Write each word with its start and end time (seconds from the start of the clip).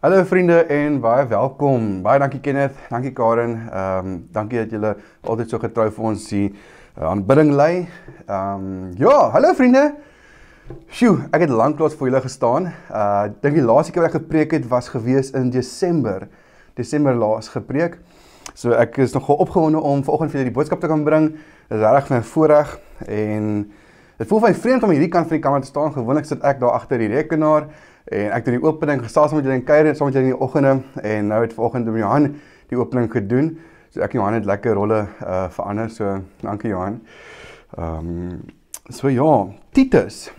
Hallo 0.00 0.22
vriende 0.24 0.62
en 0.64 0.94
baie 1.00 1.26
welkom. 1.28 1.98
Baie 2.00 2.16
dankie 2.22 2.38
Kenneth, 2.40 2.76
dankie 2.88 3.10
Karen. 3.12 3.50
Ehm 3.68 4.06
um, 4.06 4.12
dankie 4.32 4.56
dat 4.62 4.70
julle 4.72 4.94
altyd 5.28 5.50
so 5.52 5.60
getrou 5.60 5.84
vir 5.92 6.06
ons 6.08 6.22
die 6.30 6.46
uh, 6.46 7.10
aanbidding 7.10 7.50
lei. 7.52 7.82
Ehm 8.24 8.62
um, 8.62 8.94
ja, 8.96 9.12
hallo 9.34 9.50
vriende. 9.58 9.82
Sjoe, 10.88 11.26
ek 11.36 11.44
het 11.44 11.52
lanklaas 11.52 11.98
vir 12.00 12.08
julle 12.08 12.22
gestaan. 12.24 12.70
Uh 12.88 13.26
dink 13.44 13.58
die 13.60 13.66
laaste 13.66 13.92
keer 13.92 14.06
wat 14.06 14.14
ek 14.14 14.22
gepreek 14.22 14.56
het 14.56 14.70
was 14.72 14.88
gewees 14.88 15.34
in 15.36 15.52
Desember. 15.52 16.30
Desember 16.80 17.20
laas 17.20 17.52
gepreek. 17.52 18.00
So 18.54 18.72
ek 18.72 18.96
is 19.04 19.12
nogal 19.12 19.44
opgewonde 19.44 19.84
om 19.84 20.00
vanoggend 20.08 20.32
vir 20.32 20.40
julle 20.40 20.52
die 20.54 20.56
boodskap 20.62 20.80
te 20.80 20.88
kan 20.88 21.04
bring. 21.04 21.34
Dit 21.68 21.76
is 21.76 21.84
reg 21.84 22.08
my 22.08 22.22
voorreg 22.32 22.72
en 23.04 23.52
dit 24.16 24.32
voel 24.32 24.46
vir 24.46 24.48
my 24.48 24.64
vreemd 24.64 24.88
om 24.88 24.96
hierdie 24.96 25.12
kant 25.12 25.28
van 25.28 25.36
die 25.36 25.44
kamer 25.44 25.60
te 25.60 25.74
staan. 25.74 25.92
Gewoonlik 25.92 26.32
sit 26.32 26.40
ek 26.40 26.64
daar 26.64 26.80
agter 26.80 27.04
die 27.04 27.12
rekenaar 27.12 27.68
En 28.04 28.30
ek 28.32 28.46
het 28.46 28.54
die 28.56 28.62
opening 28.62 29.02
gesels 29.02 29.32
met 29.32 29.44
julle 29.44 29.58
in 29.58 29.64
kuier 29.64 29.94
saam 29.94 30.08
met 30.08 30.16
julle 30.16 30.30
in 30.30 30.32
die 30.32 30.40
oggende 30.40 30.80
en 31.02 31.26
nou 31.26 31.40
het 31.42 31.52
vanoggend 31.52 31.86
met 31.86 32.00
Johan 32.00 32.34
die 32.70 32.78
opening 32.78 33.10
gedoen. 33.12 33.58
So 33.90 34.00
ek 34.00 34.14
en 34.14 34.20
Johan 34.20 34.38
het 34.38 34.48
lekker 34.48 34.74
rolle 34.78 35.06
uh 35.20 35.48
verander. 35.50 35.90
So 35.90 36.20
dankie 36.40 36.70
Johan. 36.70 37.00
Ehm 37.76 38.12
um, 38.12 38.40
so 38.88 39.08
ja, 39.08 39.46
Titus. 39.72 40.30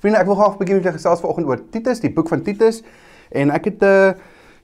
Vriende, 0.00 0.18
ek 0.20 0.26
wil 0.30 0.38
graag 0.38 0.56
begin 0.56 0.78
met 0.78 0.84
julle 0.84 0.96
gesels 0.96 1.20
vanoggend 1.20 1.46
oor 1.46 1.62
Titus, 1.70 2.00
die 2.00 2.12
boek 2.12 2.28
van 2.28 2.42
Titus. 2.42 2.82
En 3.28 3.50
ek 3.50 3.64
het 3.64 3.82
'n 3.82 3.84
uh, 3.84 4.12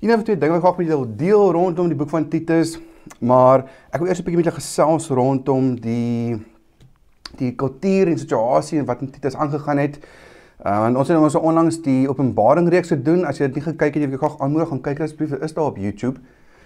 een 0.01 0.15
of 0.15 0.23
twee 0.23 0.38
dinge 0.38 0.52
wat 0.52 0.60
ek 0.60 0.65
graag 0.65 0.76
met 0.76 0.87
julle 0.87 1.04
wil 1.04 1.16
deel 1.16 1.52
rondom 1.52 1.88
die 1.88 1.96
boek 1.96 2.09
van 2.09 2.28
Titus, 2.28 2.78
maar 3.18 3.65
ek 3.90 4.01
wil 4.01 4.09
eers 4.09 4.20
'n 4.20 4.24
bietjie 4.24 4.37
met 4.37 4.45
julle 4.45 4.60
gesels 4.60 5.09
rondom 5.09 5.74
die 5.80 6.40
die 7.37 7.54
kultuur 7.54 8.09
en 8.09 8.18
situasie 8.18 8.78
en 8.78 8.84
wat 8.84 9.01
in 9.01 9.10
Titus 9.10 9.37
aangegaan 9.37 9.78
het. 9.78 9.99
Uh, 10.66 10.88
en 10.88 10.96
ons 10.98 11.09
het 11.09 11.18
ons 11.18 11.34
onlangs 11.38 11.76
die 11.84 12.09
Openbaring 12.10 12.66
reeks 12.72 12.90
gedoen. 12.90 13.22
As 13.28 13.38
jy 13.38 13.46
dit 13.46 13.60
nie 13.60 13.68
gekyk 13.68 13.95
het 13.95 14.02
nie, 14.02 14.09
ek 14.16 14.22
graag 14.24 14.40
aanmoedig 14.42 14.72
om 14.74 14.80
kyk 14.82 15.04
asseblief. 15.04 15.36
Is 15.38 15.54
daar 15.54 15.68
op 15.70 15.76
YouTube. 15.78 16.18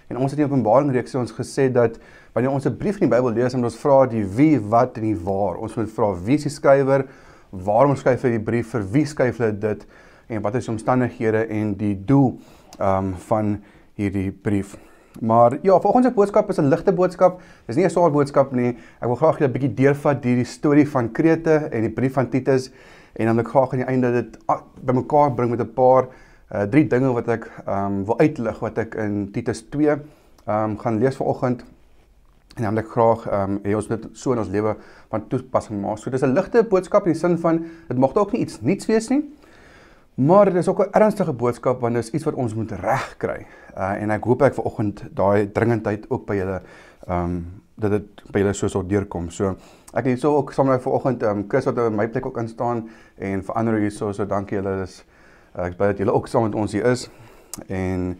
En 0.09 0.17
ons 0.17 0.33
het 0.33 0.39
die 0.41 0.45
Openbaring 0.47 0.89
reeks 0.95 1.13
ons 1.19 1.33
gesê 1.37 1.67
dat 1.69 1.99
wanneer 2.33 2.49
ons 2.49 2.65
'n 2.65 2.77
brief 2.77 2.97
in 2.97 3.09
die 3.09 3.13
Bybel 3.13 3.29
lees, 3.31 3.53
moet 3.53 3.69
ons 3.69 3.77
vra 3.77 4.07
die 4.09 4.25
wie, 4.25 4.57
wat 4.59 4.97
en 4.97 5.03
die 5.03 5.15
waar. 5.15 5.61
Ons 5.61 5.75
moet 5.75 5.91
vra 5.91 6.15
wie 6.25 6.35
is 6.35 6.43
die 6.43 6.49
skrywer? 6.49 7.05
Waarom 7.51 7.95
skryf 7.95 8.23
hy 8.23 8.29
die 8.29 8.39
brief? 8.39 8.71
Vir 8.71 8.81
wie 8.91 9.05
skryf 9.05 9.37
hy 9.37 9.51
dit? 9.51 9.85
En 10.29 10.41
wat 10.41 10.55
is 10.55 10.65
die 10.65 10.73
omstandighede 10.73 11.47
en 11.47 11.75
die 11.75 11.95
doel 12.05 12.39
um 12.79 13.13
van 13.13 13.61
hierdie 13.93 14.31
brief? 14.31 14.77
Maar 15.19 15.59
ja, 15.61 15.79
volgens 15.79 16.05
se 16.05 16.11
boodskap 16.11 16.49
is 16.49 16.57
'n 16.57 16.69
ligte 16.69 16.91
boodskap. 16.91 17.41
Dis 17.67 17.75
nie 17.75 17.85
'n 17.85 17.89
swaar 17.89 18.11
boodskap 18.11 18.51
nie. 18.51 18.77
Ek 18.99 19.07
wil 19.07 19.15
graag 19.15 19.37
julle 19.37 19.49
'n 19.49 19.53
bietjie 19.53 19.73
deurvat 19.73 20.23
hierdie 20.23 20.45
storie 20.45 20.87
van 20.87 21.11
Krete 21.11 21.69
en 21.71 21.81
die 21.81 21.93
brief 21.93 22.13
van 22.13 22.29
Titus 22.29 22.71
en 23.13 23.25
dan 23.25 23.35
wil 23.35 23.43
ek 23.43 23.51
graag 23.51 23.71
aan 23.73 23.83
die 23.83 23.87
einde 23.87 24.11
dit 24.11 24.37
bymekaar 24.85 25.33
bring 25.33 25.49
met 25.49 25.61
'n 25.61 25.73
paar 25.73 26.07
uh 26.51 26.63
drie 26.67 26.87
dinge 26.87 27.11
wat 27.15 27.27
ek 27.27 27.45
ehm 27.65 27.85
um, 27.85 28.05
wil 28.05 28.19
uitlig 28.19 28.59
wat 28.59 28.77
ek 28.77 28.95
in 28.95 29.31
Titus 29.31 29.69
2 29.69 29.87
ehm 29.87 30.01
um, 30.47 30.77
gaan 30.77 30.99
lees 30.99 31.15
vanoggend. 31.15 31.63
En 32.55 32.63
dan 32.63 32.73
wil 32.73 32.83
ek 32.83 32.89
graag 32.91 33.27
ehm 33.27 33.51
um, 33.51 33.59
hê 33.63 33.75
ons 33.75 33.87
moet 33.87 34.07
so 34.11 34.31
in 34.31 34.39
ons 34.39 34.49
lewe 34.49 34.75
van 35.09 35.27
toepassing 35.27 35.81
maak. 35.81 35.97
So 35.97 36.09
dis 36.09 36.23
'n 36.23 36.33
ligte 36.33 36.63
boodskap 36.63 37.05
in 37.05 37.13
die 37.13 37.19
sin 37.19 37.37
van 37.37 37.65
dit 37.87 37.97
mag 37.97 38.13
dalk 38.13 38.31
nie 38.31 38.41
iets 38.41 38.61
niets 38.61 38.85
wees 38.85 39.09
nie. 39.09 39.23
Maar 40.15 40.45
dit 40.45 40.55
is 40.55 40.67
ook 40.67 40.79
'n 40.79 40.91
ernstige 40.91 41.33
boodskap 41.33 41.79
want 41.79 41.93
dit 41.93 42.03
is 42.03 42.11
iets 42.11 42.23
wat 42.23 42.35
ons 42.35 42.53
moet 42.53 42.71
regkry. 42.71 43.45
Uh 43.77 44.01
en 44.01 44.11
ek 44.11 44.23
hoop 44.23 44.41
ek 44.41 44.53
vanoggend 44.53 45.03
daai 45.15 45.51
dringendheid 45.51 46.09
ook 46.09 46.25
by 46.25 46.35
julle 46.35 46.61
ehm 47.07 47.23
um, 47.23 47.61
dat 47.75 47.91
dit 47.91 48.31
by 48.31 48.39
julle 48.39 48.53
so 48.53 48.67
sou 48.67 48.83
deurkom. 48.87 49.29
So 49.29 49.55
ek 49.91 50.05
het 50.05 50.13
hierso 50.13 50.35
ook 50.37 50.53
saam 50.55 50.69
met 50.71 50.83
vanoggend 50.83 51.23
um, 51.27 51.43
Chris 51.51 51.67
wat 51.67 51.79
in 51.83 51.95
my 51.95 52.07
plek 52.07 52.25
ook 52.25 52.37
instaan 52.39 52.85
en 53.19 53.41
vir 53.43 53.57
ander 53.59 53.79
hierso 53.81 54.11
so 54.15 54.25
dankie 54.25 54.57
julle 54.59 54.81
is 54.85 55.01
uh, 55.55 55.65
ek 55.67 55.75
baie 55.79 55.91
dat 55.91 55.99
julle 55.99 56.15
ook 56.15 56.29
saam 56.31 56.47
met 56.47 56.55
ons 56.55 56.71
hier 56.75 56.87
is. 56.87 57.09
En 57.67 58.15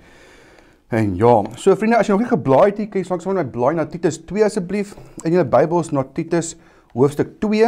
en 0.91 1.13
ja, 1.15 1.37
so 1.55 1.71
vriende 1.79 1.95
as 2.01 2.09
jy 2.09 2.17
nog 2.17 2.25
nie 2.25 2.33
geblaai 2.33 2.65
het, 2.73 2.81
kan 2.91 2.99
jy 2.99 3.07
langs 3.07 3.27
my 3.31 3.45
blaai 3.47 3.77
na 3.77 3.85
Titus 3.87 4.17
2 4.27 4.43
asseblief 4.43 4.91
in 5.23 5.37
julle 5.37 5.47
Bybels 5.47 5.93
na 5.95 6.03
Titus 6.03 6.57
hoofstuk 6.91 7.37
2. 7.39 7.61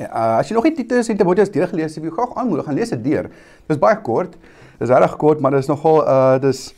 Ja, 0.00 0.06
uh, 0.08 0.38
as 0.38 0.48
jy 0.48 0.56
nog 0.56 0.70
nie 0.70 0.78
Titus 0.78 1.12
en 1.12 1.20
Timoteus 1.20 1.52
deurgelees 1.52 1.92
het, 1.92 2.00
wil 2.00 2.14
ek 2.14 2.16
graag 2.16 2.38
aanmoedig 2.40 2.64
gaan 2.70 2.80
lees 2.80 2.94
dit 2.94 3.04
deur. 3.10 3.28
Dit 3.66 3.76
is 3.76 3.82
baie 3.82 3.98
kort. 4.00 4.38
Dit 4.78 4.86
is 4.88 4.94
regtig 4.94 5.18
kort, 5.20 5.44
maar 5.44 5.52
dit 5.52 5.66
is 5.66 5.68
nogal 5.68 6.00
uh 6.08 6.38
dis 6.40 6.70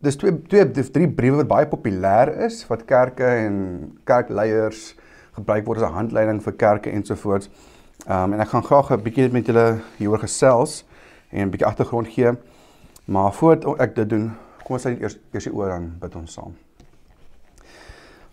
dis 0.00 0.16
twee 0.16 0.32
twee 0.48 0.86
drie 0.94 1.08
briewe 1.12 1.42
wat 1.42 1.50
baie 1.50 1.68
populêr 1.68 2.30
is 2.46 2.62
wat 2.70 2.86
kerke 2.88 3.26
en 3.42 3.56
kerkleiers 4.08 4.94
gebruik 5.32 5.66
word 5.66 5.82
as 5.82 5.90
'n 5.90 5.94
handleiding 5.94 6.42
vir 6.42 6.52
kerke 6.52 6.90
ensovoorts. 6.90 7.50
Um, 8.08 8.32
en 8.32 8.40
ek 8.40 8.48
gaan 8.48 8.64
graag 8.64 8.90
'n 8.90 9.02
bietjie 9.02 9.32
met 9.32 9.46
julle 9.46 9.80
hieroor 9.98 10.18
gesels 10.18 10.84
en 11.30 11.46
'n 11.46 11.50
bietjie 11.50 11.66
agtergrond 11.66 12.08
gee. 12.08 12.32
Maar 13.04 13.32
voordat 13.32 13.80
ek 13.80 13.94
dit 13.94 14.08
doen, 14.08 14.32
kom 14.64 14.74
ons 14.74 14.84
net 14.84 15.00
eers 15.00 15.18
eers 15.32 15.44
die 15.44 15.54
oor 15.54 15.70
aan 15.70 15.96
bid 16.00 16.16
ons 16.16 16.32
saam. 16.32 16.54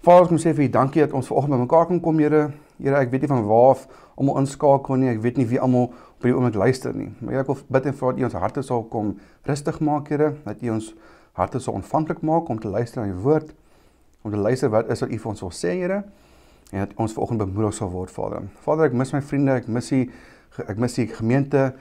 Vader, 0.06 0.32
moet 0.32 0.40
sê 0.40 0.54
vir 0.56 0.64
U 0.64 0.70
dankie 0.70 1.02
dat 1.02 1.14
ons 1.18 1.28
vanoggend 1.28 1.54
bymekaar 1.54 1.86
kan 1.86 2.00
kom, 2.00 2.20
Here. 2.20 2.52
Here, 2.78 2.96
ek 2.96 3.10
weet 3.12 3.22
nie 3.22 3.28
van 3.28 3.44
waar 3.44 3.70
af 3.70 3.88
om 4.16 4.30
ons 4.30 4.40
inskakel 4.40 4.96
nie. 4.96 5.10
Ek 5.10 5.22
weet 5.22 5.38
nie 5.38 5.46
wie 5.50 5.60
almal 5.60 5.90
op 5.90 6.24
hierdie 6.24 6.38
oomblik 6.38 6.56
luister 6.56 6.94
nie. 6.96 7.10
Maar 7.20 7.34
Here, 7.34 7.42
ek 7.42 7.48
wil 7.52 7.58
bid 7.68 7.90
en 7.90 7.98
vra 7.98 8.12
dat 8.14 8.22
U 8.22 8.24
ons 8.24 8.34
harte 8.34 8.64
sal 8.64 8.86
kom 8.94 9.18
rustig 9.50 9.80
maak, 9.80 10.08
Here, 10.14 10.36
dat 10.46 10.62
U 10.64 10.70
ons 10.78 10.94
harte 11.34 11.60
sal 11.60 11.74
ontvanklik 11.74 12.22
maak 12.22 12.48
om 12.50 12.62
te 12.62 12.72
luister 12.72 13.02
na 13.02 13.12
U 13.12 13.18
woord, 13.26 13.52
om 14.24 14.32
te 14.32 14.38
luister 14.38 14.70
wat 14.70 14.90
is 14.94 15.04
wat 15.04 15.12
U 15.12 15.20
vir 15.26 15.34
ons 15.34 15.44
wil 15.44 15.52
sê, 15.52 15.74
Here, 15.82 16.04
en 16.72 16.80
dat 16.80 16.94
ons 16.96 17.14
vanoggend 17.14 17.40
bemoedig 17.40 17.74
sal 17.74 17.92
word, 17.92 18.12
Vader. 18.12 18.48
Vader, 18.66 18.90
ek 18.90 18.96
mis 19.00 19.14
my 19.16 19.22
vriende, 19.22 19.56
ek 19.62 19.68
mis 19.72 19.92
die 19.94 20.06
ek 20.68 20.80
mis 20.82 20.98
die 20.98 21.08
gemeente. 21.12 21.74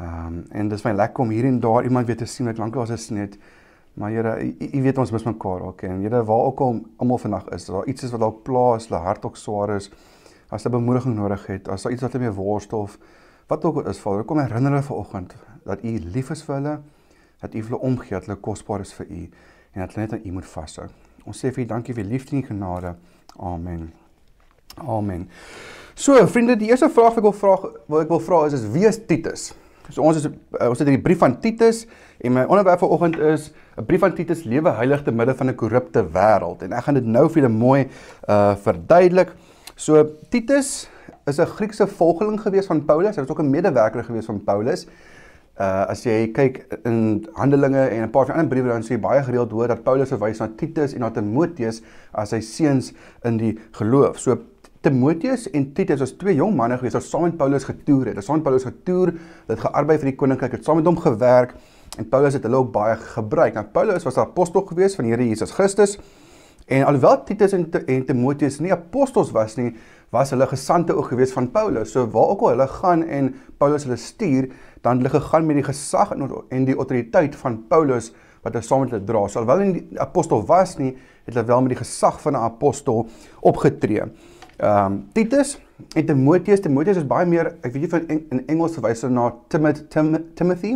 Ehm 0.00 0.26
um, 0.26 0.36
en 0.50 0.68
dit 0.70 0.78
is 0.78 0.84
my 0.86 0.92
lekker 0.96 1.24
om 1.24 1.32
hier 1.34 1.44
en 1.44 1.58
daar 1.60 1.84
iemand 1.84 2.06
weer 2.06 2.16
te 2.16 2.28
sien 2.28 2.46
wat 2.48 2.58
lanklaas 2.58 2.92
is 2.94 3.08
net. 3.10 3.36
Maar 3.94 4.10
Here, 4.10 4.54
U 4.72 4.82
weet 4.82 4.98
ons 4.98 5.10
mis 5.12 5.26
mekaar 5.26 5.66
ook 5.66 5.82
en 5.82 6.00
Here, 6.00 6.22
waar 6.24 6.46
ook 6.46 6.60
al 6.60 6.80
almal 6.96 7.18
vandag 7.18 7.48
is, 7.48 7.66
daar 7.66 7.86
iets 7.86 8.06
is 8.06 8.14
wat 8.14 8.20
dalk 8.20 8.42
pla, 8.46 8.76
is 8.76 8.86
hulle 8.88 9.00
hart 9.02 9.24
ook 9.24 9.36
swaar 9.36 9.74
is, 9.76 9.90
as 10.48 10.62
hulle 10.62 10.78
bemoediging 10.78 11.14
nodig 11.18 11.46
het, 11.46 11.68
as 11.68 11.82
daar 11.82 11.92
iets 11.92 12.06
wat 12.06 12.12
hulle 12.12 12.24
mee 12.24 12.36
worstel 12.36 12.86
of 12.86 12.98
wat 13.50 13.64
ook 13.64 13.82
al 13.82 13.90
is, 13.90 14.00
Vader, 14.00 14.24
kom 14.24 14.38
herinner 14.38 14.70
hulle 14.70 14.86
vanoggend 14.86 15.34
dat 15.64 15.84
U 15.84 15.98
lief 16.14 16.30
is 16.30 16.42
vir 16.46 16.54
hulle 16.54 16.78
dat 17.40 17.54
U 17.54 17.62
hulle 17.62 17.78
omgee, 17.78 18.10
dat 18.10 18.28
hulle 18.28 18.40
kosbaar 18.40 18.80
is 18.80 18.92
vir 18.92 19.06
U 19.06 19.22
en 19.72 19.80
dat 19.80 19.94
hulle 19.94 20.06
net 20.06 20.12
aan 20.12 20.26
U 20.26 20.32
moet 20.32 20.52
vashou. 20.52 20.90
Ons 21.24 21.40
sê 21.40 21.52
vir 21.54 21.64
U 21.64 21.72
dankie 21.76 21.96
vir 21.96 22.08
liefde 22.08 22.36
en 22.36 22.46
genade. 22.52 22.94
Amen. 23.36 23.90
Amen. 24.76 25.28
So, 25.94 26.26
vriende, 26.26 26.56
die 26.56 26.68
eerste 26.68 26.88
vraag 26.88 27.14
wat 27.14 27.16
ek 27.16 27.22
wil 27.22 27.32
vra, 27.32 27.56
wat 27.86 28.02
ek 28.02 28.08
wil 28.08 28.20
vra 28.20 28.46
is 28.46 28.52
is 28.52 28.68
wie 28.72 28.86
is 28.86 29.00
Titus? 29.06 29.52
So 29.94 30.06
ons 30.06 30.20
is 30.20 30.28
uh, 30.28 30.68
ons 30.68 30.78
het 30.78 30.86
hierdie 30.86 31.02
brief 31.02 31.20
van 31.22 31.36
Titus 31.42 31.84
en 32.22 32.34
my 32.36 32.44
onderwerp 32.46 32.82
vanoggend 32.82 33.18
is 33.32 33.50
'n 33.76 33.84
brief 33.86 34.00
van 34.00 34.14
Titus 34.14 34.44
lewe 34.44 34.70
heilig 34.70 35.02
te 35.02 35.12
midde 35.12 35.34
van 35.34 35.50
'n 35.50 35.54
korrupte 35.54 36.04
wêreld 36.04 36.62
en 36.62 36.72
ek 36.72 36.84
gaan 36.84 36.94
dit 36.94 37.06
nou 37.06 37.28
vir 37.28 37.42
julle 37.42 37.52
mooi 37.52 37.88
uh 38.28 38.54
verduidelik. 38.56 39.32
So 39.76 40.04
Titus 40.30 40.88
is 41.26 41.38
'n 41.38 41.46
Griekse 41.46 41.86
volgeling 41.86 42.40
gewees 42.40 42.66
van 42.66 42.84
Paulus. 42.84 43.16
Hy 43.16 43.22
was 43.22 43.30
ook 43.30 43.42
'n 43.42 43.50
medewerker 43.50 44.04
gewees 44.04 44.26
van 44.26 44.44
Paulus. 44.44 44.86
Uh 45.58 45.90
as 45.90 46.04
jy 46.04 46.30
kyk 46.32 46.78
in 46.84 47.26
Handelinge 47.34 47.88
en 47.90 48.02
'n 48.02 48.10
paar 48.10 48.26
van 48.26 48.34
ander 48.34 48.48
briewe 48.48 48.68
dan 48.68 48.82
sê 48.82 48.94
jy 48.94 49.00
baie 49.00 49.22
gereeld 49.22 49.50
hoor 49.50 49.68
dat 49.68 49.82
Paulus 49.82 50.08
verwys 50.08 50.38
na 50.38 50.48
Titus 50.56 50.94
en 50.94 51.00
na 51.00 51.10
Timoteus 51.10 51.82
as 52.12 52.28
sy 52.28 52.40
seuns 52.40 52.92
in 53.24 53.36
die 53.36 53.58
geloof. 53.72 54.18
So 54.18 54.38
Timoteus 54.80 55.44
en 55.52 55.72
Titus 55.76 56.00
was 56.00 56.14
twee 56.16 56.38
jong 56.38 56.54
manne 56.56 56.78
gewees 56.80 56.94
wat 56.96 57.04
saam 57.04 57.26
met 57.26 57.36
Paulus 57.36 57.66
getoer 57.68 58.08
het. 58.08 58.14
Hulle 58.14 58.24
saam 58.24 58.38
met 58.38 58.46
Paulus 58.46 58.64
getoer, 58.64 59.12
het 59.50 59.60
gearbei 59.60 59.98
vir 60.00 60.08
die 60.08 60.16
koninkryk, 60.16 60.54
het 60.56 60.64
saam 60.64 60.80
met 60.80 60.88
hom 60.88 60.96
gewerk 60.96 61.52
en 62.00 62.08
Paulus 62.08 62.38
het 62.38 62.46
hulle 62.48 62.62
ook 62.62 62.70
baie 62.72 62.94
gebruik. 62.96 63.58
Nou 63.58 63.66
Paulus 63.74 64.06
was 64.08 64.16
'n 64.16 64.24
apostel 64.24 64.64
gewees 64.70 64.96
van 64.96 65.04
die 65.04 65.12
Here 65.12 65.28
Jesus 65.28 65.52
Christus. 65.52 65.98
En 66.66 66.86
alhoewel 66.86 67.24
Titus 67.24 67.52
en, 67.52 67.66
en 67.86 68.04
Timoteus 68.06 68.58
nie 68.60 68.72
apostels 68.72 69.30
was 69.30 69.56
nie, 69.56 69.74
was 70.10 70.30
hulle 70.30 70.46
gesande 70.46 70.94
ook 70.94 71.08
gewees 71.12 71.32
van 71.32 71.50
Paulus. 71.50 71.92
So 71.92 72.06
waar 72.06 72.28
ook 72.28 72.40
al 72.40 72.48
hulle 72.48 72.68
gaan 72.68 73.02
en 73.02 73.34
Paulus 73.58 73.84
hulle 73.84 73.96
stuur, 73.96 74.48
dan 74.80 74.96
hulle 74.96 75.10
gegaan 75.10 75.46
met 75.46 75.56
die 75.56 75.64
gesag 75.64 76.12
en 76.48 76.64
die 76.64 76.76
autoriteit 76.76 77.36
van 77.36 77.66
Paulus 77.68 78.12
wat 78.42 78.54
hy 78.54 78.60
saam 78.60 78.80
met 78.80 78.90
hulle 78.90 79.04
dra. 79.04 79.28
So 79.28 79.40
alhoewel 79.40 79.66
hy 79.66 79.72
nie 79.72 79.98
apostel 79.98 80.46
was 80.46 80.78
nie, 80.78 80.96
het 81.26 81.34
hulle 81.34 81.46
wel 81.46 81.60
met 81.60 81.68
die 81.68 81.84
gesag 81.84 82.20
van 82.20 82.32
'n 82.32 82.44
apostel 82.48 83.08
opgetree. 83.40 84.08
Ehm 84.60 84.92
um, 84.92 85.04
Titus 85.12 85.58
en 85.96 86.04
Timoteus, 86.06 86.60
Timoteus 86.60 86.98
is 87.00 87.04
baie 87.08 87.24
meer, 87.26 87.54
ek 87.64 87.72
weet 87.72 87.86
nie 87.86 87.88
van 87.88 88.02
in 88.12 88.40
Engels 88.52 88.74
verwys 88.76 89.00
na 89.08 89.30
Timothy, 89.48 89.86
Tim, 89.88 90.10
Timothy. 90.36 90.72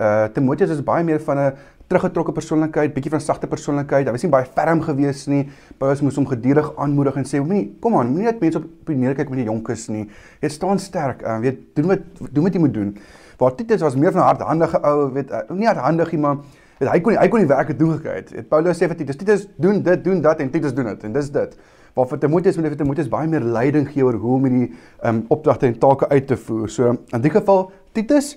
Uh 0.00 0.30
Timoteus 0.32 0.72
is 0.72 0.80
baie 0.84 1.04
meer 1.04 1.20
van 1.20 1.38
'n 1.38 1.50
teruggetrokke 1.90 2.32
persoonlikheid, 2.32 2.94
bietjie 2.94 3.12
van 3.12 3.20
sagte 3.20 3.46
persoonlikheid. 3.46 4.08
Hy 4.08 4.14
was 4.16 4.24
nie 4.24 4.30
baie 4.32 4.48
ferm 4.48 4.80
gewees 4.80 5.26
nie. 5.28 5.44
Paulus 5.78 6.00
moes 6.00 6.16
hom 6.16 6.26
gedurig 6.26 6.72
aanmoedig 6.76 7.16
en 7.16 7.24
sê, 7.24 7.42
"Moenie, 7.44 7.76
kom 7.80 7.96
aan, 7.96 8.08
moenie 8.08 8.32
net 8.32 8.40
mense 8.40 8.58
op 8.58 8.64
op 8.64 8.88
neer 8.88 9.14
kyk 9.14 9.28
met 9.28 9.38
die 9.38 9.44
jonkes 9.44 9.88
nie. 9.88 10.08
Jy 10.40 10.48
staan 10.48 10.78
sterk. 10.78 11.22
Uh, 11.22 11.38
weet, 11.38 11.76
doen 11.76 11.86
wat 11.86 12.00
doen 12.32 12.44
wat 12.44 12.54
jy 12.54 12.60
moet 12.60 12.74
doen." 12.74 12.96
Waar 13.38 13.54
Titus 13.54 13.82
was 13.82 13.94
meer 13.94 14.12
van 14.12 14.22
'n 14.22 14.24
hardhandige 14.24 14.80
ou, 14.82 15.12
weet, 15.12 15.30
uh, 15.30 15.50
nie 15.50 15.66
hardhandig 15.66 16.12
nie, 16.12 16.20
maar 16.20 16.36
weet, 16.78 16.90
hy 16.90 17.00
kon 17.00 17.12
nie, 17.12 17.20
hy 17.20 17.28
kon 17.28 17.40
nie 17.40 17.48
werk 17.48 17.78
doen 17.78 17.92
gekry 17.92 18.14
het. 18.14 18.48
Paulus 18.48 18.78
sê 18.78 18.88
vir 18.88 18.96
Titus, 18.96 19.16
"Titus, 19.16 19.48
doen 19.56 19.82
dit, 19.82 20.04
doen 20.04 20.20
dat 20.20 20.40
en 20.40 20.50
Titus 20.50 20.74
doen 20.74 20.86
dit." 20.86 21.04
En 21.04 21.12
dis 21.12 21.30
dit. 21.30 21.56
Waar 21.96 22.10
vir 22.10 22.20
Timoteus 22.20 22.56
moet 22.56 22.68
vir 22.68 22.76
Timoteus 22.76 23.08
baie 23.08 23.28
meer 23.28 23.44
leiding 23.44 23.88
gee 23.88 24.04
oor 24.04 24.18
hoe 24.20 24.34
om 24.36 24.44
hierdie 24.44 24.74
um, 25.02 25.24
opdragte 25.32 25.66
en 25.66 25.78
take 25.80 26.08
uit 26.12 26.26
te 26.28 26.36
voer. 26.36 26.68
So 26.68 26.92
in 26.92 27.24
die 27.24 27.32
geval 27.32 27.70
Titus 27.96 28.36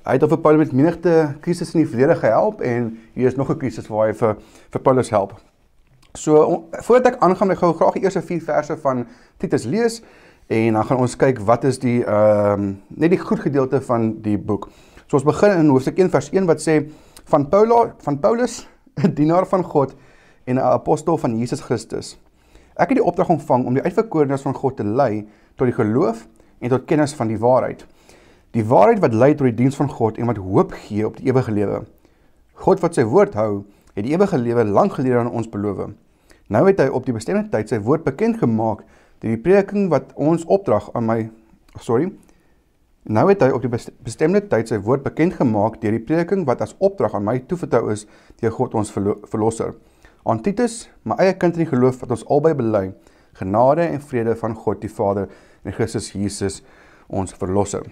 Hy 0.00 0.14
het 0.16 0.22
al 0.24 0.30
vir 0.32 0.40
Paulus 0.40 0.70
met 0.70 0.76
menigte 0.78 1.12
krisisse 1.44 1.74
in 1.76 1.82
die 1.82 1.90
verlede 1.90 2.14
gehelp 2.16 2.62
en 2.64 2.86
hier 3.12 3.28
is 3.28 3.36
nog 3.36 3.50
'n 3.50 3.58
krisis 3.58 3.88
waar 3.88 4.06
hy 4.08 4.14
vir 4.14 4.36
vir 4.72 4.80
Paulus 4.80 5.10
help. 5.10 5.34
So 6.14 6.64
voordat 6.72 7.14
ek 7.14 7.20
aangaan, 7.20 7.50
ek 7.50 7.58
gou 7.58 7.72
graag 7.74 7.94
die 7.94 8.02
eerste 8.02 8.22
4 8.22 8.40
verse 8.40 8.76
van 8.76 9.06
Titus 9.38 9.64
lees 9.64 10.02
en 10.48 10.72
dan 10.74 10.84
gaan 10.84 10.98
ons 10.98 11.16
kyk 11.16 11.38
wat 11.38 11.64
is 11.64 11.78
die 11.78 12.02
ehm 12.04 12.60
um, 12.60 12.80
net 12.88 13.10
die 13.10 13.18
goed 13.18 13.40
gedeelte 13.40 13.80
van 13.80 14.22
die 14.22 14.38
boek. 14.38 14.68
So 15.06 15.16
ons 15.16 15.24
begin 15.24 15.58
in 15.58 15.68
hoofstuk 15.68 15.98
1 15.98 16.10
vers 16.10 16.30
1 16.32 16.46
wat 16.46 16.60
sê 16.60 16.90
van 17.24 17.48
Paulus 17.48 17.92
van 17.98 18.18
Paulus, 18.18 18.66
'n 19.04 19.14
dienaar 19.14 19.46
van 19.46 19.62
God 19.62 19.94
en 20.46 20.56
'n 20.56 20.58
apostel 20.58 21.18
van 21.18 21.38
Jesus 21.38 21.60
Christus. 21.60 22.18
Ek 22.80 22.88
het 22.88 22.96
die 22.96 23.04
opdrag 23.04 23.28
ontvang 23.28 23.66
om 23.68 23.74
die 23.76 23.82
uitverkorenes 23.84 24.44
van 24.46 24.56
God 24.56 24.78
te 24.78 24.84
lei 24.88 25.26
tot 25.60 25.68
die 25.68 25.76
geloof 25.76 26.22
en 26.64 26.72
tot 26.72 26.86
kennis 26.88 27.12
van 27.16 27.28
die 27.28 27.36
waarheid. 27.40 27.84
Die 28.56 28.64
waarheid 28.64 29.02
wat 29.04 29.12
lei 29.14 29.34
tot 29.34 29.50
die 29.50 29.58
diens 29.58 29.76
van 29.76 29.90
God 29.92 30.16
en 30.16 30.30
wat 30.30 30.40
hoop 30.40 30.72
gee 30.86 31.04
op 31.06 31.18
die 31.20 31.28
ewige 31.28 31.52
lewe. 31.52 31.82
God 32.64 32.80
wat 32.80 32.96
sy 32.96 33.04
woord 33.04 33.36
hou, 33.36 33.66
het 33.92 34.06
die 34.06 34.14
ewige 34.14 34.40
lewe 34.40 34.64
lank 34.64 34.96
gelede 34.96 35.20
aan 35.20 35.28
ons 35.28 35.50
beloof. 35.52 35.90
Nou 36.50 36.64
het 36.66 36.80
hy 36.80 36.88
op 36.88 37.04
die 37.04 37.14
bestemde 37.14 37.44
tyd 37.52 37.68
sy 37.68 37.82
woord 37.84 38.06
bekend 38.08 38.40
gemaak 38.40 38.82
deur 39.20 39.36
die 39.36 39.42
prediking 39.44 39.90
wat 39.92 40.14
ons 40.16 40.46
opdrag 40.48 40.88
aan 40.96 41.04
my 41.06 41.18
sorry. 41.84 42.08
Nou 43.04 43.26
het 43.28 43.44
hy 43.44 43.50
op 43.52 43.62
die 43.64 43.70
bestemde 43.70 44.40
tyd 44.48 44.72
sy 44.72 44.80
woord 44.80 45.04
bekend 45.04 45.36
gemaak 45.36 45.76
deur 45.84 45.94
die 45.94 46.02
prediking 46.02 46.46
wat 46.48 46.64
as 46.64 46.72
opdrag 46.80 47.14
aan 47.18 47.28
my 47.28 47.36
toevertrou 47.44 47.92
is 47.92 48.06
deur 48.40 48.56
God 48.56 48.74
ons 48.80 48.90
verlosser. 48.96 49.76
Aan 50.24 50.42
Titus, 50.44 50.90
my 51.08 51.16
eie 51.16 51.32
kind 51.40 51.56
in 51.56 51.64
die 51.64 51.70
geloof 51.70 52.02
wat 52.02 52.10
ons 52.12 52.26
albei 52.28 52.52
bely, 52.52 52.90
genade 53.38 53.86
en 53.88 54.02
vrede 54.04 54.34
van 54.36 54.52
God 54.52 54.82
die 54.82 54.90
Vader 54.92 55.30
en 55.64 55.72
Christus 55.72 56.10
Jesus 56.12 56.58
ons 57.08 57.32
verlosser. 57.40 57.86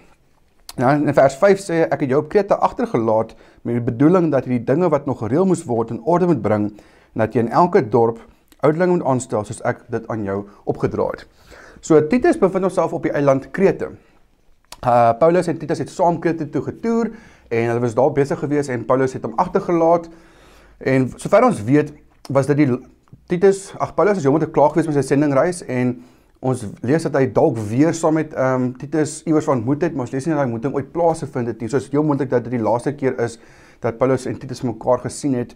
Nou 0.77 0.91
in 0.93 1.09
vers 1.17 1.37
5 1.41 1.63
sê 1.63 1.79
ek 1.87 2.03
het 2.03 2.11
jou 2.13 2.19
op 2.21 2.27
Krete 2.29 2.53
agtergelaat 2.53 3.33
met 3.65 3.79
die 3.79 3.85
bedoeling 3.87 4.29
dat 4.29 4.45
jy 4.45 4.59
die 4.59 4.67
dinge 4.67 4.91
wat 4.93 5.07
nog 5.09 5.23
gereël 5.23 5.47
moes 5.49 5.63
word 5.65 5.89
in 5.95 6.03
orde 6.05 6.29
moet 6.29 6.43
bring 6.43 6.67
en 6.69 7.23
dat 7.23 7.33
jy 7.33 7.47
in 7.47 7.49
elke 7.49 7.81
dorp 7.81 8.21
ouderlinge 8.59 8.99
moet 8.99 9.07
aanstel 9.09 9.47
soos 9.47 9.63
ek 9.65 9.81
dit 9.89 10.05
aan 10.13 10.27
jou 10.27 10.43
opgedra 10.69 11.07
het. 11.15 11.25
So 11.81 11.97
Titus 12.11 12.37
bevind 12.37 12.67
homself 12.67 12.93
op 12.93 13.07
die 13.07 13.15
eiland 13.15 13.49
Krete. 13.55 13.95
Uh 14.85 15.15
Paulus 15.17 15.49
en 15.49 15.57
Titus 15.57 15.81
het 15.81 15.89
saam 15.89 16.19
Krete 16.21 16.45
toe 16.53 16.61
getoer 16.67 17.09
en 17.49 17.71
hulle 17.71 17.81
was 17.87 17.97
daar 17.97 18.13
besig 18.13 18.39
gewees 18.39 18.69
en 18.69 18.85
Paulus 18.85 19.17
het 19.17 19.25
hom 19.25 19.33
agtergelaat. 19.41 20.11
En 20.77 21.09
sover 21.17 21.49
ons 21.49 21.63
weet, 21.65 21.89
was 22.29 22.49
dit 22.49 22.61
die 22.61 22.69
Titus, 23.29 23.69
ag 23.81 23.95
Paulus 23.97 24.17
is 24.17 24.25
jong 24.25 24.37
met 24.37 24.47
'n 24.47 24.51
klaag 24.51 24.73
gewees 24.73 24.87
met 24.87 24.95
sy 24.95 25.13
sendingreis 25.13 25.63
en 25.65 26.03
ons 26.39 26.65
lees 26.81 27.03
dat 27.03 27.15
hy 27.15 27.25
dalk 27.33 27.57
weer 27.57 27.93
saam 27.93 28.13
met 28.13 28.33
ehm 28.33 28.61
um, 28.61 28.77
Titus 28.77 29.23
iewers 29.25 29.45
van 29.45 29.57
ontmoet 29.57 29.81
het, 29.81 29.93
maar 29.93 30.07
ons 30.07 30.11
lees 30.11 30.25
nie 30.25 30.33
dat 30.33 30.43
hy 30.43 30.47
ontmoeting 30.47 30.75
ooit 30.75 30.91
plaas 30.91 31.19
gevind 31.19 31.47
het 31.47 31.59
nie. 31.61 31.69
So 31.69 31.77
is 31.77 31.89
heel 31.91 32.03
moontlik 32.03 32.29
dat 32.29 32.43
dit 32.43 32.51
die 32.51 32.61
laaste 32.61 32.93
keer 32.93 33.19
is 33.19 33.39
dat 33.79 33.97
Paulus 33.97 34.25
en 34.25 34.39
Titus 34.39 34.61
mekaar 34.61 34.99
gesien 34.99 35.33
het. 35.33 35.55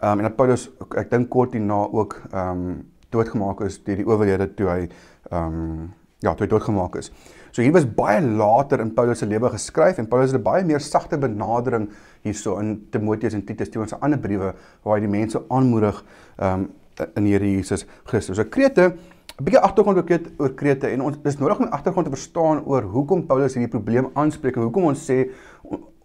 Ehm 0.00 0.12
um, 0.12 0.18
en 0.18 0.24
dat 0.28 0.36
Paulus 0.36 0.70
ek 0.96 1.10
dink 1.10 1.28
kort 1.28 1.52
hierna 1.52 1.86
ook 1.92 2.20
ehm 2.32 2.50
um, 2.50 2.86
doodgemaak 3.10 3.60
is 3.60 3.78
deur 3.84 3.96
die 3.96 4.06
owerhede 4.06 4.54
toe 4.54 4.68
hy 4.68 4.88
ehm 5.30 5.44
um, 5.44 5.90
ja, 6.24 6.34
toe 6.34 6.46
hy 6.46 6.50
doodgemaak 6.50 6.96
is. 6.98 7.12
So 7.52 7.62
hier 7.62 7.72
was 7.72 7.86
baie 7.86 8.20
later 8.20 8.82
in 8.82 8.90
Paulus 8.94 9.22
se 9.22 9.26
lewe 9.26 9.50
geskryf 9.52 9.98
en 9.98 10.08
Paulus 10.10 10.32
het 10.32 10.40
'n 10.40 10.44
baie 10.44 10.64
meer 10.64 10.80
sagte 10.80 11.18
benadering 11.18 11.88
hierso 12.22 12.58
in 12.58 12.88
Timoteus 12.90 13.34
en 13.34 13.44
Titus 13.44 13.70
teenoor 13.70 13.88
sy 13.88 13.96
ander 14.00 14.18
briewe 14.18 14.54
waar 14.82 14.96
hy 14.96 15.00
die 15.00 15.08
mense 15.18 15.40
aanmoedig 15.48 16.04
um, 16.38 16.70
in 17.16 17.24
die 17.24 17.32
Here 17.32 17.46
Jesus 17.46 17.86
Christus. 18.04 18.36
So 18.36 18.44
Krete 18.44 18.94
'n 19.38 19.44
bietjie 19.44 19.60
agtergrond 19.60 19.98
ook 19.98 20.10
oor 20.38 20.54
Krete 20.54 20.88
en 20.88 21.00
ons 21.00 21.16
dis 21.22 21.38
nodig 21.38 21.58
om 21.58 21.66
agtergrond 21.66 22.06
te 22.06 22.16
verstaan 22.16 22.64
oor 22.66 22.82
hoekom 22.82 23.26
Paulus 23.26 23.54
hierdie 23.54 23.70
probleem 23.70 24.10
aanspreek 24.14 24.56
en 24.56 24.62
hoekom 24.62 24.84
ons 24.84 25.10
sê 25.10 25.30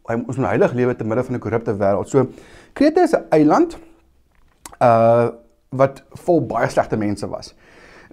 hy 0.10 0.16
ons 0.16 0.38
moet 0.38 0.48
heilig 0.48 0.74
lewe 0.74 0.96
te 0.96 1.04
midde 1.04 1.24
van 1.24 1.36
'n 1.36 1.40
korrupte 1.40 1.74
wêreld. 1.74 2.08
So 2.08 2.28
Krete 2.74 3.02
is 3.02 3.14
'n 3.14 3.26
eiland 3.32 3.78
uh 4.80 5.32
wat 5.74 6.04
vol 6.26 6.42
baie 6.46 6.70
slegte 6.70 6.98
mense 6.98 7.28
was. 7.28 7.56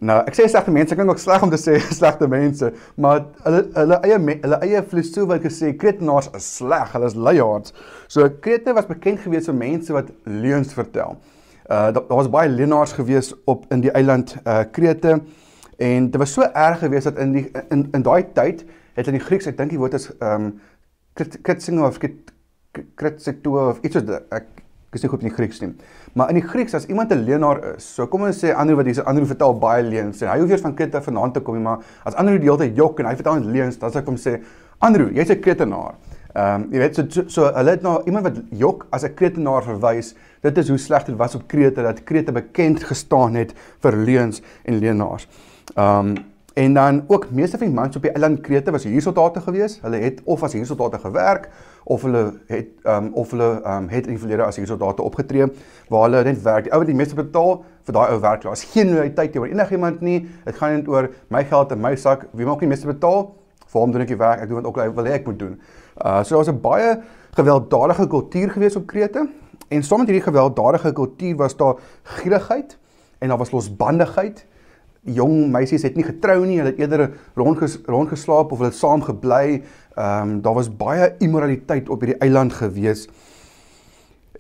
Nou, 0.01 0.17
ek 0.25 0.33
sê 0.33 0.47
slegte 0.49 0.73
mense, 0.73 0.95
ek 0.95 0.97
klink 0.97 1.13
ook 1.13 1.21
sleg 1.21 1.43
om 1.45 1.51
te 1.53 1.59
sê 1.61 1.75
slegte 1.99 2.25
mense, 2.31 2.71
maar 2.97 3.27
hulle 3.45 3.67
hulle 3.75 3.99
eie 4.09 4.17
hulle 4.31 4.59
eie 4.65 4.81
filosofie 4.89 5.29
wat 5.29 5.45
gesê 5.45 5.75
Kretenaars 5.77 6.31
is 6.39 6.47
sleg, 6.57 6.95
hulle 6.95 7.11
is 7.11 7.17
leiers. 7.29 7.75
So 8.09 8.25
Krete 8.41 8.73
was 8.77 8.89
bekend 8.89 9.21
gewees 9.21 9.51
vir 9.51 9.59
mense 9.61 9.93
wat 9.93 10.09
leuns 10.25 10.73
vertel. 10.77 11.19
Uh 11.69 11.91
daar 11.93 12.17
was 12.17 12.31
baie 12.33 12.49
leienaars 12.49 12.97
gewees 12.97 13.35
op 13.45 13.69
in 13.75 13.85
die 13.85 13.93
eiland 13.93 14.39
uh 14.41 14.63
Krete 14.73 15.19
en 15.77 16.09
dit 16.11 16.19
was 16.21 16.33
so 16.33 16.49
erg 16.49 16.81
gewees 16.81 17.05
dat 17.05 17.21
in 17.21 17.37
die 17.37 17.45
in 17.69 17.85
in 17.93 18.03
daai 18.03 18.25
tyd 18.33 18.65
het 18.97 19.07
in 19.07 19.19
die 19.19 19.25
Grieks 19.25 19.47
ek 19.53 19.61
dink 19.61 19.77
die 19.77 19.79
woord 19.81 20.01
is 20.01 20.09
um 20.21 20.55
kritsingo 21.15 21.85
of 21.87 22.01
kritsito 22.01 23.69
of 23.69 23.85
iets 23.85 24.01
so 24.01 24.21
ek 24.33 24.60
is 24.93 25.03
nie 25.03 25.11
goed 25.11 25.23
in 25.23 25.29
die 25.29 25.35
Grieks 25.35 25.61
nie. 25.61 25.71
Maar 26.19 26.33
in 26.33 26.41
die 26.41 26.47
Grieks 26.47 26.75
as 26.75 26.87
iemand 26.87 27.13
'n 27.13 27.25
leienaar 27.25 27.77
is, 27.77 27.95
so 27.95 28.07
kom 28.07 28.23
ons 28.23 28.43
sê 28.45 28.55
Andrew 28.55 28.77
wat 28.77 28.87
hierse 28.87 29.05
Andrew 29.05 29.27
vertel 29.27 29.55
baie 29.55 29.83
leuns 29.83 30.23
en 30.23 30.29
hy 30.29 30.39
hoef 30.41 30.51
eers 30.51 30.63
van 30.63 30.75
Krete 30.75 31.01
vanaand 31.01 31.35
te 31.35 31.41
kom 31.41 31.55
nie, 31.55 31.63
maar 31.63 31.79
as 32.05 32.15
Andrew 32.15 32.39
die 32.39 32.51
hele 32.51 32.59
tyd 32.59 32.77
jok 32.77 33.01
en 33.01 33.07
hy 33.07 33.15
vertel 33.15 33.35
net 33.35 33.45
leuns, 33.45 33.79
dan 33.79 33.91
sê 33.91 33.99
ek 33.99 34.07
hom 34.07 34.17
sê 34.17 34.41
Andrew, 34.81 35.11
jy's 35.13 35.31
'n 35.31 35.41
Kretenaar. 35.41 35.95
Ehm 36.35 36.63
um, 36.63 36.69
jy 36.73 36.79
weet 36.79 36.95
so 36.95 37.05
so, 37.09 37.23
so 37.29 37.53
hulle 37.55 37.71
het 37.71 37.83
nou 37.83 38.03
iemand 38.07 38.25
wat 38.25 38.37
jok 38.51 38.87
as 38.91 39.05
'n 39.05 39.15
Kretenaar 39.15 39.63
verwys. 39.63 40.15
Dit 40.43 40.59
is 40.59 40.69
hoe 40.69 40.79
sleg 40.79 41.05
dit 41.05 41.17
was 41.17 41.35
op 41.35 41.49
Krete 41.49 41.83
dat 41.83 42.05
Krete 42.05 42.33
bekend 42.33 42.83
gestaan 42.83 43.35
het 43.35 43.55
vir 43.83 43.97
leuns 43.97 44.43
en 44.65 44.79
leenaars. 44.79 45.29
Ehm 45.77 46.07
um, 46.07 46.15
en 46.55 46.75
dan 46.75 47.05
ook 47.07 47.31
meeste 47.31 47.59
van 47.59 47.67
die 47.67 47.77
mans 47.77 47.97
op 47.97 48.03
die 48.03 48.11
eiland 48.11 48.41
Krete 48.41 48.71
was 48.71 48.85
hier 48.85 49.03
soldate 49.03 49.41
gewees. 49.41 49.79
Hulle 49.83 49.97
het 49.97 50.21
of 50.25 50.43
as 50.43 50.53
hier 50.53 50.67
soldate 50.67 50.99
gewerk 50.99 51.49
of 51.85 52.03
hulle 52.03 52.41
het 52.47 52.69
ehm 52.83 53.05
um, 53.05 53.13
of 53.15 53.31
hulle 53.31 53.61
ehm 53.63 53.83
um, 53.83 53.89
het 53.89 54.07
in 54.07 54.17
die 54.17 54.19
verlede 54.19 54.45
as 54.45 54.57
hier 54.57 54.67
soldate 54.67 55.03
opgetree 55.03 55.47
waar 55.89 56.03
hulle 56.03 56.23
net 56.25 56.43
werk. 56.43 56.65
Die 56.65 56.73
ou 56.73 56.79
wat 56.79 56.91
die 56.91 56.97
meeste 56.97 57.15
betaal 57.15 57.63
vir 57.87 57.95
daai 57.95 58.11
ou 58.11 58.21
werk. 58.21 58.43
Daar's 58.43 58.65
geen 58.65 58.91
loyaliteit 58.91 59.33
teenoor 59.33 59.49
enigiemand 59.49 60.01
nie. 60.01 60.29
Dit 60.45 60.59
gaan 60.59 60.75
net 60.75 60.89
oor 60.89 61.11
my 61.29 61.45
geld 61.45 61.73
in 61.73 61.81
my 61.81 61.95
sak. 61.97 62.27
Wie 62.33 62.47
maak 62.47 62.59
die 62.59 62.69
meeste 62.69 62.87
betaal? 62.87 63.35
Hom 63.71 63.93
doen 63.93 64.03
ek 64.03 64.11
die 64.11 64.19
werk. 64.19 64.43
Ek 64.43 64.49
doen 64.49 64.63
wat 64.63 64.67
ook 64.67 64.95
wil 64.95 65.07
hê 65.07 65.17
ek 65.21 65.27
moet 65.27 65.39
doen. 65.39 65.57
Uh 65.97 66.23
so 66.25 66.35
daar 66.35 66.45
was 66.45 66.55
'n 66.55 66.61
baie 66.61 66.99
gewelddadige 67.35 68.07
kultuur 68.07 68.51
gewees 68.51 68.77
op 68.77 68.87
Krete 68.87 69.29
en 69.69 69.83
saam 69.83 69.99
met 69.99 70.09
hierdie 70.09 70.27
gewelddadige 70.27 70.93
kultuur 70.93 71.37
was 71.37 71.57
daar 71.57 71.75
gierigheid 72.03 72.79
en 73.19 73.29
daar 73.29 73.39
was 73.39 73.51
losbandigheid. 73.51 74.47
Jong 75.01 75.51
meisies 75.51 75.83
het 75.83 75.97
nie 75.97 76.05
getrou 76.05 76.45
nie, 76.45 76.59
hulle 76.59 76.71
het 76.71 76.79
eerder 76.79 77.11
rondges, 77.35 77.79
rondgeslaap 77.87 78.53
of 78.53 78.59
hulle 78.59 78.73
saam 78.77 79.03
gebly. 79.03 79.63
Ehm 79.97 80.29
um, 80.29 80.41
daar 80.43 80.55
was 80.55 80.77
baie 80.77 81.15
immoraliteit 81.19 81.89
op 81.89 82.01
hierdie 82.01 82.21
eiland 82.21 82.53
gewees. 82.53 83.09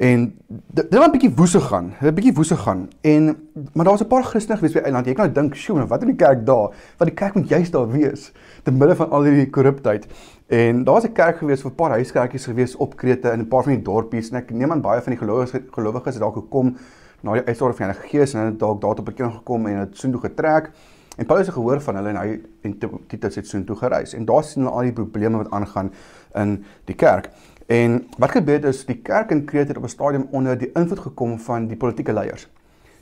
En 0.01 0.39
dit 0.49 0.87
het 0.91 0.95
'n 0.95 1.11
bietjie 1.11 1.35
woese 1.35 1.61
gaan. 1.61 1.91
Het 1.95 2.11
'n 2.11 2.15
bietjie 2.15 2.35
woese 2.35 2.57
gaan. 2.57 2.89
En 3.01 3.25
maar 3.73 3.85
daar 3.85 3.93
was 3.93 4.03
'n 4.03 4.07
paar 4.07 4.23
Christene 4.23 4.59
gewees 4.59 4.73
by 4.73 4.79
die 4.79 4.85
eiland. 4.85 5.07
Jy 5.07 5.13
kan 5.13 5.25
nou 5.25 5.35
dink, 5.35 5.55
"Sjoe, 5.55 5.87
wat 5.87 6.01
in 6.01 6.07
die 6.07 6.17
kerk 6.17 6.47
daar? 6.47 6.69
Want 6.97 7.11
die 7.11 7.15
kerk 7.15 7.35
moet 7.35 7.49
juist 7.49 7.73
daar 7.73 7.91
wees 7.91 8.33
te 8.63 8.71
midde 8.71 8.97
van 8.97 9.11
al 9.11 9.23
hierdie 9.23 9.51
korruptheid." 9.51 10.07
En 10.47 10.85
daar 10.85 10.95
was 10.95 11.05
'n 11.05 11.13
kerk 11.13 11.37
gewees 11.37 11.61
vir 11.61 11.71
'n 11.71 11.75
paar 11.75 11.91
huiskerkies 11.91 12.45
gewees 12.45 12.77
op 12.77 12.97
Krete 12.97 13.31
in 13.31 13.41
'n 13.41 13.49
paar 13.49 13.63
van 13.63 13.73
die 13.73 13.83
dorpies 13.83 14.31
en 14.31 14.37
ek 14.37 14.51
neem 14.51 14.73
aan 14.73 14.81
baie 14.81 15.01
van 15.01 15.13
die 15.13 15.21
gelowiges 15.21 15.61
gelowiges 15.71 16.15
het 16.15 16.23
dalk 16.23 16.35
gekom 16.35 16.77
na 17.21 17.37
die 17.37 17.45
uitstorting 17.45 17.79
van 17.79 17.87
die 17.87 17.93
Heilige 17.93 18.09
Gees 18.09 18.35
en 18.35 18.41
hulle 18.41 18.53
het 18.53 18.61
dalk 18.61 18.81
daar 18.81 18.95
tot 18.99 19.05
bekering 19.05 19.35
gekom 19.35 19.67
en 19.67 19.79
het 19.83 19.97
soontoe 19.97 20.21
getrek. 20.21 20.71
En 21.17 21.27
Paulus 21.27 21.47
het 21.47 21.55
gehoor 21.55 21.81
van 21.85 21.99
hulle 22.01 22.13
en 22.15 22.17
hy 22.17 22.41
en 22.65 22.77
Titus 23.09 23.35
het 23.41 23.47
soontoe 23.47 23.77
gereis. 23.77 24.15
En 24.17 24.25
daar 24.25 24.45
sien 24.45 24.63
hulle 24.63 24.75
al 24.75 24.89
die 24.89 24.97
probleme 24.97 25.43
wat 25.43 25.51
aangaan 25.51 25.91
in 26.41 26.55
die 26.89 26.97
kerk. 26.97 27.29
En 27.71 28.01
wat 28.19 28.33
gebeur 28.35 28.65
is 28.65 28.87
die 28.89 28.99
kerk 29.05 29.31
in 29.31 29.45
Krete 29.45 29.75
het 29.75 29.77
op 29.77 29.85
'n 29.85 29.97
stadium 29.97 30.27
onder 30.31 30.59
die 30.59 30.73
invloed 30.73 30.99
gekom 30.99 31.39
van 31.39 31.67
die 31.67 31.77
politieke 31.77 32.13
leiers. 32.13 32.49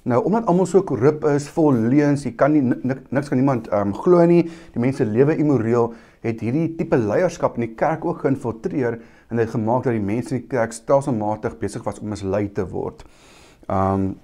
Nou 0.03 0.25
omdat 0.25 0.47
almal 0.47 0.67
so 0.67 0.83
korrup 0.83 1.25
is, 1.25 1.49
vol 1.49 1.73
leuns, 1.73 2.23
jy 2.25 2.33
kan 2.33 2.53
nie 2.53 2.63
niks 3.11 3.29
kan 3.29 3.39
niemand 3.39 3.69
ehm 3.69 3.89
um, 3.89 3.95
glo 3.95 4.25
nie. 4.27 4.43
Die 4.73 4.81
mense 4.81 5.05
lewe 5.05 5.37
immoreel 5.37 5.93
het 6.21 6.41
hierdie 6.41 6.75
tipe 6.79 6.97
leierskap 6.97 7.55
in 7.55 7.67
die 7.67 7.75
kerk 7.75 8.05
ook 8.05 8.19
geïnfiltreer 8.25 8.99
en 9.29 9.37
dit 9.37 9.51
gemaak 9.51 9.85
dat 9.85 9.93
die 9.93 10.03
mense 10.05 10.35
in 10.35 10.41
die 10.41 10.49
kerk 10.49 10.73
stelselmatig 10.73 11.59
besig 11.59 11.85
was 11.85 12.01
om 12.01 12.09
mislei 12.09 12.49
te 12.53 12.65
word. 12.69 13.05
Um 13.69 14.17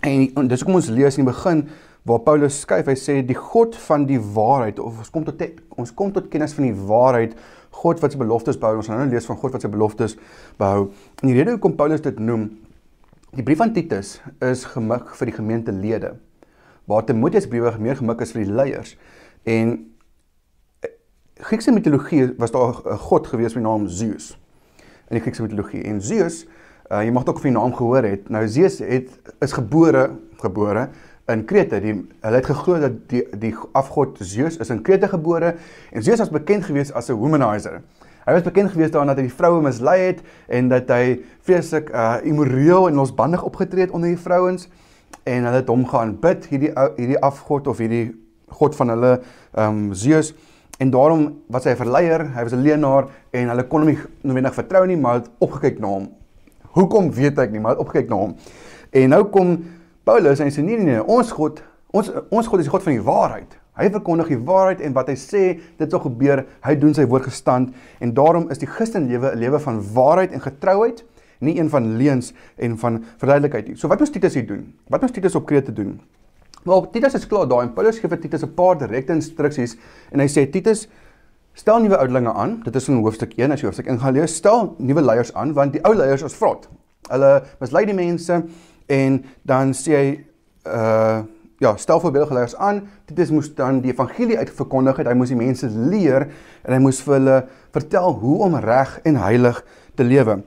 en, 0.00 0.22
en 0.32 0.48
dis 0.48 0.62
hoekom 0.62 0.78
ons 0.78 0.88
lees 0.88 1.18
in 1.18 1.26
die 1.26 1.32
begin 1.32 1.66
waar 2.08 2.22
Paulus 2.24 2.62
skryf, 2.62 2.86
hy 2.88 2.96
sê 2.96 3.18
die 3.26 3.36
God 3.36 3.74
van 3.88 4.06
die 4.08 4.20
waarheid 4.20 4.78
of 4.80 5.02
ons 5.02 5.10
kom 5.12 5.26
tot 5.26 5.42
ons 5.76 5.92
kom 5.96 6.12
tot 6.14 6.30
kennis 6.32 6.54
van 6.56 6.70
die 6.70 6.86
waarheid, 6.88 7.34
God 7.80 8.00
wat 8.02 8.14
sy 8.14 8.20
beloftes 8.20 8.58
behou. 8.60 8.80
Ons 8.80 8.88
gaan 8.90 9.02
nou 9.02 9.10
lees 9.12 9.28
van 9.28 9.38
God 9.40 9.54
wat 9.54 9.64
sy 9.64 9.70
beloftes 9.72 10.16
behou. 10.60 10.88
En 11.20 11.28
die 11.28 11.36
rede 11.36 11.54
hoekom 11.54 11.76
Paulus 11.78 12.02
dit 12.04 12.18
noem, 12.20 12.48
die 13.36 13.44
brief 13.46 13.60
aan 13.62 13.74
Titus 13.76 14.16
is 14.44 14.64
gemik 14.72 15.12
vir 15.18 15.30
die 15.30 15.36
gemeentelede. 15.36 16.14
Waar 16.90 17.06
Timoteus 17.06 17.46
briewe 17.48 17.72
meer 17.78 18.00
gemik 18.00 18.24
is 18.24 18.34
vir 18.34 18.44
die 18.44 18.56
leiers. 18.56 18.96
En 19.48 19.78
Griekse 21.40 21.72
mitologie 21.72 22.34
was 22.36 22.52
daar 22.52 22.82
'n 22.84 22.98
god 22.98 23.26
gewees 23.26 23.54
met 23.54 23.64
die 23.64 23.70
naam 23.70 23.88
Zeus. 23.88 24.36
In 25.08 25.16
die 25.16 25.20
Griekse 25.20 25.42
mitologie 25.42 25.82
en 25.82 26.02
Zeus, 26.02 26.46
uh, 26.90 27.04
jy 27.04 27.12
mag 27.14 27.24
dalk 27.24 27.38
van 27.38 27.50
die 27.50 27.58
naam 27.58 27.74
gehoor 27.74 28.06
het. 28.06 28.28
Nou 28.28 28.42
Zeus 28.48 28.80
het 28.82 29.32
is 29.40 29.54
gebore 29.56 30.10
gebore 30.40 30.88
in 31.30 31.44
Krete. 31.46 31.80
Die 31.80 31.94
hulle 31.94 32.40
het 32.40 32.48
geglo 32.50 32.80
dat 32.82 32.98
die 33.12 33.22
die 33.38 33.54
afgod 33.78 34.18
Zeus 34.18 34.58
is 34.58 34.70
in 34.70 34.82
Krete 34.82 35.08
gebore 35.08 35.54
en 35.92 36.02
Zeus 36.02 36.18
was 36.18 36.32
bekend 36.34 36.64
gewees 36.64 36.92
as 36.92 37.10
'n 37.10 37.18
womanizer. 37.18 37.82
Hy 38.26 38.32
was 38.32 38.42
bekend 38.42 38.70
gewees 38.70 38.90
daarna 38.90 39.14
dat 39.14 39.24
hy 39.24 39.28
die 39.28 39.36
vroue 39.36 39.62
mislei 39.62 40.00
het 40.00 40.20
en 40.48 40.68
dat 40.68 40.88
hy 40.88 41.20
vreeslik 41.42 41.90
uh 41.90 42.18
immoreel 42.22 42.88
en 42.88 42.94
losbandig 42.94 43.42
opgetree 43.42 43.86
het 43.86 43.90
onder 43.90 44.08
die 44.08 44.18
vrouens 44.18 44.68
en 45.24 45.44
hulle 45.44 45.56
het 45.56 45.68
hom 45.68 45.86
gaan 45.86 46.18
bid 46.20 46.46
hierdie 46.46 46.72
hierdie 46.96 47.18
afgod 47.18 47.66
of 47.66 47.78
hierdie 47.78 48.12
god 48.48 48.76
van 48.76 48.88
hulle 48.88 49.20
ehm 49.54 49.68
um, 49.68 49.94
Zeus 49.94 50.34
en 50.78 50.90
daarom 50.90 51.42
was 51.46 51.64
hy 51.64 51.70
'n 51.70 51.76
verleier, 51.76 52.26
hy 52.34 52.42
was 52.42 52.52
'n 52.52 52.62
leenaar 52.62 53.08
en 53.30 53.48
hulle 53.48 53.66
kon 53.66 53.80
hom 53.80 53.88
nie 53.88 53.98
noodwendig 54.22 54.54
vertrou 54.54 54.86
nie, 54.86 54.96
maar 54.96 55.14
het 55.14 55.30
opgekyk 55.38 55.78
na 55.78 55.86
hom. 55.86 56.19
Hoekom 56.76 57.10
weet 57.14 57.38
ek 57.38 57.50
nie, 57.50 57.60
maar 57.60 57.76
het 57.76 57.82
opgekyk 57.82 58.10
na 58.10 58.16
hom. 58.16 58.36
En 58.90 59.08
nou 59.14 59.24
kom 59.34 59.56
Paulus 60.06 60.40
en 60.40 60.48
hy 60.48 60.54
sê 60.54 60.62
nee 60.64 60.78
nee 60.78 60.94
nee, 60.94 61.02
ons 61.02 61.32
God, 61.36 61.62
ons 61.94 62.10
ons 62.30 62.46
God 62.46 62.62
is 62.62 62.68
die 62.68 62.74
God 62.74 62.86
van 62.86 62.96
die 62.96 63.06
waarheid. 63.06 63.56
Hy 63.80 63.88
verkondig 63.94 64.32
die 64.34 64.40
waarheid 64.44 64.82
en 64.84 64.94
wat 64.96 65.08
hy 65.08 65.16
sê, 65.16 65.42
dit 65.78 65.92
sal 65.92 66.02
gebeur. 66.04 66.44
Hy 66.66 66.74
doen 66.80 66.92
sy 66.96 67.06
woord 67.08 67.28
gestand 67.30 67.74
en 68.02 68.14
daarom 68.16 68.50
is 68.52 68.60
die 68.60 68.68
Christenlewe 68.68 69.32
'n 69.32 69.40
lewe 69.40 69.60
van 69.62 69.80
waarheid 69.94 70.32
en 70.32 70.40
getrouheid, 70.40 71.04
nie 71.40 71.58
een 71.58 71.70
van 71.70 71.96
leuns 71.96 72.34
en 72.58 72.76
van 72.78 73.04
verduidelikheid 73.18 73.68
nie. 73.68 73.76
So 73.76 73.88
wat 73.88 74.00
moet 74.00 74.12
Titus 74.12 74.34
hier 74.34 74.46
doen? 74.46 74.74
Wat 74.88 75.00
moet 75.00 75.14
Titus 75.14 75.34
op 75.34 75.46
Krete 75.46 75.72
doen? 75.72 76.00
Wel, 76.64 76.90
Titus 76.90 77.14
is 77.14 77.26
klaar 77.26 77.48
daar 77.48 77.62
en 77.62 77.72
Paulus 77.72 77.98
gee 77.98 78.08
vir 78.08 78.20
Titus 78.20 78.42
'n 78.42 78.54
paar 78.54 78.76
direkte 78.78 79.12
instruksies 79.12 79.76
en 80.12 80.20
hy 80.20 80.26
sê 80.26 80.50
Titus 80.50 80.88
stel 81.54 81.80
nuwe 81.82 81.98
ouderlinge 81.98 82.32
aan. 82.32 82.60
Dit 82.64 82.76
is 82.76 82.88
in 82.88 83.00
hoofstuk 83.02 83.34
1 83.36 83.52
as 83.52 83.60
jy 83.60 83.68
hoofstuk 83.68 83.90
1 83.90 84.00
gaan 84.00 84.14
lees. 84.16 84.36
Stel 84.36 84.74
nuwe 84.78 85.02
leiers 85.02 85.34
aan 85.34 85.52
want 85.56 85.72
die 85.76 85.82
ou 85.84 85.94
leiers 85.94 86.24
is 86.26 86.36
vrot. 86.38 86.68
Hulle 87.10 87.42
mislei 87.60 87.84
die 87.88 87.96
mense 87.96 88.42
en 88.90 89.20
dan 89.42 89.74
sê 89.76 89.98
hy 89.98 90.08
uh 90.68 91.20
ja, 91.60 91.74
stel 91.76 92.00
voorbeeldige 92.00 92.34
leiers 92.34 92.56
aan. 92.56 92.88
Titus 93.04 93.30
moes 93.30 93.50
dan 93.54 93.82
die 93.84 93.92
evangelie 93.92 94.38
uitverkondig 94.38 94.96
het. 94.96 95.10
Hy 95.10 95.16
moes 95.18 95.28
die 95.28 95.36
mense 95.36 95.68
leer 95.68 96.30
en 96.64 96.72
hy 96.72 96.78
moes 96.80 97.02
vir 97.04 97.18
hulle 97.18 97.34
vertel 97.74 98.14
hoe 98.22 98.38
om 98.46 98.56
reg 98.64 98.94
en 99.04 99.18
heilig 99.20 99.60
te 99.98 100.06
lewe. 100.08 100.38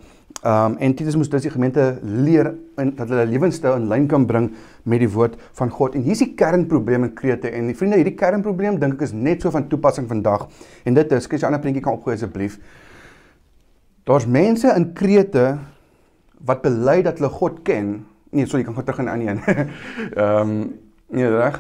Um 0.41 0.79
en 0.81 0.95
Titus 0.97 1.15
moes 1.15 1.29
dus 1.29 1.45
die 1.45 1.53
gemeente 1.53 1.85
leer 2.01 2.49
en 2.81 2.95
dat 2.97 3.13
hulle 3.13 3.27
lewenstyl 3.29 3.77
in 3.77 3.85
lyn 3.91 4.09
kan 4.09 4.25
bring 4.25 4.49
met 4.83 4.99
die 4.99 5.09
woord 5.09 5.35
van 5.59 5.69
God. 5.69 5.95
En 5.95 6.01
hier's 6.01 6.19
die 6.19 6.33
kernprobleem 6.35 7.03
in 7.03 7.13
Krete 7.13 7.49
en 7.49 7.67
die 7.67 7.75
vriende, 7.75 7.97
hierdie 8.01 8.17
kernprobleem 8.19 8.79
dink 8.79 8.93
ek 8.99 9.07
is 9.07 9.13
net 9.13 9.41
so 9.41 9.51
van 9.51 9.67
toepassing 9.67 10.07
vandag. 10.07 10.47
En 10.83 10.93
dit 10.93 11.11
is, 11.11 11.27
jy 11.27 11.37
'n 11.37 11.45
ander 11.45 11.59
prentjie 11.59 11.83
kan 11.83 11.93
opgooi 11.93 12.15
asseblief. 12.15 12.59
Daar's 14.03 14.25
mense 14.25 14.67
in 14.75 14.93
Krete 14.93 15.59
wat 16.45 16.61
bely 16.61 17.01
dat 17.01 17.19
hulle 17.19 17.29
God 17.29 17.63
ken. 17.63 18.05
Nee, 18.31 18.45
sorry, 18.45 18.61
ek 18.61 18.65
kan 18.65 18.75
gou 18.75 18.83
terug 18.83 19.07
aan 19.07 19.21
een. 19.21 19.39
Ehm 20.17 20.49
um, 20.49 20.79
Nee, 21.13 21.29
reg. 21.29 21.59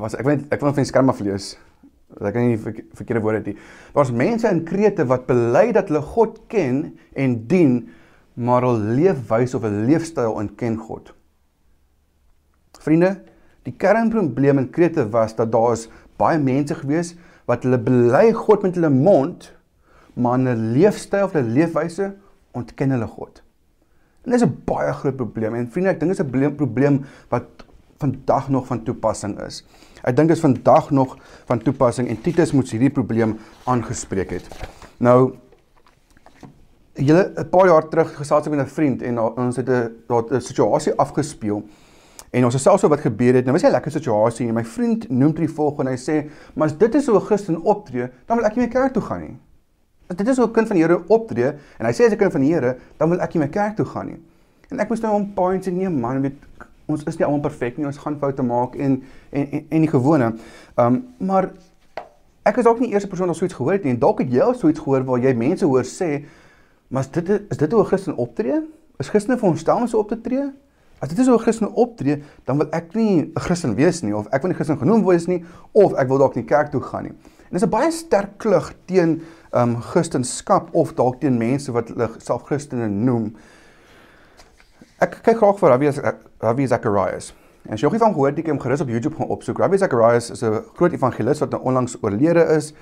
Was 0.00 0.16
ek 0.18 0.26
weet 0.26 0.48
ek 0.50 0.62
wil 0.64 0.72
van 0.74 0.82
die 0.82 0.90
skerm 0.90 1.12
af 1.12 1.20
lees. 1.22 1.52
Ek 2.18 2.34
kan 2.34 2.48
nie 2.48 2.58
verkeerde 2.58 3.22
woorde 3.22 3.52
hê. 3.52 3.54
Daar's 3.94 4.10
mense 4.10 4.50
in 4.50 4.64
Krete 4.66 5.06
wat 5.06 5.28
bely 5.28 5.68
dat 5.76 5.92
hulle 5.92 6.02
God 6.02 6.40
ken 6.50 6.96
en 7.14 7.36
dien, 7.46 7.76
maar 8.34 8.66
hulle 8.66 8.96
leefwys 8.98 9.54
of 9.54 9.62
'n 9.68 9.84
leefstyl 9.86 10.34
ontken 10.34 10.76
God. 10.76 11.12
Vriende, 12.82 13.20
die 13.62 13.74
kernprobleem 13.78 14.58
in 14.58 14.70
Krete 14.74 15.06
was 15.10 15.36
dat 15.38 15.52
daar 15.52 15.72
is 15.76 15.88
baie 16.18 16.38
mense 16.42 16.74
gewees 16.74 17.14
wat 17.50 17.66
hulle 17.66 17.78
bely 17.78 18.32
God 18.32 18.62
met 18.66 18.78
hulle 18.78 18.90
mond, 18.90 19.52
maar 20.14 20.38
in 20.38 20.48
'n 20.48 20.72
leefstyl 20.72 21.24
of 21.24 21.34
'n 21.34 21.52
leefwyse 21.54 22.14
ontken 22.52 22.90
hulle 22.90 23.06
God. 23.06 23.42
En 24.24 24.30
dis 24.30 24.42
'n 24.42 24.62
baie 24.64 24.92
groot 24.92 25.16
probleem 25.16 25.54
en 25.54 25.70
vriende, 25.70 25.90
ek 25.90 26.00
dink 26.00 26.16
dit 26.16 26.20
is 26.20 26.26
'n 26.26 26.56
probleem 26.56 27.04
wat 27.28 27.44
vandag 27.98 28.48
nog 28.48 28.66
van 28.66 28.82
toepassing 28.82 29.38
is. 29.40 29.62
Ek 30.02 30.16
dink 30.16 30.28
dit 30.28 30.36
is 30.36 30.42
vandag 30.42 30.90
nog 30.90 31.16
van 31.46 31.62
toepassing 31.62 32.08
en 32.08 32.20
Titus 32.20 32.52
moet 32.52 32.70
hierdie 32.70 32.90
probleem 32.90 33.38
aangespreek 33.64 34.30
het. 34.30 34.48
Nou 34.98 35.34
julle 36.94 37.32
'n 37.36 37.48
paar 37.48 37.66
jaar 37.66 37.88
terug 37.88 38.16
gesels 38.16 38.48
met 38.48 38.60
'n 38.60 38.66
vriend 38.66 39.02
en 39.02 39.18
ons 39.18 39.56
het 39.56 39.68
'n 39.68 39.90
daar 40.08 40.24
'n 40.30 40.40
situasie 40.40 40.94
afgespeel. 40.94 41.62
En 42.32 42.44
ons 42.48 42.54
het 42.56 42.62
selfs 42.62 42.84
wat 42.88 43.00
gebeur 43.04 43.36
het. 43.36 43.44
Nou 43.44 43.52
was 43.52 43.62
'n 43.62 43.70
lekker 43.70 43.90
situasie 43.90 44.48
en 44.48 44.54
my 44.54 44.64
vriend 44.64 45.08
noem 45.08 45.34
dit 45.34 45.46
die 45.46 45.54
volgende. 45.54 45.90
Hy 45.90 45.96
sê, 45.96 46.30
"Maar 46.54 46.66
as 46.66 46.78
dit 46.78 46.94
is 46.94 47.06
hoe 47.06 47.16
'n 47.16 47.24
Christen 47.24 47.62
optree, 47.62 48.08
dan 48.26 48.36
wil 48.36 48.46
ek 48.46 48.56
nie 48.56 48.64
meer 48.64 48.74
kerk 48.74 48.92
toe 48.92 49.02
gaan 49.02 49.20
nie." 49.20 49.36
As 50.08 50.16
dit 50.16 50.28
is 50.28 50.36
hoe 50.36 50.46
'n 50.46 50.52
kind 50.52 50.66
van 50.66 50.76
die 50.76 50.84
Here 50.84 51.02
optree 51.08 51.52
en 51.78 51.86
hy 51.86 51.92
sê 51.92 52.04
as 52.06 52.12
'n 52.12 52.16
kind 52.16 52.32
van 52.32 52.40
die 52.40 52.52
Here, 52.52 52.76
dan 52.96 53.08
wil 53.08 53.20
ek 53.20 53.34
nie 53.34 53.38
meer 53.38 53.48
kerk 53.48 53.76
toe 53.76 53.84
gaan 53.84 54.06
nie. 54.06 54.20
En 54.70 54.80
ek 54.80 54.88
moes 54.88 55.00
nou 55.00 55.12
hom 55.12 55.32
points 55.34 55.66
en 55.66 55.76
nee 55.76 55.88
man, 55.88 56.20
weet 56.22 56.34
ons 56.86 57.04
is 57.04 57.16
nie 57.16 57.26
almal 57.26 57.40
perfek 57.40 57.76
nie. 57.76 57.86
Ons 57.86 57.98
gaan 57.98 58.18
foute 58.18 58.42
maak 58.42 58.74
en 58.74 59.02
en 59.30 59.50
en, 59.50 59.66
en 59.68 59.80
die 59.80 59.90
gewone. 59.90 60.34
Ehm 60.76 60.94
um, 60.94 61.04
maar 61.18 61.50
ek 62.42 62.56
is 62.56 62.66
ook 62.66 62.80
nie 62.80 62.88
die 62.88 62.94
eerste 62.94 63.08
persoon 63.08 63.26
wat 63.26 63.36
so 63.36 63.44
iets 63.44 63.54
gehoor 63.54 63.72
het 63.72 63.84
nie. 63.84 63.92
En 63.92 63.98
dalk 63.98 64.18
het 64.18 64.32
jy 64.32 64.40
al 64.40 64.54
so 64.54 64.68
iets 64.68 64.80
gehoor 64.80 65.04
waar 65.04 65.18
jy 65.18 65.34
mense 65.34 65.64
hoor 65.64 65.84
sê, 65.84 66.24
"Maar 66.88 67.02
is 67.02 67.10
dit 67.10 67.28
is 67.50 67.56
dit 67.56 67.72
hoe 67.72 67.82
'n 67.82 67.86
Christen 67.86 68.16
optree? 68.16 68.60
Is 68.98 69.08
Christene 69.08 69.38
veronderstel 69.38 69.76
om 69.76 69.86
so 69.86 69.98
op 69.98 70.08
te 70.08 70.20
tree?" 70.20 70.50
As 71.02 71.08
dit 71.10 71.18
is 71.18 71.26
hoe 71.26 71.36
'n 71.36 71.42
Christen 71.42 71.72
optree, 71.72 72.22
dan 72.44 72.58
wil 72.58 72.66
ek 72.70 72.94
nie 72.94 73.22
'n 73.22 73.32
Christen 73.34 73.74
wees 73.74 74.02
nie 74.02 74.14
of 74.16 74.26
ek 74.30 74.42
wil 74.42 74.50
nie 74.50 74.54
Christen 74.54 74.78
genoem 74.78 75.02
word 75.02 75.26
nie 75.26 75.44
of 75.72 75.94
ek 75.94 76.08
wil 76.08 76.18
dalk 76.18 76.34
nie 76.34 76.44
kerk 76.44 76.70
toe 76.70 76.80
gaan 76.80 77.02
nie. 77.02 77.12
En 77.50 77.58
dis 77.58 77.62
'n 77.62 77.68
baie 77.68 77.90
sterk 77.90 78.38
klug 78.38 78.74
teen 78.86 79.22
ehm 79.52 79.68
um, 79.68 79.80
Christendom 79.80 80.68
of 80.72 80.94
dalk 80.94 81.20
teen 81.20 81.38
mense 81.38 81.72
wat 81.72 81.88
hulle 81.88 82.08
self 82.18 82.42
Christene 82.42 82.88
noem. 82.88 83.34
Ek 85.00 85.18
kyk 85.22 85.36
graag 85.36 85.58
vir 85.58 85.68
Ravi 85.68 85.90
Ravi 86.38 86.66
Zacharias. 86.66 87.34
En 87.66 87.72
as 87.72 87.80
jy 87.80 87.86
nog 87.86 87.92
nie 87.92 87.98
van 87.98 88.12
gehoor 88.12 88.26
het, 88.26 88.36
jy 88.36 88.42
kan 88.42 88.56
hom 88.56 88.62
gerus 88.62 88.80
op 88.80 88.88
YouTube 88.88 89.16
gaan 89.16 89.28
opsoek. 89.28 89.58
Ravi 89.58 89.78
Zacharias 89.78 90.30
is 90.30 90.42
'n 90.42 90.62
groot 90.74 90.92
evangelis 90.92 91.40
wat 91.40 91.50
nou 91.50 91.62
onlangs 91.62 91.96
oorlede 92.00 92.44
is. 92.56 92.72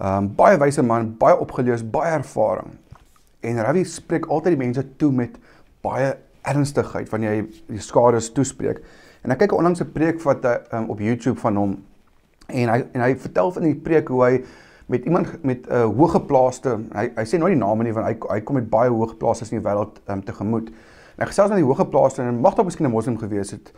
Um 0.00 0.34
baie 0.34 0.58
wyse 0.58 0.82
man, 0.82 1.16
baie 1.18 1.38
opgelees, 1.38 1.90
baie 1.90 2.12
ervaring. 2.12 2.78
En 3.40 3.62
Ravi 3.62 3.84
spreek 3.84 4.26
altyd 4.26 4.58
die 4.58 4.64
mense 4.64 4.96
toe 4.96 5.12
met 5.12 5.38
baie 5.80 6.16
ernstigheid 6.46 7.10
wanneer 7.10 7.34
hy 7.34 7.42
die 7.72 7.82
skades 7.82 8.30
toespreek. 8.36 8.82
En 9.24 9.34
ek 9.34 9.38
kyk 9.42 9.52
'n 9.52 9.58
onlangse 9.58 9.84
preek 9.84 10.22
wat 10.22 10.44
hy 10.44 10.56
um, 10.72 10.90
op 10.90 11.00
YouTube 11.00 11.40
van 11.40 11.56
hom 11.56 11.76
en 12.46 12.68
hy 12.68 12.78
en 12.92 13.00
hy 13.00 13.14
vertel 13.16 13.52
van 13.52 13.62
die 13.62 13.74
preek 13.74 14.08
hoe 14.08 14.22
hy 14.24 14.44
met 14.86 15.04
iemand 15.04 15.42
met 15.42 15.66
'n 15.66 15.72
uh, 15.72 15.84
hoëgeplaaste 15.84 16.78
hy 16.94 17.10
hy 17.16 17.24
sê 17.24 17.38
nooit 17.38 17.54
die 17.54 17.64
name 17.64 17.84
nie 17.84 17.92
want 17.92 18.06
hy 18.06 18.14
hy 18.34 18.40
kom 18.40 18.54
met 18.56 18.70
baie 18.70 18.90
hoëgeplaastes 18.90 19.52
in 19.52 19.58
die 19.58 19.66
wêreld 19.68 20.00
um, 20.06 20.22
tegemoet. 20.22 20.70
En 21.16 21.22
ek 21.22 21.32
gesels 21.32 21.48
met 21.50 21.58
die 21.58 21.66
hoë 21.66 21.82
geplaaste 21.82 22.22
en 22.22 22.40
mag 22.40 22.54
dalk 22.54 22.66
miskien 22.66 22.86
'n 22.86 22.92
moslim 22.92 23.18
gewees 23.18 23.50
het. 23.50 23.72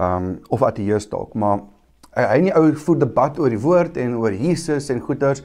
Um 0.00 0.40
of 0.48 0.62
ateïs 0.62 1.08
dalk, 1.08 1.34
maar 1.34 1.60
hy 2.16 2.24
hy 2.24 2.40
nie 2.40 2.54
ou 2.56 2.72
voer 2.72 2.98
debat 2.98 3.38
oor 3.38 3.52
die 3.52 3.60
woord 3.60 3.96
en 3.96 4.16
oor 4.16 4.32
Jesus 4.32 4.90
en 4.90 5.00
goeters 5.00 5.42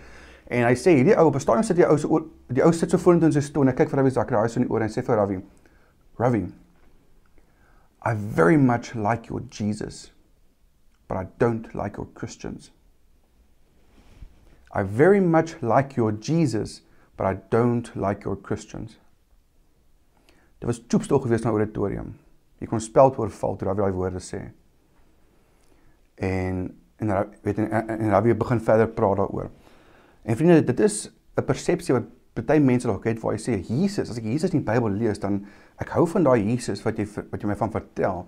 en 0.51 0.65
hy 0.67 0.73
sê 0.75 0.95
hierdie 0.95 1.15
ou 1.17 1.27
op 1.27 1.35
'n 1.35 1.39
stadium 1.39 1.63
sit 1.63 1.75
die 1.75 1.87
ou 1.87 1.97
se 1.97 2.07
die 2.47 2.63
ou 2.63 2.71
sit 2.71 2.91
so 2.91 2.97
vorentoe 2.97 3.27
in 3.27 3.33
sy 3.33 3.41
stoel 3.41 3.63
en 3.63 3.69
ek 3.69 3.77
kyk 3.77 3.89
vir 3.89 3.97
Ravi 3.97 4.11
Zacharias 4.11 4.55
in 4.55 4.63
die 4.63 4.71
oor 4.71 4.81
en 4.81 4.89
sê 4.89 5.03
vir 5.03 5.15
Ravi 5.15 5.39
Ravi 6.19 6.45
I 8.03 8.13
very 8.15 8.57
much 8.57 8.95
like 8.95 9.29
your 9.29 9.41
Jesus 9.49 10.11
but 11.07 11.17
I 11.17 11.27
don't 11.37 11.73
like 11.75 11.97
your 11.97 12.07
Christians. 12.13 12.71
I 14.71 14.83
very 14.83 15.19
much 15.19 15.61
like 15.61 15.97
your 15.97 16.11
Jesus 16.11 16.81
but 17.17 17.25
I 17.25 17.37
don't 17.49 17.95
like 17.95 18.23
your 18.23 18.35
Christians. 18.35 18.97
Dit 20.59 20.67
was 20.67 20.79
toepstil 20.87 21.19
geweest 21.19 21.43
na 21.43 21.51
auditorium. 21.51 22.13
Jy 22.61 22.69
kon 22.69 22.81
speld 22.81 23.17
oorval 23.17 23.57
toe 23.57 23.73
daai 23.73 23.91
woorde 23.93 24.21
sê. 24.21 24.43
En 26.21 26.69
en 27.01 27.13
weet 27.41 27.57
en, 27.57 27.71
en, 27.73 28.09
Rabbi 28.13 28.35
begin 28.37 28.61
verder 28.61 28.89
praat 28.93 29.17
daaroor. 29.17 29.49
En 30.21 30.37
vriende, 30.37 30.63
dit 30.63 30.79
is 30.79 31.09
'n 31.35 31.45
persepsie 31.45 31.95
wat 31.95 32.05
party 32.33 32.59
mense 32.59 32.87
dalk 32.87 33.03
het 33.09 33.19
waar 33.19 33.33
hy 33.33 33.41
sê 33.41 33.57
Jesus, 33.65 34.09
as 34.09 34.17
ek 34.17 34.23
Jesus 34.23 34.53
in 34.53 34.61
die 34.61 34.67
Bybel 34.73 34.89
lees, 34.89 35.19
dan 35.19 35.45
ek 35.81 35.91
hou 35.97 36.05
van 36.13 36.25
daai 36.27 36.39
Jesus 36.45 36.83
wat 36.85 36.99
jy 37.01 37.07
wat 37.17 37.41
jy 37.41 37.49
my 37.49 37.57
van 37.59 37.73
vertel, 37.73 38.25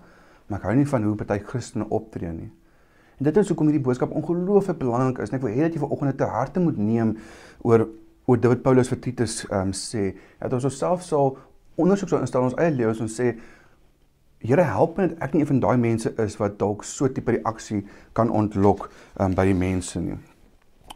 maar 0.48 0.60
ek 0.60 0.68
hou 0.68 0.76
nie 0.76 0.88
van 0.90 1.06
hoe 1.06 1.16
party 1.18 1.40
Christene 1.46 1.86
optree 1.94 2.32
nie. 2.34 2.50
En 3.18 3.28
dit 3.28 3.36
is 3.40 3.50
hoekom 3.50 3.70
hierdie 3.70 3.84
boodskap 3.84 4.12
ongelooflik 4.12 4.80
belangrik 4.80 5.22
is. 5.22 5.30
En 5.30 5.38
ek 5.38 5.44
wil 5.46 5.54
hê 5.54 5.68
dat 5.68 5.76
jy 5.76 5.82
vanoggend 5.84 6.18
te 6.18 6.28
harte 6.28 6.62
moet 6.62 6.80
neem 6.80 7.14
oor 7.62 7.86
oor 8.24 8.40
David 8.40 8.62
Paulus 8.64 8.88
vir 8.88 9.00
Titus 9.04 9.42
ehm 9.50 9.68
um, 9.68 9.74
sê 9.76 10.14
dat 10.40 10.54
ons 10.56 10.64
osself 10.64 11.02
sal 11.04 11.34
ondersoek 11.80 12.08
sou 12.08 12.20
instel 12.24 12.46
ons 12.46 12.56
eie 12.60 12.72
lewens 12.72 13.02
en 13.04 13.10
sê 13.12 13.34
Here 14.44 14.60
help 14.68 14.98
my 15.00 15.06
dat 15.08 15.22
ek 15.24 15.32
nie 15.32 15.40
een 15.40 15.48
van 15.48 15.60
daai 15.62 15.78
mense 15.80 16.10
is 16.20 16.34
wat 16.36 16.58
dalk 16.60 16.82
so 16.84 17.08
tipe 17.08 17.32
reaksie 17.32 17.78
kan 18.12 18.28
ontlok 18.28 18.90
um, 19.16 19.32
by 19.32 19.46
die 19.48 19.56
mense 19.56 20.00
nie. 20.00 20.18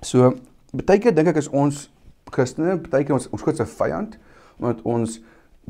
So 0.05 0.35
baie 0.77 1.01
keer 1.01 1.15
dink 1.17 1.31
ek 1.33 1.41
is 1.41 1.49
ons 1.49 1.87
Christene, 2.29 2.77
baie 2.93 3.07
keer 3.09 3.17
ons 3.17 3.31
ons 3.33 3.45
grootste 3.45 3.65
vyand 3.79 4.19
omdat 4.59 4.83
ons 4.85 5.17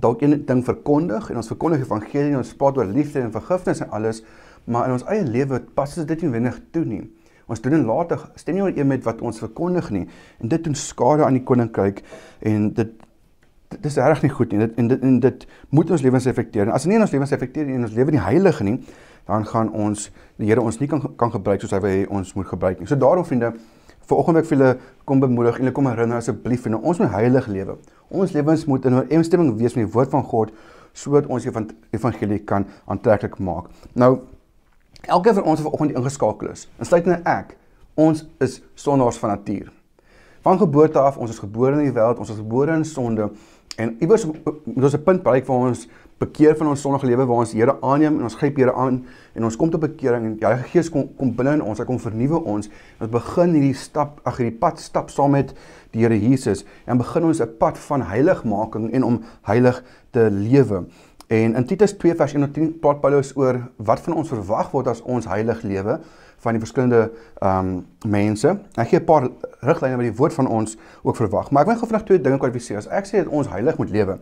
dalk 0.00 0.22
een 0.22 0.42
ding 0.46 0.64
verkondig 0.64 1.30
en 1.30 1.40
ons 1.40 1.50
verkondig 1.50 1.84
evangelie 1.84 2.32
en 2.32 2.42
ons 2.42 2.54
praat 2.58 2.78
oor 2.78 2.90
liefde 2.90 3.22
en 3.22 3.32
vergifnis 3.34 3.82
en 3.84 3.90
alles, 3.96 4.22
maar 4.64 4.88
in 4.88 4.96
ons 4.98 5.06
eie 5.10 5.24
lewe 5.24 5.60
pas 5.74 5.94
dit 5.94 6.22
nie 6.22 6.30
wenig 6.32 6.60
toe 6.74 6.84
nie. 6.84 7.02
Ons 7.48 7.62
doen 7.64 7.78
en 7.78 7.86
later 7.88 8.26
stem 8.36 8.58
nie 8.58 8.64
ooreen 8.66 8.88
met 8.90 9.04
wat 9.08 9.22
ons 9.24 9.40
verkondig 9.40 9.90
nie 9.94 10.04
en 10.38 10.50
dit 10.52 10.64
doen 10.64 10.76
skade 10.76 11.24
aan 11.24 11.38
die 11.38 11.44
koninkryk 11.44 12.02
en 12.46 12.72
dit 12.76 12.96
dit 13.68 13.84
is 13.84 13.98
reg 14.00 14.22
nie 14.24 14.32
goed 14.32 14.52
nie. 14.52 14.62
Dit 14.64 14.78
en 14.80 14.86
dit 14.88 15.02
en 15.04 15.18
dit 15.20 15.46
moet 15.76 15.90
ons 15.92 16.02
lewens 16.02 16.26
effekteer. 16.26 16.68
En 16.68 16.72
as 16.72 16.86
dit 16.86 16.92
nie 16.92 17.00
ons 17.00 17.12
lewens 17.12 17.32
effekteer 17.36 17.66
nie 17.68 17.76
en 17.76 17.84
ons 17.84 17.96
lewe 17.96 18.14
nie 18.14 18.22
heilig 18.24 18.62
nie, 18.64 18.78
dan 19.28 19.44
gaan 19.48 19.68
ons 19.76 20.08
die 20.40 20.48
Here 20.48 20.62
ons 20.64 20.78
nie 20.80 20.88
kan 20.88 21.02
kan 21.20 21.32
gebruik 21.34 21.60
soos 21.60 21.74
hy 21.76 21.80
wil 21.84 21.92
hê 21.92 22.06
ons 22.20 22.32
moet 22.36 22.48
gebruik 22.48 22.80
nie. 22.80 22.88
So 22.88 22.96
daarom 22.96 23.26
vriende, 23.28 23.52
Vanoggend 24.08 24.40
ek 24.40 24.48
vir 24.48 24.56
julle 24.56 24.72
kom 25.04 25.20
bemoedig 25.20 25.58
en 25.58 25.66
julle 25.66 25.76
kom 25.76 25.88
herinner 25.90 26.22
asseblief 26.22 26.66
en 26.66 26.78
ons 26.78 27.00
moet 27.02 27.12
heilig 27.12 27.46
lewe. 27.52 27.76
Ons 28.08 28.32
lewens 28.32 28.64
moet 28.70 28.86
in 28.88 28.96
ooreenstemming 29.02 29.50
wees 29.58 29.76
met 29.76 29.84
die 29.84 29.92
woord 29.92 30.14
van 30.14 30.24
God 30.24 30.52
sodat 30.96 31.28
ons 31.30 31.44
die 31.44 31.52
evangelie 31.94 32.40
kan 32.48 32.64
aantreklik 32.88 33.36
maak. 33.38 33.68
Nou 33.92 34.18
elkeen 35.04 35.36
van 35.36 35.44
ons 35.44 35.60
wat 35.60 35.68
vanoggend 35.68 35.98
ingeskakel 36.00 36.50
is, 36.50 36.66
insluitende 36.80 37.20
ek, 37.28 37.54
ons 37.94 38.24
is 38.42 38.58
sondaars 38.74 39.20
van 39.20 39.36
natuur. 39.36 39.68
Van 40.46 40.58
geboorte 40.58 40.98
af, 40.98 41.18
ons 41.20 41.30
is 41.30 41.40
gebore 41.42 41.76
in 41.76 41.90
die 41.90 41.94
wêreld, 41.94 42.18
ons 42.18 42.32
is 42.32 42.40
gebore 42.40 42.74
in 42.74 42.84
sonde 42.88 43.28
en 43.78 43.94
iewers 44.02 44.24
moet 44.26 44.84
ons 44.88 44.94
'n 44.96 45.04
punt 45.04 45.22
bereik 45.22 45.46
waar 45.46 45.68
ons 45.68 45.86
bekeer 46.18 46.56
van 46.58 46.70
ons 46.72 46.80
sondige 46.82 47.06
lewe 47.06 47.26
waar 47.26 47.42
ons 47.44 47.52
Here 47.54 47.76
aanneem 47.80 48.18
en 48.18 48.26
ons 48.28 48.36
gryp 48.38 48.56
Here 48.58 48.74
aan 48.74 49.02
en 49.34 49.44
ons 49.44 49.56
kom 49.56 49.70
tot 49.70 49.80
bekering 49.80 50.24
en 50.26 50.36
die 50.38 50.46
Heilige 50.46 50.68
Gees 50.72 50.90
kom 50.90 51.08
kom 51.18 51.34
binne 51.38 51.58
in 51.58 51.62
ons, 51.62 51.78
hy 51.78 51.86
kom 51.88 52.00
vernuwe 52.02 52.40
ons 52.42 52.70
ons 52.98 53.12
begin 53.12 53.54
hierdie 53.54 53.74
stap, 53.78 54.20
ag 54.26 54.40
hierdie 54.40 54.58
pad 54.58 54.82
stap 54.82 55.12
saam 55.14 55.36
met 55.36 55.54
die 55.94 56.02
Here 56.02 56.18
Jesus 56.18 56.64
en 56.86 56.98
begin 56.98 57.30
ons 57.30 57.40
'n 57.40 57.56
pad 57.58 57.78
van 57.78 58.02
heiligmaking 58.02 58.92
en 58.92 59.04
om 59.04 59.22
heilig 59.42 59.82
te 60.10 60.28
lewe. 60.30 60.86
En 61.28 61.54
in 61.54 61.66
Titus 61.66 61.92
2 61.92 62.14
vers 62.16 62.32
1 62.32 62.40
tot 62.40 62.54
10 62.54 62.78
praat 62.80 63.00
Paulus 63.00 63.34
oor 63.36 63.60
wat 63.76 64.00
van 64.00 64.14
ons 64.14 64.28
verwag 64.28 64.70
word 64.72 64.86
as 64.88 65.02
ons 65.02 65.26
heilig 65.28 65.62
lewe 65.62 66.00
van 66.38 66.56
die 66.56 66.62
verskillende 66.62 67.10
ehm 67.42 67.68
um, 67.68 67.86
mense. 68.06 68.58
Hy 68.76 68.84
gee 68.84 69.00
'n 69.00 69.04
paar 69.04 69.28
riglyne 69.60 69.96
wat 69.96 70.06
die 70.08 70.16
woord 70.16 70.32
van 70.32 70.46
ons 70.46 70.76
ook 71.02 71.16
verwag. 71.16 71.50
Maar 71.50 71.62
ek 71.62 71.68
wil 71.68 71.76
gou 71.76 71.88
vinnig 71.88 72.06
twee 72.06 72.20
dinge 72.20 72.38
kwalifiseer. 72.38 72.78
As 72.78 72.88
ek 72.88 73.06
sê 73.06 73.16
dat 73.24 73.26
ons 73.26 73.48
heilig 73.48 73.76
moet 73.76 73.90
lewe, 73.90 74.18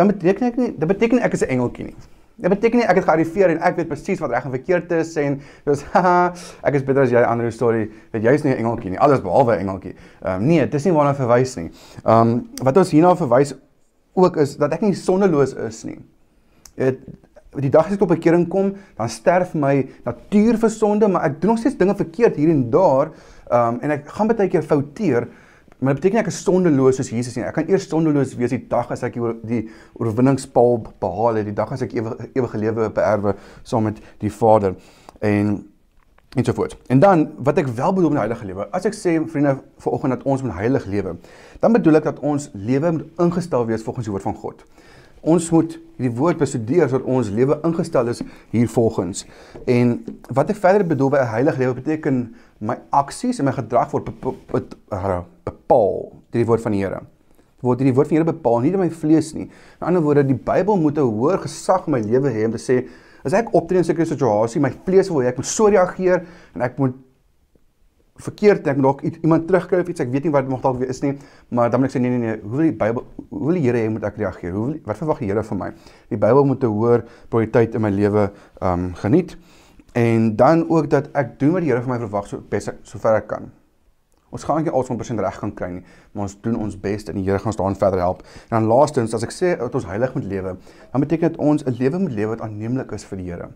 dan 0.00 0.08
beteken 0.08 0.48
ek 0.48 0.56
nie 0.56 0.72
dit 0.72 0.88
beteken 0.88 1.20
ek 1.20 1.36
is 1.36 1.44
'n 1.44 1.52
engeltjie 1.56 1.90
nie. 1.92 1.96
Dit 2.40 2.48
beteken 2.48 2.78
nie 2.80 2.86
ek 2.88 2.96
het 2.96 3.04
gearriveer 3.04 3.50
en 3.52 3.58
ek 3.60 3.76
weet 3.76 3.88
presies 3.88 4.20
wat 4.20 4.30
reg 4.32 4.44
en 4.48 4.54
verkeerd 4.56 4.92
is 4.96 5.16
en 5.20 5.40
dis 5.66 5.82
haha 5.92 6.32
ek 6.64 6.78
is 6.78 6.84
beter 6.84 7.04
as 7.04 7.12
jy 7.12 7.20
ander 7.20 7.52
storie 7.52 7.90
weet 8.12 8.24
jy 8.24 8.32
is 8.32 8.44
nie 8.44 8.54
'n 8.54 8.64
engeltjie 8.64 8.90
nie 8.94 8.98
alles 8.98 9.20
behalwe 9.20 9.56
'n 9.56 9.66
engeltjie. 9.66 9.94
Ehm 10.24 10.40
um, 10.40 10.46
nee, 10.46 10.60
dit 10.60 10.74
is 10.74 10.84
nie 10.84 10.94
waarna 10.96 11.14
verwys 11.14 11.56
nie. 11.56 11.70
Ehm 12.04 12.28
um, 12.28 12.48
wat 12.62 12.76
ons 12.76 12.90
hierna 12.90 13.14
verwys 13.16 13.54
ook 14.14 14.36
is 14.36 14.56
dat 14.56 14.72
ek 14.72 14.80
nie 14.80 14.94
sondeloos 14.94 15.52
is 15.54 15.84
nie. 15.84 15.98
Dit 16.76 17.04
die 17.58 17.70
dag 17.70 17.86
as 17.86 17.92
ek 17.92 17.98
tot 17.98 18.08
bekering 18.08 18.48
kom, 18.48 18.74
dan 18.96 19.08
sterf 19.08 19.54
my 19.54 19.88
natuur 20.06 20.56
vir 20.56 20.70
sonde, 20.70 21.08
maar 21.08 21.24
ek 21.26 21.40
doen 21.42 21.50
nog 21.50 21.58
steeds 21.58 21.76
dinge 21.76 21.96
verkeerd 21.98 22.36
hier 22.36 22.48
en 22.48 22.70
daar. 22.70 23.10
Ehm 23.50 23.74
um, 23.74 23.80
en 23.82 23.90
ek 23.90 24.08
gaan 24.08 24.28
baie 24.30 24.48
keer 24.48 24.62
fouteer, 24.62 25.28
Maar 25.80 25.94
dit 25.96 26.02
beteken 26.02 26.20
ek 26.20 26.28
is 26.28 26.42
sondeloos 26.44 27.00
soos 27.00 27.10
Jesus 27.10 27.36
nie. 27.36 27.44
Ek 27.48 27.56
kan 27.56 27.68
eers 27.72 27.88
sondeloos 27.88 28.34
wees 28.36 28.52
die 28.52 28.62
dag 28.68 28.90
as 28.92 29.02
ek 29.06 29.16
die 29.48 29.62
oorwinningspaal 29.96 30.78
behaal 31.00 31.40
het, 31.40 31.48
die 31.48 31.56
dag 31.56 31.72
as 31.72 31.84
ek 31.86 31.94
ewige 31.96 32.28
ewige 32.36 32.60
lewe 32.60 32.88
beerwe 32.92 33.34
saam 33.62 33.88
met 33.88 34.00
die 34.20 34.32
Vader 34.32 34.76
en 35.24 35.60
en 36.36 36.44
so 36.44 36.54
voort. 36.54 36.76
En 36.86 37.00
dan 37.02 37.24
wat 37.42 37.58
ek 37.58 37.66
wel 37.74 37.92
bedoel 37.92 38.12
met 38.14 38.18
heilige 38.22 38.46
lewe, 38.46 38.68
as 38.70 38.84
ek 38.86 38.94
sê 38.94 39.16
vriende 39.32 39.56
vanoggend 39.82 40.14
dat 40.14 40.22
ons 40.22 40.44
moet 40.46 40.54
heilig 40.60 40.84
lewe, 40.86 41.16
dan 41.58 41.74
bedoel 41.74 41.98
ek 41.98 42.06
dat 42.06 42.20
ons 42.22 42.50
lewe 42.54 42.92
moet 42.92 43.24
ingestel 43.24 43.66
wees 43.66 43.82
volgens 43.82 44.06
die 44.06 44.14
woord 44.14 44.28
van 44.28 44.36
God. 44.38 44.62
Ons 45.20 45.50
moet 45.50 45.74
hierdie 45.98 46.14
woord 46.16 46.38
bestudeer 46.40 46.86
sodat 46.86 47.08
ons 47.10 47.32
lewe 47.34 47.58
ingestel 47.66 48.12
is 48.12 48.22
hier 48.54 48.70
volgens. 48.70 49.24
En 49.66 49.98
wat 50.30 50.54
ek 50.54 50.62
verder 50.62 50.86
bedoel 50.86 51.10
by 51.16 51.24
'n 51.24 51.34
heilige 51.34 51.58
lewe 51.64 51.74
beteken 51.82 52.22
my 52.60 52.76
aksies 52.92 53.40
en 53.40 53.48
my 53.48 53.54
gedrag 53.56 53.90
word 53.94 54.08
bepaal 54.10 55.98
deur 56.30 56.40
die 56.40 56.46
woord 56.46 56.62
van 56.64 56.76
die 56.76 56.82
Here. 56.82 57.00
Word 57.64 57.80
deur 57.80 57.88
die 57.88 57.94
woord 57.96 58.08
van 58.08 58.14
die 58.14 58.20
Here 58.20 58.32
bepaal, 58.32 58.60
nie 58.64 58.72
deur 58.74 58.82
my 58.82 58.90
vlees 58.92 59.32
nie. 59.36 59.48
In 59.80 59.86
ander 59.88 60.04
woorde, 60.04 60.26
die 60.28 60.36
Bybel 60.36 60.76
moet 60.76 60.98
'n 60.98 61.08
hoër 61.08 61.38
gesag 61.46 61.86
in 61.86 61.92
my 61.92 62.00
lewe 62.00 62.30
hê 62.30 62.44
om 62.44 62.52
te 62.52 62.58
sê 62.58 62.88
as 63.24 63.32
ek 63.32 63.54
optree 63.54 63.78
in 63.78 63.84
sekere 63.84 64.06
situasie, 64.06 64.60
my 64.60 64.72
vlees 64.84 65.10
wil 65.10 65.22
hê 65.22 65.28
ek 65.28 65.36
moet 65.36 65.46
so 65.46 65.68
reageer 65.68 66.26
en 66.54 66.62
ek 66.62 66.78
moet 66.78 66.94
verkeerd 68.20 68.66
ek 68.68 68.78
moet 68.78 68.86
dalk 68.86 69.02
iemand 69.24 69.46
terugkry 69.48 69.80
of 69.82 69.90
iets 69.92 70.02
ek 70.04 70.10
weet 70.12 70.26
nie 70.26 70.32
wat 70.34 70.46
dit 70.46 70.52
mag 70.52 70.62
dalk 70.64 70.78
wees 70.80 71.02
nie 71.04 71.14
maar 71.56 71.70
dan 71.72 71.82
moet 71.82 71.90
ek 71.90 71.96
sê 71.96 72.02
nee 72.02 72.12
nee 72.12 72.22
nee 72.24 72.36
hoe 72.42 72.52
wil 72.56 72.66
die 72.66 72.76
Bybel 72.82 73.06
hoe 73.30 73.44
wil 73.46 73.58
die 73.58 73.64
Here 73.64 73.82
hê 73.82 73.92
moet 73.92 74.06
ek 74.08 74.18
reageer 74.20 74.54
hoe 74.56 74.66
wil, 74.66 74.74
wat 74.88 75.00
verwag 75.00 75.22
die 75.22 75.30
Here 75.30 75.44
van 75.46 75.60
my 75.62 75.70
die 76.12 76.20
Bybel 76.20 76.48
moet 76.48 76.64
'n 76.64 76.74
hoër 76.74 77.04
prioriteit 77.32 77.74
in 77.74 77.84
my 77.86 77.92
lewe 77.94 78.30
um 78.60 78.90
geniet 79.02 79.36
en 79.92 80.36
dan 80.36 80.68
ook 80.68 80.90
dat 80.90 81.08
ek 81.12 81.38
doen 81.38 81.52
wat 81.52 81.60
die 81.62 81.70
Here 81.70 81.82
van 81.82 81.90
my 81.90 81.98
verwag 81.98 82.26
so 82.26 82.42
bes 82.48 82.70
sover 82.82 83.14
ek 83.14 83.26
kan. 83.26 83.50
Ons 84.30 84.44
gaan 84.46 84.62
nie 84.62 84.70
alsvoor 84.70 84.96
100% 84.96 85.22
reg 85.24 85.38
kan 85.42 85.54
kry 85.54 85.68
nie, 85.70 85.82
maar 86.12 86.28
ons 86.28 86.36
doen 86.40 86.56
ons 86.56 86.76
bes 86.80 87.08
en 87.10 87.18
die 87.18 87.24
Here 87.26 87.38
gaan 87.38 87.50
ons 87.50 87.58
daarin 87.58 87.78
verder 87.78 87.98
help. 87.98 88.22
En 88.48 88.60
dan 88.60 88.68
laastens, 88.70 89.14
as 89.14 89.26
ek 89.26 89.34
sê 89.34 89.56
dat 89.58 89.74
ons 89.74 89.88
heilig 89.90 90.14
moet 90.14 90.28
lewe, 90.30 90.56
dan 90.92 91.04
beteken 91.06 91.32
dit 91.32 91.40
ons 91.42 91.64
'n 91.64 91.74
lewe 91.78 91.98
moet 91.98 92.12
lewe 92.12 92.30
wat 92.36 92.44
aanneemlik 92.46 92.92
is 92.92 93.04
vir 93.04 93.18
die 93.18 93.26
Here. 93.30 93.48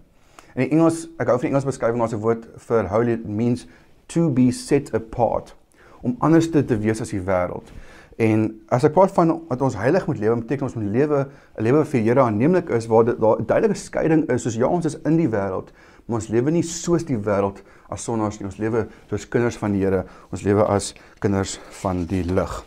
In 0.54 0.70
Engels, 0.70 1.08
ek 1.18 1.28
hou 1.28 1.38
van 1.38 1.46
die 1.46 1.52
Engels 1.54 1.64
beskrywing 1.64 2.02
as 2.02 2.12
'n 2.14 2.20
woord 2.20 2.46
vir 2.56 2.88
holy 2.88 3.12
it 3.12 3.26
means 3.26 3.66
to 4.06 4.30
be 4.30 4.50
set 4.50 4.94
apart, 4.94 5.54
om 6.02 6.16
anders 6.18 6.50
te, 6.50 6.64
te 6.64 6.78
wees 6.78 7.00
as 7.00 7.10
die 7.10 7.20
wêreld. 7.20 7.70
En 8.16 8.60
as 8.68 8.84
ek 8.84 8.92
praat 8.92 9.10
van 9.16 9.40
dat 9.48 9.62
ons 9.62 9.76
heilig 9.76 10.06
moet 10.06 10.18
lewe, 10.18 10.36
beteken 10.36 10.68
ons 10.68 10.74
moet 10.74 10.90
lewe 10.90 11.26
'n 11.58 11.62
lewe 11.62 11.84
vir 11.84 12.00
die 12.00 12.08
Here 12.08 12.20
aanneemlik 12.20 12.68
is 12.68 12.86
waar 12.86 13.04
daar 13.04 13.38
'n 13.40 13.46
duidelike 13.46 13.74
skeiding 13.74 14.28
is, 14.30 14.42
soos 14.42 14.54
ja, 14.54 14.66
ons 14.66 14.84
is 14.84 15.00
in 15.02 15.16
die 15.16 15.28
wêreld, 15.28 15.72
maar 16.06 16.20
ons 16.20 16.28
lewe 16.32 16.52
nie 16.54 16.64
soos 16.66 17.06
die 17.08 17.16
wêreld 17.16 17.62
as 17.92 18.04
sondaars 18.04 18.38
nie. 18.40 18.48
Ons 18.48 18.60
lewe 18.60 18.86
soos 19.10 19.26
kinders 19.30 19.58
van 19.60 19.74
die 19.74 19.82
Here. 19.84 20.04
Ons 20.32 20.44
lewe 20.44 20.66
as 20.68 20.92
kinders 21.22 21.58
van 21.80 22.04
die 22.10 22.22
lig. 22.26 22.60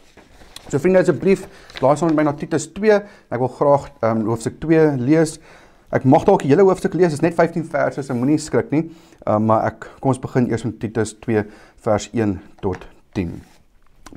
So 0.68 0.82
vriende, 0.84 1.00
asseblief, 1.00 1.46
laat 1.80 2.02
ons 2.04 2.16
my 2.16 2.26
na 2.28 2.34
Titus 2.36 2.68
2. 2.76 2.98
Ek 3.32 3.40
wil 3.40 3.52
graag 3.56 3.88
ehm 4.02 4.24
um, 4.24 4.26
hoofstuk 4.34 4.60
2 4.66 4.98
lees. 5.00 5.38
Ek 5.96 6.04
mag 6.04 6.26
dalk 6.28 6.44
die 6.44 6.52
hele 6.52 6.66
hoofstuk 6.68 6.98
lees. 7.00 7.14
Dit 7.14 7.22
is 7.22 7.24
net 7.24 7.38
15 7.38 7.64
verse, 7.72 8.04
so 8.04 8.18
moenie 8.18 8.40
skrik 8.42 8.74
nie. 8.76 8.88
Ehm 9.24 9.38
um, 9.38 9.48
maar 9.52 9.70
ek 9.72 9.88
kom 10.02 10.12
ons 10.12 10.22
begin 10.24 10.50
eers 10.52 10.68
met 10.68 10.80
Titus 10.82 11.16
2 11.24 11.46
vers 11.88 12.10
1 12.12 12.36
tot 12.66 12.84
10. 13.16 13.38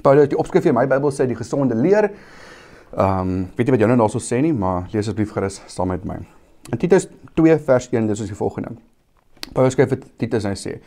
Paulus, 0.03 0.31
die 0.33 0.39
opskrif 0.39 0.67
in 0.67 0.75
my 0.75 0.87
Bybel 0.91 1.15
sê 1.15 1.29
die 1.31 1.39
gesonde 1.39 1.79
leer. 1.79 2.11
Ehm 2.97 3.21
um, 3.23 3.35
weet 3.55 3.71
jy 3.71 3.77
wat 3.77 3.87
jy 3.87 3.95
nou 3.95 4.03
daarso 4.03 4.23
sê 4.23 4.43
nie, 4.43 4.55
maar 4.57 4.89
lees 4.91 5.05
asseblief 5.07 5.37
gerus 5.37 5.63
saam 5.71 5.95
met 5.95 6.07
my. 6.09 6.19
In 6.71 6.79
Titus 6.83 7.07
2 7.39 7.61
vers 7.67 7.93
1 7.95 8.11
lees 8.11 8.27
ons 8.27 8.33
die 8.33 8.39
volgende 8.39 8.75
ding. 8.75 8.90
Paulus 9.53 9.75
skryf 9.75 9.95
vir 9.95 10.03
Titus 10.19 10.45
en 10.45 10.55
hy 10.55 10.59
sê: 10.59 10.81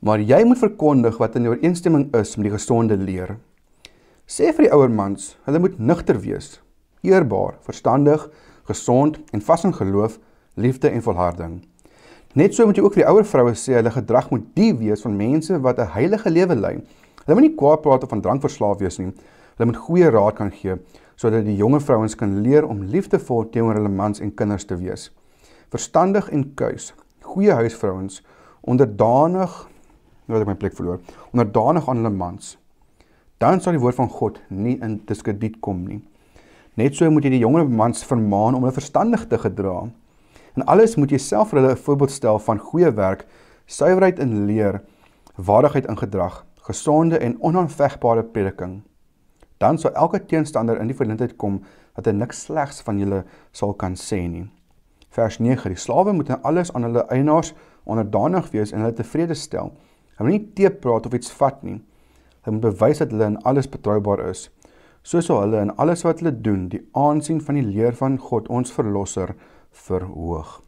"Maar 0.00 0.20
jy 0.20 0.44
moet 0.44 0.58
verkondig 0.58 1.18
wat 1.18 1.36
in 1.36 1.46
ooreenstemming 1.46 2.14
is 2.14 2.36
met 2.36 2.44
die 2.44 2.56
gesonde 2.56 2.96
leer. 2.96 3.36
Sê 4.26 4.52
vir 4.54 4.68
die 4.68 4.72
ouer 4.72 4.90
mans, 4.90 5.36
hulle 5.44 5.58
moet 5.58 5.78
nugter 5.78 6.20
wees, 6.20 6.60
eerbaar, 7.02 7.58
verstandig, 7.66 8.28
gesond 8.64 9.18
en 9.32 9.40
vas 9.40 9.64
in 9.64 9.74
geloof, 9.74 10.18
liefde 10.54 10.90
en 10.90 11.02
volharding. 11.02 11.60
Net 12.34 12.54
so 12.54 12.66
moet 12.66 12.76
jy 12.76 12.84
ook 12.84 12.94
vir 12.94 13.02
die 13.02 13.10
ouer 13.10 13.26
vroue 13.26 13.56
sê 13.58 13.74
hulle 13.74 13.90
gedrag 13.90 14.30
moet 14.30 14.44
die 14.54 14.70
wees 14.78 15.02
van 15.02 15.16
mense 15.16 15.58
wat 15.64 15.80
'n 15.80 15.92
heilige 15.96 16.30
lewe 16.30 16.54
lei. 16.54 16.74
Hulle 17.26 17.34
moet 17.34 17.48
nie 17.48 17.56
kwaad 17.56 17.82
praat 17.82 18.02
of 18.04 18.08
van 18.08 18.20
drank 18.20 18.40
verslaaf 18.40 18.78
wees 18.78 18.98
nie. 18.98 19.12
Hulle 19.56 19.66
moet 19.66 19.76
goeie 19.76 20.10
raad 20.10 20.36
kan 20.36 20.50
gee 20.50 20.78
sodat 21.16 21.44
die 21.44 21.56
jonger 21.56 21.80
vrouens 21.80 22.14
kan 22.16 22.40
leer 22.40 22.64
om 22.64 22.82
liefdevol 22.82 23.50
teenoor 23.50 23.74
hulle 23.74 23.88
mans 23.92 24.20
en 24.20 24.34
kinders 24.34 24.64
te 24.64 24.76
wees. 24.76 25.10
Verstandig 25.68 26.30
en 26.30 26.54
kuis, 26.54 26.94
goeie 27.30 27.56
huisvrouens 27.62 28.22
onderdanig 28.60 29.52
nou 30.26 30.38
het 30.38 30.46
ek 30.46 30.52
my 30.54 30.58
plek 30.62 30.76
verloor 30.78 31.00
onderdanig 31.32 31.88
aan 31.88 32.02
hulle 32.02 32.16
mans 32.16 32.56
dan 33.40 33.60
sal 33.60 33.72
die 33.72 33.80
woord 33.80 33.96
van 33.96 34.10
God 34.12 34.36
nie 34.52 34.76
in 34.84 34.98
diskrediet 35.08 35.62
kom 35.64 35.86
nie. 35.88 36.02
Net 36.76 36.98
so 36.98 37.08
moet 37.10 37.24
jy 37.24 37.38
die 37.38 37.40
jonger 37.40 37.64
mans 37.64 38.04
vermaan 38.04 38.56
om 38.56 38.66
hulle 38.66 38.76
verstandig 38.76 39.24
te 39.30 39.38
gedra. 39.40 39.86
En 40.58 40.66
alles 40.68 40.98
moet 41.00 41.14
jy 41.14 41.20
self 41.24 41.50
vir 41.50 41.62
hulle 41.62 41.72
'n 41.72 41.84
voorbeeld 41.86 42.12
stel 42.12 42.38
van 42.38 42.58
goeie 42.58 42.92
werk 42.92 43.24
suiwerheid 43.66 44.18
in 44.18 44.44
leer 44.46 44.82
waardigheid 45.36 45.86
in 45.88 45.96
gedrag 45.96 46.44
gesonde 46.68 47.18
en 47.18 47.40
onaanvegbare 47.40 48.24
prediking. 48.24 48.82
Dan 49.58 49.78
sal 49.78 49.94
elke 49.94 50.26
teenstander 50.26 50.80
in 50.80 50.86
die 50.86 50.96
verleentheid 50.96 51.36
kom 51.36 51.62
dat 51.94 52.06
hy 52.06 52.12
niks 52.12 52.42
slegs 52.44 52.82
van 52.82 52.98
julle 52.98 53.24
sal 53.52 53.72
kan 53.72 53.94
sê 53.94 54.28
nie 54.28 54.50
vers 55.14 55.38
9. 55.38 55.70
Die 55.70 55.78
slawe 55.78 56.12
moet 56.12 56.28
in 56.28 56.42
alles 56.42 56.72
aan 56.72 56.86
hulle 56.86 57.04
eienaars 57.10 57.52
onderdanig 57.84 58.50
wees 58.54 58.72
en 58.72 58.84
hulle 58.84 58.96
tevrede 58.96 59.34
stel. 59.34 59.72
Hulle 60.16 60.30
moet 60.30 60.38
nie 60.38 60.52
teepraat 60.54 61.06
of 61.06 61.14
iets 61.16 61.32
vat 61.40 61.62
nie. 61.66 61.80
Hulle 62.44 62.56
moet 62.56 62.66
bewys 62.70 63.02
dat 63.02 63.12
hulle 63.14 63.32
in 63.34 63.38
alles 63.48 63.68
betroubaar 63.68 64.24
is. 64.30 64.48
So 65.02 65.20
sal 65.24 65.42
hulle 65.44 65.62
in 65.64 65.72
alles 65.80 66.04
wat 66.04 66.20
hulle 66.20 66.32
doen 66.44 66.68
die 66.72 66.82
aansien 66.92 67.40
van 67.40 67.56
die 67.56 67.64
leer 67.66 67.96
van 67.96 68.18
God 68.20 68.48
ons 68.52 68.72
verlosser 68.72 69.34
verhoog. 69.86 70.58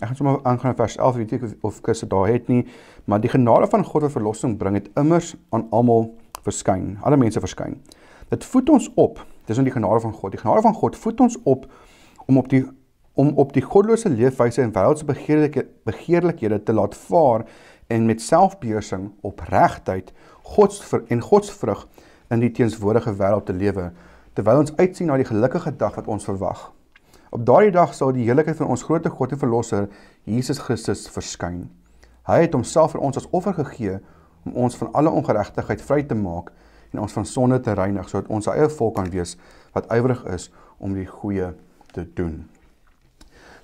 Ek 0.00 0.08
gaan 0.08 0.18
sommer 0.18 0.38
aangaan 0.48 0.76
vers 0.78 0.96
11, 0.96 1.18
weet 1.20 1.32
ek 1.36 1.66
of 1.66 1.80
Chris 1.84 2.00
dit 2.02 2.10
daar 2.10 2.30
het 2.30 2.48
nie, 2.48 2.62
maar 3.04 3.20
die 3.20 3.30
genade 3.30 3.68
van 3.70 3.84
God 3.84 4.06
wat 4.06 4.14
verlossing 4.14 4.56
bring 4.58 4.78
het 4.78 4.88
immers 4.98 5.34
aan 5.52 5.66
almal 5.70 6.08
verskyn. 6.46 6.96
Alle 7.02 7.18
mense 7.20 7.42
verskyn. 7.42 7.76
Dit 8.32 8.46
voed 8.48 8.70
ons 8.72 8.88
op. 8.96 9.20
Dis 9.46 9.58
in 9.60 9.66
die 9.68 9.74
genade 9.74 10.00
van 10.00 10.14
God. 10.16 10.32
Die 10.32 10.40
genade 10.40 10.62
van 10.64 10.74
God 10.74 10.96
voed 10.96 11.20
ons 11.20 11.36
op 11.44 11.66
om 12.26 12.38
op 12.40 12.48
die 12.48 12.64
om 13.14 13.34
op 13.36 13.52
die 13.52 13.62
goddelose 13.62 14.08
leefwyse 14.08 14.62
en 14.62 14.72
wêreldse 14.72 15.04
begeerlike 15.08 15.66
begeerlikhede 15.88 16.62
te 16.62 16.72
laat 16.72 16.96
vaar 16.96 17.44
en 17.92 18.06
met 18.06 18.22
selfbeheersing 18.22 19.10
opregtheid 19.20 20.12
Gods 20.42 20.80
en 21.08 21.20
Godsvrug 21.20 21.86
in 22.32 22.40
die 22.40 22.50
teenswoordige 22.50 23.12
wêreld 23.18 23.46
te 23.46 23.56
lewe 23.56 23.90
terwyl 24.32 24.62
ons 24.62 24.72
uitsien 24.78 25.10
na 25.12 25.18
die 25.20 25.28
gelukkige 25.28 25.74
dag 25.76 25.98
wat 25.98 26.08
ons 26.08 26.24
verwag. 26.24 26.70
Op 27.32 27.44
daardie 27.46 27.72
dag 27.72 27.92
sal 27.94 28.14
die 28.16 28.24
heiligheid 28.28 28.56
van 28.56 28.72
ons 28.72 28.84
grootte 28.84 29.12
God 29.12 29.32
en 29.32 29.40
verlosser 29.40 29.88
Jesus 30.28 30.60
Christus 30.60 31.04
verskyn. 31.12 31.66
Hy 32.28 32.42
het 32.44 32.56
homself 32.56 32.94
vir 32.96 33.04
ons 33.04 33.20
as 33.20 33.28
offer 33.32 33.56
gegee 33.56 33.98
om 34.44 34.56
ons 34.66 34.76
van 34.80 34.92
alle 34.96 35.12
ongeregtigheid 35.12 35.84
vry 35.84 36.02
te 36.08 36.16
maak 36.18 36.52
en 36.92 37.04
ons 37.04 37.16
van 37.16 37.28
sonde 37.28 37.60
te 37.60 37.76
reinig 37.76 38.08
sodat 38.08 38.32
ons 38.32 38.48
eie 38.52 38.68
volk 38.78 38.96
kan 39.00 39.12
wees 39.12 39.36
wat 39.76 39.88
ywerig 39.92 40.24
is 40.32 40.50
om 40.78 40.96
die 40.96 41.08
goeie 41.08 41.52
te 41.92 42.04
doen. 42.16 42.51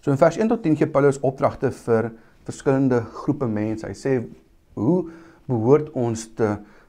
So 0.09 0.13
in 0.13 0.19
vers 0.19 0.37
1 0.39 0.49
tot 0.49 0.63
10 0.63 0.77
gee 0.81 0.87
Paulus 0.89 1.19
opdragte 1.21 1.69
vir 1.85 2.07
verskillende 2.49 3.03
groepe 3.13 3.45
mense. 3.45 3.85
Hy 3.85 3.93
sê 3.93 4.13
hoe 4.81 5.03
behoort 5.45 5.91
ons 5.93 6.23
te 6.39 6.47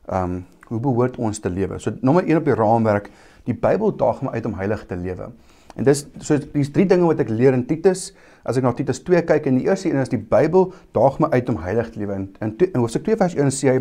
ehm 0.08 0.38
um, 0.38 0.38
hoe 0.70 0.80
behoort 0.80 1.18
ons 1.18 1.42
te 1.44 1.50
lewe? 1.52 1.82
So 1.84 1.92
nommer 2.00 2.24
1 2.24 2.40
op 2.40 2.48
die 2.48 2.56
raamwerk, 2.56 3.10
die 3.44 3.58
Bybel 3.58 3.92
daag 3.98 4.22
my 4.24 4.32
uit 4.38 4.48
om 4.48 4.56
heilig 4.56 4.86
te 4.88 4.96
lewe. 4.96 5.28
En 5.76 5.84
dis 5.84 6.06
so 6.24 6.38
dis 6.54 6.72
drie 6.72 6.86
dinge 6.88 7.10
wat 7.10 7.20
ek 7.20 7.34
leer 7.34 7.58
in 7.58 7.66
Titus. 7.68 8.14
As 8.48 8.56
ek 8.56 8.64
na 8.64 8.72
Titus 8.78 9.04
2 9.04 9.26
kyk 9.28 9.52
en 9.52 9.60
die 9.60 9.68
eerste 9.68 9.92
een 9.92 10.00
is 10.00 10.14
die 10.14 10.22
Bybel 10.22 10.70
daag 10.96 11.20
my 11.20 11.28
uit 11.36 11.52
om 11.52 11.60
heilig 11.66 11.92
te 11.92 12.00
lewe. 12.00 12.22
En 12.22 12.30
in, 12.40 12.56
in 12.70 12.80
Hoofstuk 12.80 13.04
2 13.10 13.20
vers 13.20 13.36
1 13.36 13.52
sê 13.58 13.74
hy 13.74 13.78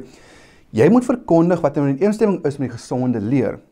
jy 0.82 0.90
moet 0.90 1.06
verkondig 1.06 1.62
wat 1.62 1.78
in 1.78 1.92
ooreenstemming 1.92 2.42
is 2.42 2.58
met 2.58 2.72
die 2.72 2.74
gesonde 2.74 3.22
leer. 3.22 3.62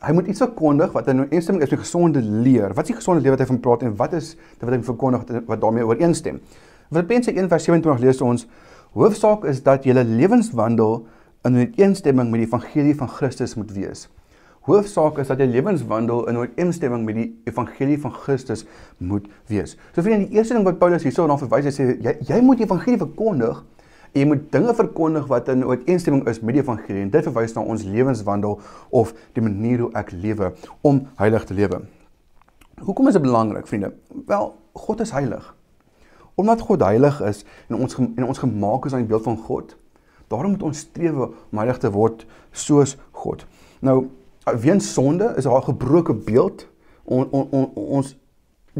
Hy 0.00 0.14
moet 0.16 0.30
iets 0.32 0.40
verkondig 0.40 0.94
wat 0.96 1.08
in 1.12 1.18
ooreenstemming 1.26 1.64
is 1.64 1.72
met 1.74 1.82
gesonde 1.82 2.22
leer. 2.22 2.72
Wat 2.72 2.86
is 2.86 2.94
die 2.94 2.96
gesonde 2.96 3.20
leer 3.20 3.34
wat 3.34 3.42
hy 3.44 3.48
van 3.50 3.60
praat 3.60 3.82
en 3.84 3.96
wat 3.98 4.14
is 4.16 4.30
dit 4.32 4.62
wat 4.64 4.72
hy 4.72 4.80
verkondig 4.86 5.26
wat, 5.48 5.60
daarmee 5.60 5.84
ooreenstem? 5.84 6.38
Filippense 6.88 7.34
1:27 7.36 8.00
lees 8.00 8.22
ons 8.24 8.46
hoofsaak 8.96 9.44
is 9.44 9.60
dat 9.62 9.84
julle 9.84 10.04
lewenswandel 10.04 11.04
in 11.44 11.60
ooreenstemming 11.60 12.30
met 12.32 12.40
die 12.40 12.48
evangelie 12.48 12.96
van 12.96 13.12
Christus 13.12 13.54
moet 13.60 13.74
wees. 13.76 14.08
Hoofsaak 14.68 15.18
is 15.18 15.28
dat 15.28 15.38
jou 15.40 15.48
lewenswandel 15.48 16.26
in 16.28 16.36
ooreenstemming 16.36 17.04
met 17.04 17.16
die 17.16 17.28
evangelie 17.48 18.00
van 18.00 18.12
Christus 18.12 18.64
moet 18.98 19.28
wees. 19.48 19.76
So 19.94 20.02
vriende, 20.04 20.28
die 20.28 20.36
eerste 20.36 20.56
ding 20.56 20.64
wat 20.64 20.80
Paulus 20.80 21.04
hierso 21.04 21.26
na 21.28 21.36
verwys, 21.40 21.68
hy 21.68 21.72
sê 21.76 21.86
jy 22.00 22.16
jy 22.28 22.40
moet 22.44 22.60
die 22.60 22.66
evangelie 22.68 23.00
verkondig 23.00 23.62
en 24.12 24.20
jy 24.20 24.26
moet 24.26 24.52
dinge 24.52 24.74
verkondig 24.74 25.26
wat 25.30 25.48
in 25.48 25.64
ooreenstemming 25.66 26.26
is 26.28 26.40
met 26.40 26.56
die 26.56 26.62
evangelie. 26.62 27.02
En 27.02 27.10
dit 27.10 27.26
verwys 27.28 27.54
na 27.54 27.62
ons 27.62 27.84
lewenswandel 27.86 28.58
of 28.90 29.14
die 29.36 29.42
manier 29.44 29.84
hoe 29.84 29.90
ek 29.98 30.10
lewe 30.10 30.52
om 30.86 31.04
heilig 31.20 31.46
te 31.46 31.54
lewe. 31.54 31.82
Hoekom 32.80 33.10
is 33.10 33.18
dit 33.18 33.22
belangrik, 33.22 33.68
vriende? 33.68 33.92
Wel, 34.26 34.54
God 34.72 35.00
is 35.00 35.12
heilig. 35.14 35.54
Omdat 36.34 36.60
God 36.60 36.82
heilig 36.82 37.20
is 37.20 37.44
en 37.68 37.76
ons 37.76 37.98
en 38.00 38.24
ons 38.24 38.42
gemaak 38.42 38.86
is 38.88 38.96
aan 38.96 39.04
die 39.04 39.10
beeld 39.10 39.26
van 39.28 39.36
God, 39.36 39.76
daarom 40.32 40.56
moet 40.56 40.64
ons 40.66 40.78
streef 40.78 41.14
om 41.14 41.60
heilig 41.62 41.78
te 41.82 41.90
word 41.92 42.24
soos 42.50 42.96
God. 43.12 43.44
Nou, 43.84 44.08
weens 44.58 44.92
sonde 44.92 45.34
is 45.36 45.44
daar 45.44 45.60
'n 45.60 45.70
gebroke 45.74 46.14
beeld. 46.14 46.66
On, 47.04 47.28
on, 47.30 47.48
on, 47.50 47.70
ons 47.74 48.16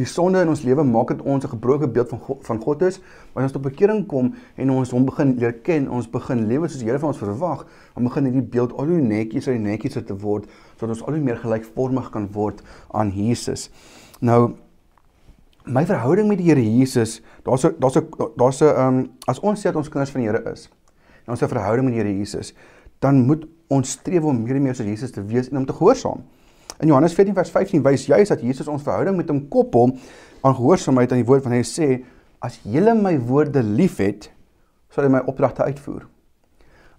die 0.01 0.09
sonde 0.09 0.41
in 0.41 0.49
ons 0.49 0.63
lewe 0.65 0.85
maak 0.87 1.13
dit 1.13 1.21
ons 1.23 1.45
'n 1.45 1.53
gebroke 1.53 1.89
beeld 1.89 2.09
van 2.09 2.19
God, 2.19 2.47
van 2.47 2.61
God 2.61 2.83
is. 2.83 3.01
Maar 3.33 3.45
as 3.45 3.53
ons 3.53 3.53
tot 3.53 3.63
bekering 3.63 4.07
kom 4.07 4.35
en 4.57 4.71
ons 4.71 4.91
hom 4.91 5.05
begin 5.05 5.37
leer 5.39 5.53
ken, 5.53 5.91
ons 5.91 6.09
begin 6.09 6.47
lewe 6.47 6.69
soos 6.69 6.81
die 6.81 6.89
Here 6.89 6.99
van 6.99 7.09
ons 7.09 7.19
verwag, 7.19 7.67
dan 7.95 8.05
begin 8.05 8.25
hierdie 8.25 8.49
beeld 8.51 8.73
al 8.73 8.87
hoe 8.87 9.01
netjies 9.01 9.47
en 9.47 9.63
netjies 9.63 9.93
te 9.93 10.17
word 10.17 10.49
sodat 10.77 10.97
ons 10.97 11.07
al 11.07 11.15
hoe 11.15 11.23
meer 11.23 11.37
gelykvormig 11.37 12.11
kan 12.11 12.29
word 12.33 12.63
aan 12.93 13.11
Jesus. 13.11 13.71
Nou 14.21 14.57
my 15.65 15.85
verhouding 15.87 16.29
met 16.29 16.39
die 16.39 16.47
Here 16.47 16.63
Jesus, 16.63 17.21
daar's 17.45 17.65
'n 17.65 17.75
daar's 17.79 17.97
'n 17.97 18.09
daar's 18.37 18.63
'n 18.63 18.81
um, 18.81 19.11
as 19.27 19.41
ons 19.41 19.61
sê 19.61 19.65
dat 19.65 19.77
ons 19.77 19.89
kinders 19.89 20.11
van 20.11 20.21
die 20.21 20.31
Here 20.31 20.53
is, 20.53 20.71
en 21.27 21.33
ons 21.33 21.43
'n 21.43 21.49
verhouding 21.49 21.85
met 21.85 21.95
die 21.95 22.03
Here 22.03 22.19
Jesus, 22.19 22.55
dan 23.01 23.27
moet 23.27 23.47
ons 23.69 23.91
streef 23.91 24.23
om 24.25 24.43
meer 24.43 24.57
en 24.57 24.63
meer 24.63 24.75
soos 24.75 24.87
Jesus 24.87 25.11
te 25.11 25.25
wees 25.25 25.49
en 25.49 25.59
om 25.59 25.67
te 25.67 25.73
gehoorsaam. 25.73 26.25
In 26.81 26.89
Johannes 26.89 27.13
14 27.13 27.35
vers 27.37 27.51
15 27.53 27.83
wys 27.85 28.07
juis 28.09 28.31
dat 28.33 28.41
Jesus 28.41 28.69
ons 28.69 28.85
verhouding 28.85 29.19
met 29.19 29.29
hom 29.29 29.43
koppel 29.53 29.93
aan 30.41 30.55
gehoorsaamheid 30.57 31.13
aan 31.13 31.21
die 31.21 31.29
woord 31.29 31.45
van 31.45 31.53
hy 31.59 31.65
sê 31.69 31.89
as 32.41 32.57
julle 32.65 32.95
my 32.97 33.19
woorde 33.29 33.61
liefhet, 33.61 34.31
sal 34.89 35.05
julle 35.05 35.19
my 35.19 35.27
opdragte 35.29 35.67
uitvoer. 35.69 36.07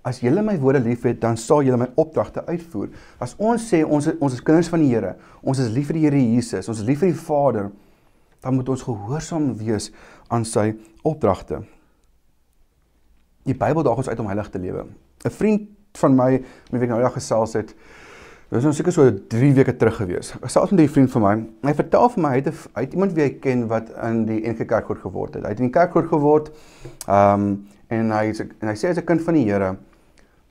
As 0.05 0.21
julle 0.21 0.43
my 0.45 0.53
woorde 0.61 0.83
liefhet, 0.85 1.17
dan 1.21 1.37
sal 1.37 1.63
julle 1.65 1.79
my 1.81 1.87
opdragte 2.01 2.43
uitvoer. 2.45 2.91
As 3.21 3.33
ons 3.41 3.65
sê 3.73 3.81
ons 3.81 4.05
ons 4.13 4.33
is 4.37 4.43
kinders 4.45 4.69
van 4.69 4.83
die 4.83 4.91
Here, 4.93 5.15
ons 5.41 5.61
is 5.61 5.71
lief 5.73 5.89
vir 5.89 5.97
die 5.97 6.05
Here 6.05 6.21
Jesus, 6.21 6.69
ons 6.69 6.81
is 6.81 6.85
lief 6.85 7.01
vir 7.01 7.09
die 7.09 7.17
Vader, 7.17 7.71
dan 8.41 8.57
moet 8.57 8.69
ons 8.73 8.85
gehoorsaam 8.85 9.51
wees 9.57 9.89
aan 10.29 10.45
sy 10.45 10.71
opdragte. 11.05 11.63
Die 13.49 13.57
Bybel 13.57 13.85
daag 13.85 14.01
ons 14.01 14.09
uit 14.09 14.21
om 14.21 14.29
heilig 14.29 14.49
te 14.53 14.61
lewe. 14.61 14.85
'n 15.25 15.33
Vriend 15.33 15.69
van 15.97 16.15
my 16.15 16.31
met 16.71 16.79
wie 16.79 16.87
ek 16.87 16.93
nou 16.93 17.01
ja 17.01 17.09
gesels 17.09 17.53
het. 17.57 17.73
Dit 18.51 18.59
was 18.59 18.65
nou 18.67 18.73
seker 18.75 18.91
so 18.91 19.11
3 19.31 19.53
weke 19.55 19.71
terug 19.79 19.95
gewees. 19.95 20.33
Ek 20.35 20.49
gesels 20.49 20.71
met 20.73 20.81
'n 20.83 20.91
vriend 20.91 21.11
van 21.11 21.21
my. 21.21 21.35
Hy 21.69 21.73
vertel 21.73 22.09
vir 22.09 22.21
my 22.21 22.29
hy 22.29 22.39
het, 22.41 22.47
hy 22.75 22.81
het 22.83 22.93
iemand 22.93 23.13
wie 23.13 23.23
hy 23.23 23.29
ken 23.39 23.67
wat 23.67 23.89
in 24.03 24.25
die 24.25 24.41
NG 24.43 24.65
Kerk 24.67 24.85
groot 24.85 24.99
geword 24.99 25.33
het. 25.35 25.43
Hy 25.43 25.49
het 25.49 25.59
in 25.59 25.69
die 25.69 25.71
kerk 25.71 25.91
groot 25.91 26.09
geword. 26.09 26.51
Ehm 27.07 27.41
um, 27.41 27.67
en 27.87 28.11
hy 28.11 28.33
en 28.59 28.67
hy 28.67 28.75
sê 28.75 28.87
hy's 28.87 28.97
'n 28.97 29.05
kind 29.05 29.21
van 29.21 29.33
die 29.33 29.45
Here. 29.45 29.77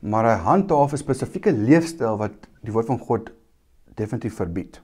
Maar 0.01 0.25
hy 0.25 0.37
handhaaf 0.45 0.93
'n 0.93 0.97
spesifieke 0.97 1.53
leefstyl 1.53 2.17
wat 2.17 2.33
die 2.65 2.73
woord 2.73 2.87
van 2.87 2.99
God 2.99 3.31
definitief 3.95 4.35
verbied. 4.35 4.81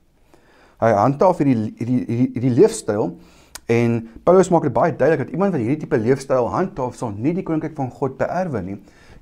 Hy 0.81 0.93
handhaaf 0.93 1.39
hierdie 1.39 1.73
hierdie 1.79 2.05
hierdie, 2.05 2.31
hierdie 2.35 2.55
leefstyl 2.61 3.17
en 3.67 4.09
Paulus 4.25 4.51
maak 4.51 4.63
dit 4.63 4.73
baie 4.73 4.93
duidelik 4.93 5.25
dat 5.25 5.33
iemand 5.33 5.53
wat 5.53 5.61
hierdie 5.61 5.81
tipe 5.87 5.97
leefstyl 5.97 6.49
handhaaf 6.49 6.95
sal 6.95 7.15
nie 7.17 7.33
die 7.33 7.43
koninkryk 7.43 7.77
van 7.77 7.91
God 7.91 8.19
beerwe 8.19 8.63
nie. 8.63 8.77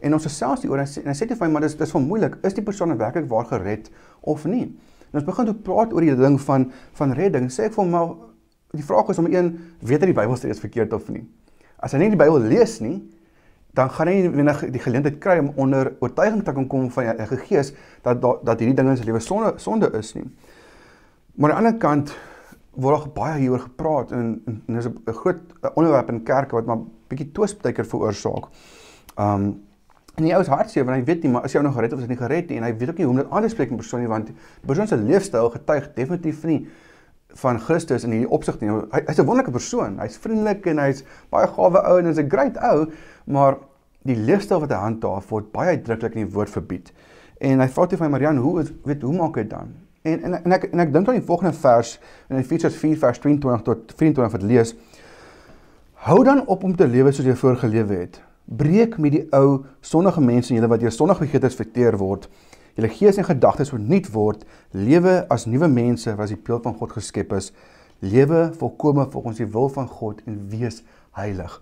En 0.05 0.17
ons 0.17 0.27
gesels 0.29 0.61
die 0.65 0.71
oor 0.71 0.83
en, 0.83 0.91
en 1.01 1.11
hy 1.11 1.17
sê 1.17 1.29
dit 1.31 1.39
vir 1.39 1.49
my 1.49 1.57
maar 1.57 1.65
dis 1.65 1.77
dis 1.81 1.95
van 1.97 2.05
moeilik. 2.05 2.37
Is 2.45 2.57
die 2.57 2.65
persoon 2.67 2.93
werklik 3.01 3.29
waar 3.31 3.49
gered 3.49 3.91
of 4.21 4.45
nie? 4.51 4.67
En 5.11 5.21
ons 5.21 5.27
begin 5.27 5.49
toe 5.49 5.57
praat 5.67 5.95
oor 5.95 6.05
die 6.05 6.15
ding 6.19 6.39
van 6.45 6.69
van 6.99 7.17
redding. 7.17 7.49
Sê 7.53 7.69
ek 7.69 7.77
vir 7.77 7.85
hom 7.85 7.93
maar 7.95 8.15
die 8.75 8.85
vraag 8.85 9.11
is 9.15 9.21
om 9.23 9.31
een 9.31 9.55
weet 9.81 10.03
hy 10.03 10.11
die 10.11 10.17
Bybel 10.17 10.37
steeds 10.37 10.63
verkeerd 10.63 10.93
of 10.97 11.09
nie. 11.15 11.25
As 11.79 11.95
hy 11.95 12.03
nie 12.03 12.11
die 12.13 12.19
Bybel 12.19 12.43
lees 12.51 12.81
nie, 12.83 12.99
dan 13.75 13.91
gaan 13.91 14.11
hy 14.11 14.29
wenig 14.31 14.61
die 14.75 14.83
geleentheid 14.83 15.19
kry 15.23 15.39
om 15.43 15.51
onder 15.61 15.93
oortuiging 16.05 16.45
te 16.47 16.55
kan 16.55 16.67
kom 16.71 16.91
van 16.95 17.07
die 17.07 17.11
Heilige 17.13 17.41
Gees 17.49 17.73
dat, 18.07 18.23
dat 18.23 18.61
hierdie 18.61 18.77
dinge 18.77 18.95
in 18.95 19.01
sy 19.01 19.07
lewe 19.09 19.23
sonde 19.23 19.55
sonde 19.63 19.91
is 19.99 20.13
nie. 20.15 20.27
Maar 21.35 21.57
aan 21.57 21.67
die 21.67 21.71
ander 21.71 21.81
kant 21.83 22.15
word 22.75 22.99
daar 22.99 23.15
baie 23.15 23.41
hieroor 23.43 23.65
gepraat 23.67 24.15
en 24.15 24.43
en, 24.47 24.63
en 24.69 24.79
dis 24.79 24.87
'n 24.87 25.19
groot 25.23 25.75
onderwerp 25.75 26.11
in 26.11 26.23
kerke 26.23 26.57
wat 26.57 26.67
maar 26.67 26.83
bietjie 27.09 27.33
twis 27.33 27.55
baie 27.55 27.75
keer 27.75 27.87
veroorsaak. 27.87 28.51
Um 29.19 29.64
En 30.17 30.23
die 30.23 30.35
ou 30.35 30.41
is 30.41 30.51
hartseer 30.51 30.85
want 30.87 30.97
hy 30.97 31.05
weet 31.05 31.25
nie 31.25 31.33
maar 31.35 31.43
as 31.43 31.53
jy 31.53 31.61
nou 31.65 31.73
gered 31.75 31.93
of 31.93 31.99
is 31.99 32.07
hy 32.07 32.13
nie 32.13 32.21
gered 32.21 32.51
nie 32.51 32.59
en 32.61 32.65
hy 32.69 32.73
weet 32.79 32.93
ook 32.93 32.99
nie 32.99 33.07
hoe 33.07 33.15
om 33.17 33.21
dit 33.23 33.31
aan 33.31 33.43
te 33.43 33.49
spreek 33.49 33.71
met 33.71 33.81
persoon 33.83 34.05
nie 34.05 34.11
want 34.11 34.29
die 34.31 34.37
persoon 34.67 34.87
se 34.87 34.97
leefstyl 34.97 35.51
getuig 35.51 35.89
definitief 35.97 36.45
nie 36.47 36.61
van 37.41 37.59
Christus 37.59 38.05
in 38.07 38.13
hierdie 38.15 38.31
opsig 38.31 38.61
nie. 38.61 38.71
Hy 38.71 39.01
hy's 39.09 39.19
'n 39.19 39.27
wonderlike 39.27 39.51
persoon. 39.51 39.99
Hy's 39.99 40.19
vriendelik 40.23 40.67
en 40.71 40.79
hy's 40.79 41.03
baie 41.31 41.47
gawe 41.47 41.83
ou 41.91 41.99
en 41.99 42.07
hy's 42.07 42.19
'n 42.19 42.29
great 42.31 42.57
ou, 42.63 42.87
maar 43.27 43.59
die 44.05 44.17
leefstyl 44.17 44.61
wat 44.61 44.71
hy 44.71 44.77
handhaaf 44.77 45.31
word 45.31 45.53
baie 45.53 45.77
uitdruklik 45.77 46.15
in 46.15 46.27
die 46.27 46.35
woord 46.35 46.51
verbied. 46.51 46.93
En 47.41 47.61
hy 47.61 47.69
vra 47.69 47.87
toe 47.87 47.99
van 47.99 48.11
Marian, 48.11 48.37
hoe 48.37 48.61
is 48.61 48.73
weet 48.85 49.03
hoe 49.03 49.17
maak 49.17 49.37
hy 49.37 49.45
dan? 49.45 49.75
En 50.03 50.23
en 50.23 50.45
en 50.45 50.53
ek 50.53 50.65
en 50.73 50.81
ek 50.81 50.93
dink 50.93 51.09
aan 51.09 51.19
die 51.19 51.27
volgende 51.27 51.53
vers 51.53 51.99
in 52.31 52.37
Efesiërs 52.37 52.77
4 52.77 52.99
vers 52.99 53.19
22 53.19 53.63
tot 53.63 53.93
24 53.97 54.33
wat 54.33 54.43
lees: 54.43 54.75
Hou 55.95 56.25
dan 56.25 56.47
op 56.47 56.65
om 56.65 56.77
te 56.77 56.87
lewe 56.87 57.13
soos 57.13 57.27
jy 57.27 57.35
vroeër 57.35 57.57
gelewe 57.57 57.95
het 57.95 58.21
breek 58.45 58.99
met 58.99 59.15
die 59.15 59.23
ou 59.37 59.65
sondige 59.81 60.21
mense 60.21 60.53
in 60.53 60.59
julle 60.59 60.71
wat 60.71 60.83
deur 60.83 60.93
sondige 60.93 61.25
begeertes 61.25 61.57
verteer 61.59 61.97
word. 62.01 62.29
Julle 62.75 62.91
gees 62.91 63.19
en 63.21 63.27
gedagtes 63.29 63.71
vernuut 63.71 64.09
word, 64.13 64.43
lewe 64.73 65.23
as 65.33 65.47
nuwe 65.47 65.69
mense 65.71 66.11
wat 66.11 66.27
as 66.27 66.35
die 66.35 66.41
beeld 66.41 66.65
van 66.67 66.75
God 66.79 66.97
geskep 66.97 67.33
is, 67.39 67.53
lewe 68.03 68.49
volkome 68.59 69.07
volgens 69.13 69.39
die 69.41 69.49
wil 69.49 69.71
van 69.73 69.87
God 69.89 70.21
en 70.27 70.41
wees 70.51 70.83
heilig. 71.17 71.61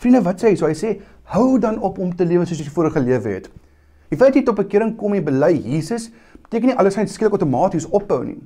Vriende, 0.00 0.22
wat 0.24 0.40
sê 0.40 0.52
hy? 0.52 0.58
So 0.60 0.68
hy 0.68 0.76
sê, 0.76 0.94
hou 1.32 1.58
dan 1.60 1.80
op 1.84 1.98
om 2.00 2.12
te 2.16 2.26
lewe 2.28 2.46
soos 2.48 2.60
jy 2.60 2.68
voorheen 2.72 2.94
gelewe 2.98 3.34
het. 3.34 3.48
Die 4.10 4.18
feit 4.18 4.36
jy 4.36 4.44
tot 4.46 4.58
bekering 4.58 4.94
kom 4.98 5.14
en 5.16 5.24
bely 5.26 5.54
Jesus, 5.54 6.08
beteken 6.44 6.72
nie 6.72 6.76
alles 6.80 6.96
gaan 6.98 7.08
skielik 7.08 7.36
outomaties 7.36 7.88
ophou 7.88 8.22
nie. 8.24 8.38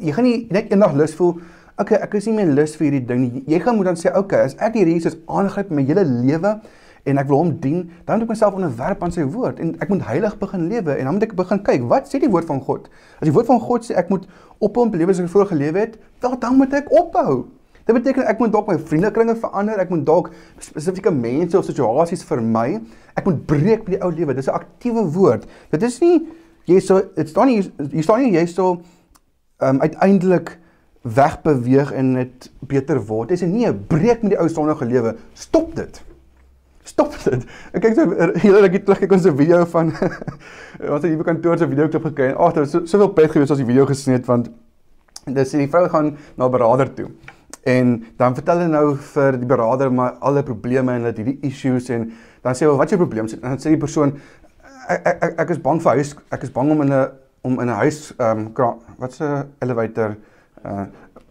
Jy 0.00 0.14
gaan 0.16 0.26
nie 0.26 0.38
net 0.54 0.72
eendag 0.72 0.96
lus 0.98 1.14
voel, 1.18 1.36
okay, 1.78 2.00
ek 2.02 2.16
is 2.18 2.26
nie 2.30 2.38
meer 2.40 2.50
lus 2.56 2.74
vir 2.78 2.88
hierdie 2.88 3.04
ding 3.06 3.24
nie. 3.24 3.42
Jy 3.50 3.60
gaan 3.62 3.78
moet 3.78 3.92
dan 3.92 3.98
sê, 4.00 4.10
okay, 4.16 4.48
as 4.48 4.56
ek 4.64 4.78
hierdie 4.80 4.96
Jesus 4.96 5.18
aangryp 5.30 5.70
met 5.70 5.80
my 5.80 5.86
hele 5.90 6.06
lewe, 6.08 6.54
en 7.04 7.18
ek 7.18 7.28
wil 7.28 7.36
hom 7.36 7.52
dien, 7.60 7.90
dan 8.04 8.18
moet 8.18 8.26
ek 8.26 8.32
myself 8.34 8.54
onderwerp 8.54 9.02
aan 9.02 9.12
sy 9.12 9.24
woord 9.24 9.60
en 9.62 9.74
ek 9.80 9.88
moet 9.88 10.02
heilig 10.08 10.38
begin 10.38 10.66
lewe 10.68 10.96
en 10.96 11.04
dan 11.04 11.14
moet 11.18 11.28
ek 11.28 11.36
begin 11.38 11.62
kyk, 11.62 11.86
wat 11.90 12.08
sê 12.10 12.20
die 12.22 12.30
woord 12.30 12.48
van 12.48 12.60
God? 12.60 12.88
As 13.20 13.28
die 13.28 13.32
woord 13.32 13.46
van 13.46 13.60
God 13.60 13.86
sê 13.86 13.94
ek 13.94 14.10
moet 14.12 14.26
ophou 14.58 14.86
om 14.86 14.90
te 14.90 14.98
lewe 14.98 15.14
soos 15.14 15.28
ek 15.28 15.32
vroeër 15.32 15.52
gelewe 15.52 15.78
het, 15.78 15.98
wel 16.20 16.38
dan 16.38 16.58
moet 16.58 16.74
ek 16.74 16.90
ophou. 16.90 17.46
Dit 17.88 17.96
beteken 17.96 18.26
ek 18.28 18.40
moet 18.42 18.52
dalk 18.52 18.66
my 18.68 18.76
vriendekringe 18.76 19.32
verander, 19.40 19.80
ek 19.80 19.88
moet 19.88 20.02
dalk 20.04 20.26
spesifieke 20.60 21.08
mense 21.14 21.56
of 21.56 21.64
situasies 21.64 22.24
vermy. 22.28 22.82
Ek 23.16 23.24
moet 23.24 23.38
breek 23.48 23.86
met 23.86 23.94
die 23.94 24.02
ou 24.04 24.10
lewe. 24.12 24.34
Dis 24.36 24.50
'n 24.50 24.60
aktiewe 24.60 25.06
woord. 25.14 25.46
Dit 25.72 25.82
is 25.82 26.00
nie 26.00 26.28
jy 26.66 26.80
so 26.80 27.00
dit 27.16 27.28
staan 27.28 27.48
nie 27.48 27.62
jy 27.94 28.02
staan 28.02 28.20
nie 28.20 28.34
jy 28.36 28.46
so 28.46 28.82
um 29.64 29.80
uiteindelik 29.80 30.58
wegbeweeg 31.02 31.92
en 31.92 32.14
dit 32.14 32.50
beter 32.60 33.00
word. 33.00 33.28
Dis 33.28 33.40
nie 33.40 33.66
'n 33.66 33.86
breek 33.88 34.22
met 34.22 34.32
die 34.32 34.38
ou 34.38 34.48
sondige 34.48 34.84
lewe. 34.84 35.16
Stop 35.32 35.74
dit 35.74 36.02
stop 36.88 37.16
dit. 37.24 37.46
Ek 37.72 37.82
kyk 37.84 37.98
so 37.98 38.28
hele 38.44 38.62
rukkie 38.64 38.82
terug 38.84 39.02
kyk 39.04 39.16
ons 39.18 39.26
'n 39.28 39.36
video 39.36 39.64
van 39.74 39.92
ons 40.92 41.02
het 41.02 41.10
hier 41.10 41.18
by 41.20 41.26
kantoor 41.30 41.58
se 41.58 41.68
video 41.68 41.88
klip 41.88 42.06
gekry. 42.10 42.32
Ag, 42.32 42.54
dit 42.54 42.64
was 42.64 42.70
so, 42.70 42.86
soveel 42.86 43.12
pet 43.16 43.30
geweest 43.34 43.52
as 43.52 43.60
die 43.60 43.68
video 43.68 43.86
gesien 43.86 44.16
het 44.16 44.26
want 44.26 44.48
dis 45.26 45.50
die 45.52 45.68
vrou 45.68 45.88
gaan 45.88 46.16
na 46.36 46.46
'n 46.46 46.50
beraader 46.50 46.94
toe. 46.94 47.10
En 47.64 48.00
dan 48.16 48.34
vertel 48.34 48.64
hulle 48.64 48.72
nou 48.72 48.96
vir 48.96 49.36
die 49.36 49.46
beraader 49.46 49.92
maar 49.92 50.16
alle 50.20 50.42
probleme 50.42 50.92
en 50.92 51.02
dat 51.02 51.16
hierdie 51.16 51.38
issues 51.42 51.90
en 51.90 52.12
Dan 52.42 52.54
sê 52.54 52.66
hy, 52.66 52.76
"Wat 52.76 52.84
is 52.84 52.90
jou 52.90 53.00
probleem?" 53.06 53.26
Dan 53.40 53.58
sê 53.58 53.68
die 53.68 53.76
persoon, 53.76 54.20
"Ek 54.88 55.06
ek 55.06 55.38
ek, 55.38 55.50
is 55.50 55.58
bang 55.58 55.82
vir 55.82 55.92
huis, 55.92 56.14
ek 56.30 56.42
is 56.42 56.50
bang 56.50 56.70
om 56.70 56.80
in 56.82 56.92
'n 56.92 57.08
om 57.42 57.60
in 57.60 57.68
'n 57.68 57.74
huis 57.74 58.14
ehm 58.18 58.38
um, 58.56 58.78
wat 58.98 59.12
se 59.12 59.46
elevator 59.58 60.16
uh 60.64 60.86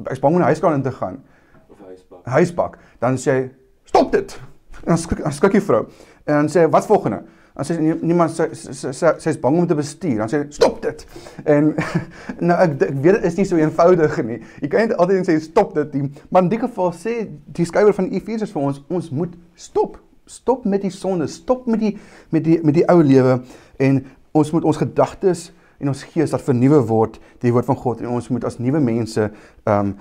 ek 0.05 0.11
is 0.11 0.19
bang 0.19 0.33
om 0.33 0.41
in 0.41 0.45
'n 0.45 0.51
huiskraan 0.51 0.73
in 0.73 0.81
te 0.81 0.91
gaan 0.91 1.23
of 1.69 1.77
huisbak. 1.85 2.25
huisbak. 2.25 2.77
Dan 2.99 3.15
sê 3.17 3.31
hy, 3.31 3.51
"Stop 3.83 4.11
dit." 4.11 4.39
Dan 4.87 4.97
skrik 4.97 5.23
dan 5.23 5.35
skrik 5.35 5.57
die 5.57 5.63
vrou. 5.63 5.85
En 6.25 6.33
dan 6.45 6.49
sê 6.51 6.69
"Wat 6.71 6.85
volgende?" 6.87 7.23
Dan 7.57 7.65
sê 7.65 7.79
nie- 7.79 7.99
niemand 8.01 8.31
sê 8.31 8.47
sy 8.53 8.91
sy 8.91 9.13
sy's 9.17 9.39
bang 9.41 9.57
om 9.57 9.67
te 9.67 9.75
bestuur. 9.75 10.17
Dan 10.17 10.29
sê 10.29 10.45
"Stop 10.53 10.81
dit." 10.81 11.05
En 11.45 11.75
nou 12.47 12.57
ek 12.59 12.81
ek 12.81 12.93
weet 13.01 13.13
dit 13.13 13.23
is 13.23 13.35
nie 13.35 13.45
so 13.45 13.55
eenvoudig 13.57 14.23
nie. 14.23 14.41
Jy 14.61 14.67
kan 14.67 14.87
net 14.87 14.97
altyd 14.97 15.27
sê 15.27 15.39
stop 15.41 15.73
dit 15.75 15.93
nie. 15.93 16.11
Maar 16.29 16.43
in 16.43 16.49
die 16.49 16.59
geval 16.59 16.91
sê 16.93 17.27
die 17.45 17.65
skrywer 17.65 17.93
van 17.93 18.09
Efesiërs 18.11 18.51
vir 18.51 18.61
ons, 18.61 18.83
ons 18.89 19.09
moet 19.11 19.33
stop. 19.55 19.99
Stop 20.25 20.65
met 20.65 20.81
die 20.81 20.91
sonde, 20.91 21.27
stop 21.27 21.67
met 21.67 21.79
die 21.79 21.97
met 22.29 22.43
die 22.43 22.59
met 22.63 22.73
die 22.73 22.85
ou 22.89 23.01
lewe 23.03 23.41
en 23.79 24.05
ons 24.31 24.51
moet 24.51 24.63
ons 24.63 24.77
gedagtes 24.77 25.51
en 25.79 25.87
ons 25.87 26.03
gees 26.03 26.31
laat 26.31 26.41
vernuwe 26.41 26.79
word 26.87 27.13
deur 27.19 27.39
die 27.41 27.53
woord 27.53 27.65
van 27.65 27.75
God 27.75 28.01
en 28.01 28.07
ons 28.07 28.29
moet 28.29 28.45
as 28.45 28.57
nuwe 28.59 28.79
mense 28.79 29.31
ehm 29.63 29.79
um, 29.79 29.97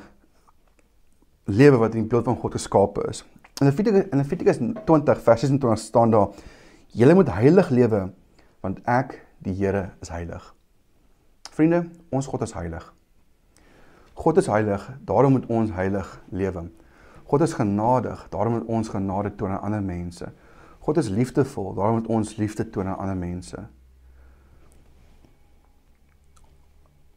lewe 1.46 1.78
wat 1.78 1.94
in 1.94 2.00
die 2.02 2.08
beeld 2.10 2.24
van 2.24 2.36
God 2.36 2.52
geskape 2.52 3.04
is. 3.08 3.20
In 3.60 3.66
Levitikus 3.66 4.04
in 4.10 4.18
Levitikus 4.18 4.58
20 4.84 5.22
vers 5.22 5.40
26 5.40 5.78
staan 5.78 6.10
daar: 6.10 6.28
"Julle 6.86 7.14
moet 7.14 7.32
heilig 7.32 7.68
lewe, 7.68 8.12
want 8.60 8.80
ek, 8.84 9.26
die 9.38 9.54
Here, 9.54 9.90
is 10.00 10.08
heilig." 10.08 10.54
Vriende, 11.50 11.88
ons 12.08 12.26
God 12.26 12.42
is 12.42 12.52
heilig. 12.52 12.94
God 14.12 14.36
is 14.36 14.46
heilig, 14.46 14.98
daarom 15.04 15.32
moet 15.32 15.46
ons 15.46 15.70
heilig 15.70 16.22
lewe. 16.28 16.70
God 17.24 17.40
is 17.40 17.52
genadig, 17.52 18.26
daarom 18.28 18.52
moet 18.52 18.64
ons 18.64 18.88
genade 18.88 19.34
toon 19.34 19.50
aan 19.50 19.60
ander 19.60 19.82
mense. 19.82 20.32
God 20.78 20.96
is 20.96 21.08
liefdevol, 21.08 21.74
daarom 21.74 21.94
moet 21.94 22.06
ons 22.06 22.36
liefde 22.36 22.70
toon 22.70 22.86
aan 22.86 22.98
ander 22.98 23.16
mense. 23.16 23.66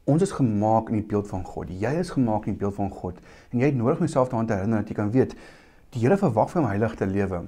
Ons 0.04 0.22
is 0.22 0.32
gemaak 0.32 0.90
in 0.90 0.96
die 0.96 1.06
beeld 1.06 1.28
van 1.28 1.44
God. 1.44 1.70
Jy 1.70 1.92
is 2.00 2.10
gemaak 2.10 2.46
in 2.46 2.56
die 2.56 2.60
beeld 2.60 2.76
van 2.76 2.90
God 2.90 3.20
en 3.52 3.60
jy 3.60 3.66
het 3.66 3.76
nodig 3.76 4.00
om 4.00 4.08
jouself 4.08 4.30
daaraan 4.30 4.48
te 4.48 4.54
herinner 4.54 4.80
dat 4.82 4.90
jy 4.90 4.96
kan 4.96 5.12
weet 5.12 5.36
die 5.94 6.04
Here 6.04 6.18
verwag 6.18 6.52
van 6.54 6.66
my 6.66 6.74
heilig 6.76 6.96
te 7.00 7.08
lewe. 7.10 7.44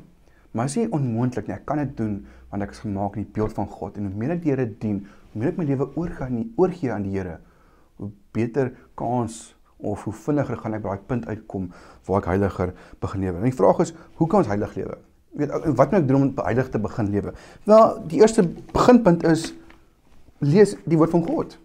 Maar 0.52 0.68
dit 0.68 0.76
is 0.76 0.82
nie 0.82 0.92
onmoontlik 0.98 1.48
nie. 1.48 1.56
Ek 1.56 1.66
kan 1.70 1.82
dit 1.82 1.96
doen 1.98 2.20
want 2.52 2.66
ek 2.66 2.74
is 2.76 2.82
gemaak 2.84 3.16
in 3.16 3.24
die 3.24 3.34
beeld 3.38 3.54
van 3.56 3.70
God 3.72 3.96
en 3.98 4.10
hoe 4.10 4.18
meer 4.20 4.36
ek 4.36 4.42
die 4.44 4.52
Here 4.52 4.68
dien, 4.68 5.06
hoe 5.32 5.40
meer 5.40 5.54
ek 5.54 5.62
my 5.62 5.68
lewe 5.70 5.88
oorgee 5.96 6.26
aan 6.28 6.42
die 6.42 6.50
oorgee 6.60 6.92
aan 6.92 7.06
die 7.08 7.14
Here, 7.16 7.38
hoe 8.02 8.10
beter 8.36 8.74
kans 9.00 9.54
of 9.82 10.04
hoe 10.06 10.14
vinniger 10.14 10.60
gaan 10.60 10.76
ek 10.78 10.84
by 10.84 10.92
daai 10.92 11.08
punt 11.10 11.30
uitkom 11.30 11.70
waar 12.08 12.20
ek 12.22 12.30
heiliger 12.34 12.74
begin 13.02 13.26
lewe. 13.26 13.40
En 13.40 13.48
die 13.48 13.56
vraag 13.56 13.82
is, 13.86 13.96
hoe 14.20 14.28
kan 14.28 14.44
ons 14.44 14.52
heilig 14.52 14.76
lewe? 14.78 15.00
Jy 15.32 15.46
weet, 15.46 15.56
wat 15.80 15.94
moet 15.94 16.02
ek 16.02 16.08
doen 16.10 16.28
om 16.28 16.32
heilig 16.44 16.70
te 16.74 16.82
begin 16.84 17.12
lewe? 17.14 17.34
Wel, 17.70 17.86
die 18.12 18.20
eerste 18.20 18.46
beginpunt 18.76 19.24
is 19.32 19.48
lees 20.44 20.76
die 20.90 21.00
woord 21.00 21.16
van 21.16 21.24
God. 21.26 21.56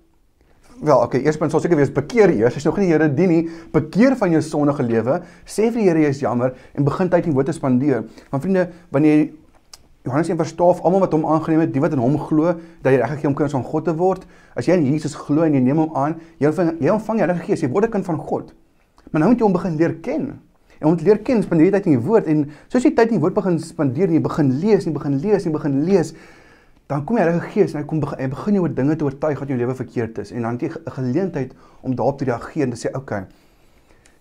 Wel, 0.81 0.99
okay, 1.01 1.23
eerspunt 1.25 1.55
sal 1.55 1.63
seker 1.65 1.79
wees 1.79 1.93
bekeer 1.93 2.31
eers. 2.35 2.57
As 2.57 2.61
jy 2.61 2.69
nog 2.69 2.79
nie 2.81 2.87
die 2.91 2.93
Here 2.93 3.09
dien 3.09 3.31
nie, 3.33 3.43
bekeer 3.73 4.17
van 4.21 4.35
jou 4.35 4.43
sondige 4.45 4.85
lewe, 4.85 5.23
sê 5.49 5.71
vir 5.71 5.81
die 5.81 5.87
Here 5.89 6.03
jy 6.05 6.11
is 6.13 6.21
jammer 6.21 6.53
en 6.77 6.85
begin 6.85 7.09
tyd 7.13 7.29
in 7.31 7.37
woord 7.37 7.49
te 7.49 7.55
spandeer. 7.57 8.05
Want 8.33 8.45
vriende, 8.45 8.67
wanneer 8.93 9.17
jy 9.17 9.27
Johannes 10.07 10.29
1 10.31 10.39
vers 10.39 10.53
12 10.55 10.83
almal 10.87 11.03
wat 11.03 11.15
hom 11.17 11.25
aangeneem 11.27 11.65
het, 11.65 11.73
die 11.75 11.83
wat 11.83 11.97
in 11.97 12.03
hom 12.03 12.19
glo, 12.29 12.53
dat 12.85 12.93
jy 12.93 13.01
reg 13.01 13.15
gegee 13.17 13.31
om 13.31 13.35
kinders 13.35 13.57
van 13.57 13.65
God 13.67 13.89
te 13.89 13.95
word. 13.97 14.27
As 14.55 14.69
jy 14.69 14.77
in 14.79 14.85
Jesus 14.93 15.17
glo 15.19 15.47
en 15.47 15.57
jy 15.57 15.63
neem 15.65 15.81
hom 15.83 15.97
aan, 15.99 16.19
jy 16.39 16.53
ontvang 16.53 16.77
jy 16.85 16.93
ontvang 16.93 17.19
die 17.19 17.25
Heilige 17.25 17.47
Gees, 17.49 17.65
jy 17.65 17.73
word 17.73 17.89
'n 17.89 17.97
kind 17.97 18.07
van 18.07 18.21
God. 18.21 18.53
Maar 19.11 19.21
nou 19.21 19.31
moet 19.33 19.41
jy 19.41 19.47
hom 19.49 19.57
begin 19.57 19.77
leer 19.77 19.95
ken. 20.05 20.39
En 20.79 20.89
om 20.89 20.97
te 20.97 21.05
leer 21.05 21.19
ken, 21.25 21.43
spandeer 21.43 21.67
jy 21.67 21.73
tyd 21.73 21.87
in 21.87 21.97
die 21.97 22.05
woord 22.05 22.27
en 22.27 22.51
soos 22.69 22.85
jy 22.85 22.93
tyd 22.93 23.09
in 23.09 23.17
die 23.17 23.21
woord 23.21 23.35
begin 23.35 23.59
spandeer 23.59 24.11
jy 24.13 24.21
begin 24.21 24.53
lees 24.61 24.85
jy 24.85 24.93
begin 24.93 25.19
lees 25.23 25.47
en 25.47 25.51
jy 25.51 25.53
begin 25.57 25.85
lees, 25.89 26.13
dan 26.87 27.05
kom 27.05 27.17
die 27.19 27.25
Heilige 27.25 27.49
Gees 27.51 27.75
en 27.75 27.83
hy 27.83 27.87
kom 27.89 28.01
begin, 28.03 28.21
hy 28.23 28.29
begin 28.31 28.59
jou 28.59 28.63
oor 28.63 28.75
dinge 28.75 28.97
te 28.97 29.07
oortuig 29.07 29.41
wat 29.41 29.49
in 29.49 29.57
jou 29.57 29.63
lewe 29.65 29.75
verkeerd 29.75 30.21
is 30.23 30.31
en 30.31 30.47
dan 30.47 30.59
het 30.59 30.63
jy 30.63 30.71
'n 30.71 30.95
geleentheid 30.99 31.55
om 31.83 31.95
daarop 31.95 32.19
te 32.19 32.25
reageer 32.25 32.63
en 32.63 32.71
te 32.71 32.77
sê, 32.77 32.89
"Oké. 32.91 32.99
Okay, 32.99 33.21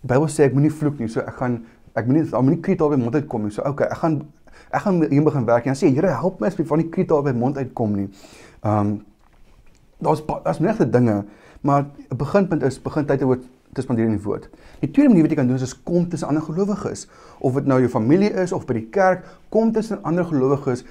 die 0.02 0.08
Bybel 0.08 0.28
sê 0.28 0.44
ek 0.44 0.54
moenie 0.54 0.72
vloek 0.72 1.00
nie, 1.00 1.08
so 1.08 1.20
ek 1.20 1.36
gaan 1.36 1.66
ek 1.96 2.06
moenie 2.08 2.30
daar 2.30 2.44
moenie 2.44 2.62
kriet 2.62 2.82
op 2.82 2.92
my 2.92 2.98
mond 2.98 3.16
uitkom 3.16 3.44
nie. 3.44 3.52
So, 3.52 3.62
okay, 3.62 3.88
ek 3.88 3.98
gaan 3.98 4.22
ek 4.72 4.82
gaan 4.82 5.10
hier 5.10 5.24
begin 5.24 5.46
werk 5.46 5.66
en 5.66 5.74
dan 5.74 5.76
sê 5.76 5.94
Here, 5.94 6.08
help 6.08 6.40
my 6.40 6.48
asseblief 6.48 6.68
van 6.68 6.80
die 6.80 6.90
kriet 6.90 7.12
op 7.12 7.26
my 7.26 7.32
mond 7.32 7.58
uitkom 7.58 7.96
nie." 7.96 8.10
Ehm 8.64 8.80
um, 8.80 9.06
daar's 10.02 10.24
daar's 10.44 10.60
menige 10.60 10.90
dinge, 10.90 11.26
maar 11.62 11.86
'n 12.12 12.18
beginpunt 12.18 12.64
is 12.64 12.82
begin 12.82 13.06
tyd 13.06 13.20
te 13.20 13.26
oor 13.26 13.40
te 13.76 13.84
spandeer 13.84 14.08
in 14.08 14.16
die 14.16 14.24
woord. 14.24 14.48
Die 14.80 14.90
tweede 14.92 15.12
manier 15.12 15.26
wat 15.26 15.34
jy 15.34 15.38
kan 15.42 15.50
doen 15.50 15.60
is, 15.60 15.68
is 15.68 15.76
kom 15.88 16.08
tussen 16.10 16.30
ander 16.32 16.44
gelowiges. 16.46 17.06
Of 17.44 17.58
dit 17.60 17.68
nou 17.70 17.80
jou 17.84 17.90
familie 17.92 18.32
is 18.44 18.54
of 18.56 18.66
by 18.70 18.78
die 18.80 18.88
kerk, 18.96 19.26
kom 19.54 19.74
tussen 19.76 20.00
ander 20.08 20.28
gelowiges 20.28 20.86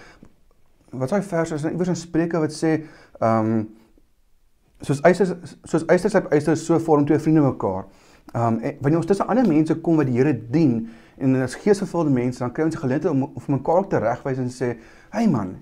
wat 0.98 1.10
daai 1.10 1.22
vers 1.22 1.52
is 1.56 1.64
iewers 1.64 1.92
in 1.92 1.96
Spreuke 1.98 2.40
wat 2.42 2.52
sê 2.52 2.76
ehm 3.20 3.50
um, 3.54 3.64
soos 4.84 5.00
eisters 5.06 5.56
soos 5.64 5.86
eisters 5.88 6.16
op 6.18 6.32
eisters 6.32 6.64
so 6.66 6.78
vorm 6.78 7.06
twee 7.08 7.18
vriende 7.18 7.44
mekaar. 7.44 7.86
Ehm 8.32 8.46
um, 8.46 8.60
wanneer 8.80 9.00
ons 9.00 9.06
tussen 9.06 9.28
ander 9.28 9.48
mense 9.48 9.76
kom 9.80 9.96
wat 10.00 10.06
die 10.10 10.18
Here 10.18 10.34
dien 10.50 10.88
en 11.18 11.36
as 11.42 11.54
geesvervulde 11.54 12.10
mense 12.10 12.42
dan 12.42 12.52
kry 12.52 12.64
ons 12.66 12.74
die 12.74 12.82
geleentheid 12.82 13.12
om 13.12 13.28
of 13.34 13.48
mekaar 13.48 13.86
te 13.88 14.00
regwys 14.02 14.38
en 14.42 14.50
sê, 14.50 14.74
"Hey 15.10 15.28
man, 15.28 15.56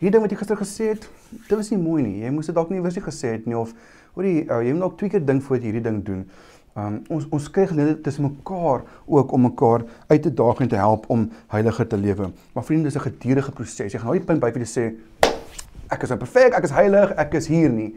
hierdie 0.00 0.10
ding 0.10 0.22
wat 0.22 0.30
jy 0.30 0.38
gister 0.38 0.56
gesê 0.56 0.88
het, 0.94 1.08
dit 1.48 1.56
was 1.56 1.70
nie 1.70 1.78
mooi 1.78 2.02
nie. 2.02 2.20
Jy 2.24 2.30
moes 2.30 2.46
dit 2.46 2.54
dalk 2.54 2.70
nie 2.70 2.78
iewers 2.78 2.98
gesê 2.98 3.32
het 3.32 3.46
nie 3.46 3.56
of 3.56 3.74
hoorie, 4.14 4.46
uh, 4.50 4.62
jy 4.62 4.72
moet 4.72 4.80
dalk 4.80 4.98
twee 4.98 5.10
keer 5.10 5.26
dink 5.26 5.42
voordat 5.42 5.64
jy 5.64 5.72
hierdie 5.72 5.90
ding 5.90 6.04
doen." 6.04 6.30
Um, 6.74 6.96
ons 7.06 7.26
ons 7.30 7.44
kry 7.54 7.68
geleentheid 7.70 8.00
tussen 8.02 8.24
mekaar 8.26 8.80
ook 9.06 9.32
om 9.32 9.44
mekaar 9.46 9.84
uit 10.08 10.22
te 10.22 10.32
daag 10.34 10.58
en 10.64 10.68
te 10.68 10.78
help 10.80 11.04
om 11.06 11.28
heiliger 11.52 11.86
te 11.86 11.96
lewe. 11.96 12.32
Maar 12.52 12.64
vriende, 12.64 12.90
dis 12.90 12.96
'n 12.96 13.00
gedurende 13.00 13.52
proses. 13.52 13.92
Jy 13.92 13.98
gaan 13.98 14.10
nooit 14.10 14.26
punt 14.26 14.40
by 14.40 14.50
vir 14.50 14.62
jy 14.62 14.66
sê 14.66 14.94
ek 15.88 16.02
is 16.02 16.08
nou 16.08 16.18
perfek, 16.18 16.54
ek 16.54 16.64
is 16.64 16.70
heilig, 16.70 17.10
ek 17.16 17.34
is 17.34 17.46
hier 17.46 17.70
nie. 17.70 17.94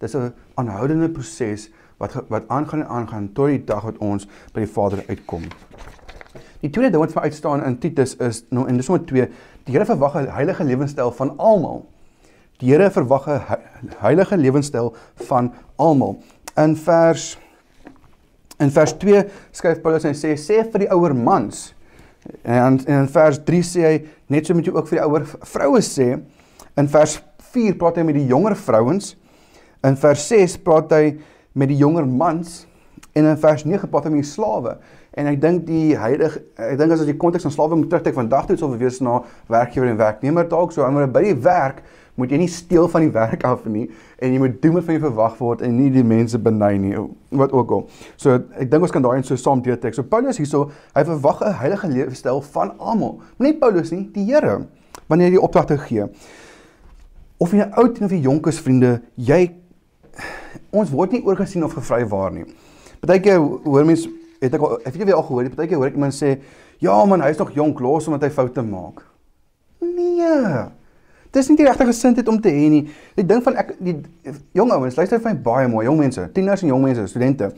Dis 0.00 0.16
'n 0.16 0.32
aanhoudende 0.54 1.08
proses 1.08 1.70
wat 1.98 2.14
wat 2.28 2.48
aangaan 2.48 2.80
en 2.80 2.88
aangaan 2.88 3.32
tot 3.32 3.46
die 3.46 3.64
dag 3.64 3.84
wat 3.84 3.98
ons 3.98 4.26
by 4.52 4.60
die 4.60 4.72
Vader 4.72 5.04
uitkom. 5.08 5.42
Die 6.60 6.70
tweede 6.70 6.90
ding 6.90 7.02
wat 7.02 7.12
vir 7.12 7.22
uitstaan 7.22 7.64
in 7.64 7.78
Titus 7.78 8.16
is 8.16 8.44
nou 8.50 8.66
en 8.68 8.76
dis 8.76 8.88
nommer 8.88 9.06
2, 9.06 9.28
die 9.64 9.72
Here 9.72 9.84
verwag 9.84 10.16
'n 10.16 10.26
heilige 10.26 10.64
lewenstyl 10.64 11.12
van 11.12 11.38
almal. 11.38 11.86
Die 12.58 12.70
Here 12.70 12.90
verwag 12.90 13.28
'n 13.28 13.60
heilige 13.98 14.36
lewenstyl 14.36 14.94
van 15.14 15.52
almal. 15.76 16.18
In 16.56 16.76
vers 16.76 17.38
In 18.62 18.70
vers 18.72 18.94
2 18.96 19.24
skryf 19.52 19.82
Paulus 19.84 20.06
en 20.08 20.16
sê 20.16 20.32
sê 20.40 20.62
vir 20.64 20.86
die 20.86 20.92
ouer 20.94 21.14
mans. 21.16 21.70
En, 22.42 22.78
en 22.78 23.02
in 23.02 23.10
vers 23.12 23.38
3 23.44 23.62
sê 23.66 23.84
hy 23.84 23.96
net 24.32 24.48
so 24.48 24.56
moet 24.56 24.66
jy 24.66 24.74
ook 24.74 24.88
vir 24.90 25.00
die 25.00 25.06
ouer 25.06 25.26
vroue 25.26 25.82
sê. 25.84 26.14
In 26.80 26.88
vers 26.92 27.18
4 27.52 27.76
praat 27.80 28.00
hy 28.00 28.06
met 28.08 28.18
die 28.18 28.28
jonger 28.30 28.56
vrouens. 28.58 29.14
In 29.86 29.98
vers 30.00 30.24
6 30.32 30.56
praat 30.64 30.94
hy 30.96 31.04
met 31.56 31.70
die 31.72 31.78
jonger 31.80 32.08
mans 32.08 32.64
en 33.16 33.24
in 33.24 33.38
vers 33.40 33.64
9 33.64 33.88
praat 33.88 34.08
hy 34.08 34.12
met 34.12 34.24
die 34.24 34.28
slawe. 34.28 34.76
En 35.16 35.28
ek 35.30 35.38
dink 35.40 35.62
die 35.68 35.96
huidige 35.96 36.42
ek 36.60 36.80
dink 36.80 36.92
as 36.92 37.04
jy 37.04 37.12
die 37.12 37.20
konteks 37.20 37.46
van 37.48 37.54
slawe 37.54 37.78
moet 37.78 37.88
terugtrek 37.92 38.16
vandag 38.16 38.48
toe 38.48 38.58
sal 38.60 38.72
we 38.74 38.80
wees 38.82 39.00
na 39.04 39.22
werkgewer 39.52 39.88
en 39.88 40.00
werknemer 40.00 40.48
dalk 40.50 40.74
so 40.74 40.84
maar 40.92 41.08
by 41.12 41.22
die 41.24 41.36
werk 41.46 41.80
moet 42.16 42.32
jy 42.32 42.38
nie 42.40 42.48
steel 42.48 42.88
van 42.88 43.04
die 43.04 43.12
werk 43.12 43.44
af 43.44 43.64
nie 43.68 43.86
en 44.18 44.32
jy 44.32 44.40
moet 44.40 44.56
doen 44.62 44.78
wat 44.78 44.86
van 44.88 44.96
jou 44.96 45.02
verwag 45.04 45.36
word 45.40 45.64
en 45.66 45.76
nie 45.76 45.90
die 45.92 46.04
mense 46.06 46.38
beny 46.40 46.72
nie 46.80 46.94
wat 47.36 47.52
ook 47.52 47.74
al. 47.76 47.84
So 48.16 48.38
ek 48.56 48.70
dink 48.72 48.86
ons 48.88 48.94
kan 48.94 49.04
daai 49.04 49.18
en 49.18 49.26
so 49.26 49.36
saam 49.40 49.62
deurtrek. 49.64 49.94
So 49.96 50.06
Paulus 50.08 50.40
hierso, 50.40 50.70
hy 50.96 51.04
verwag 51.04 51.42
'n 51.42 51.52
heilige 51.60 51.88
leefstyl 51.88 52.40
van 52.40 52.72
almal. 52.78 53.20
Nie 53.38 53.52
Paulus 53.52 53.92
nie, 53.92 54.08
die 54.12 54.24
Here 54.24 54.66
wanneer 55.08 55.28
hy 55.28 55.36
die 55.36 55.42
opdragte 55.42 55.78
gee. 55.78 56.06
Of 57.38 57.52
jy 57.52 57.58
nou 57.58 57.70
oud 57.82 58.02
of 58.02 58.10
jy 58.10 58.20
jonk 58.20 58.46
is 58.46 58.60
vriende, 58.60 59.02
jy 59.14 59.54
ons 60.72 60.90
word 60.90 61.12
nie 61.12 61.22
oorgesien 61.22 61.64
of 61.64 61.74
gevrywaar 61.76 62.32
nie. 62.32 62.46
Partykeer 63.00 63.38
hoor 63.38 63.84
mense 63.84 64.08
het 64.40 64.54
ek 64.54 64.60
al 64.60 64.78
ek 64.84 64.94
weet 64.96 65.08
jy 65.08 65.14
al 65.14 65.26
gehoor, 65.26 65.50
partykeer 65.52 65.76
hoor 65.76 65.86
ek 65.86 65.94
iemand 65.94 66.14
sê, 66.14 66.40
"Ja 66.80 67.04
man, 67.04 67.20
hy's 67.20 67.38
nog 67.38 67.52
jonk, 67.52 67.80
los 67.80 68.06
hom 68.06 68.14
omdat 68.14 68.30
hy 68.30 68.34
foute 68.34 68.62
maak." 68.62 69.04
Nee. 69.80 70.85
Dis 71.36 71.50
nie 71.50 71.58
die 71.58 71.66
regte 71.68 71.84
gesindheid 71.84 72.28
om 72.32 72.38
te 72.40 72.48
hê 72.48 72.68
nie. 72.72 72.84
Die 73.18 73.24
ding 73.28 73.42
van 73.44 73.58
ek 73.60 73.74
die 73.84 73.98
jong 74.56 74.70
ouens, 74.72 74.96
luister 74.96 75.20
vir 75.20 75.34
my 75.34 75.40
baie 75.44 75.66
mooi, 75.68 75.84
jong 75.84 75.98
mense, 76.00 76.22
tieners 76.32 76.62
en 76.64 76.70
jong 76.72 76.86
mense, 76.86 77.04
studente. 77.12 77.50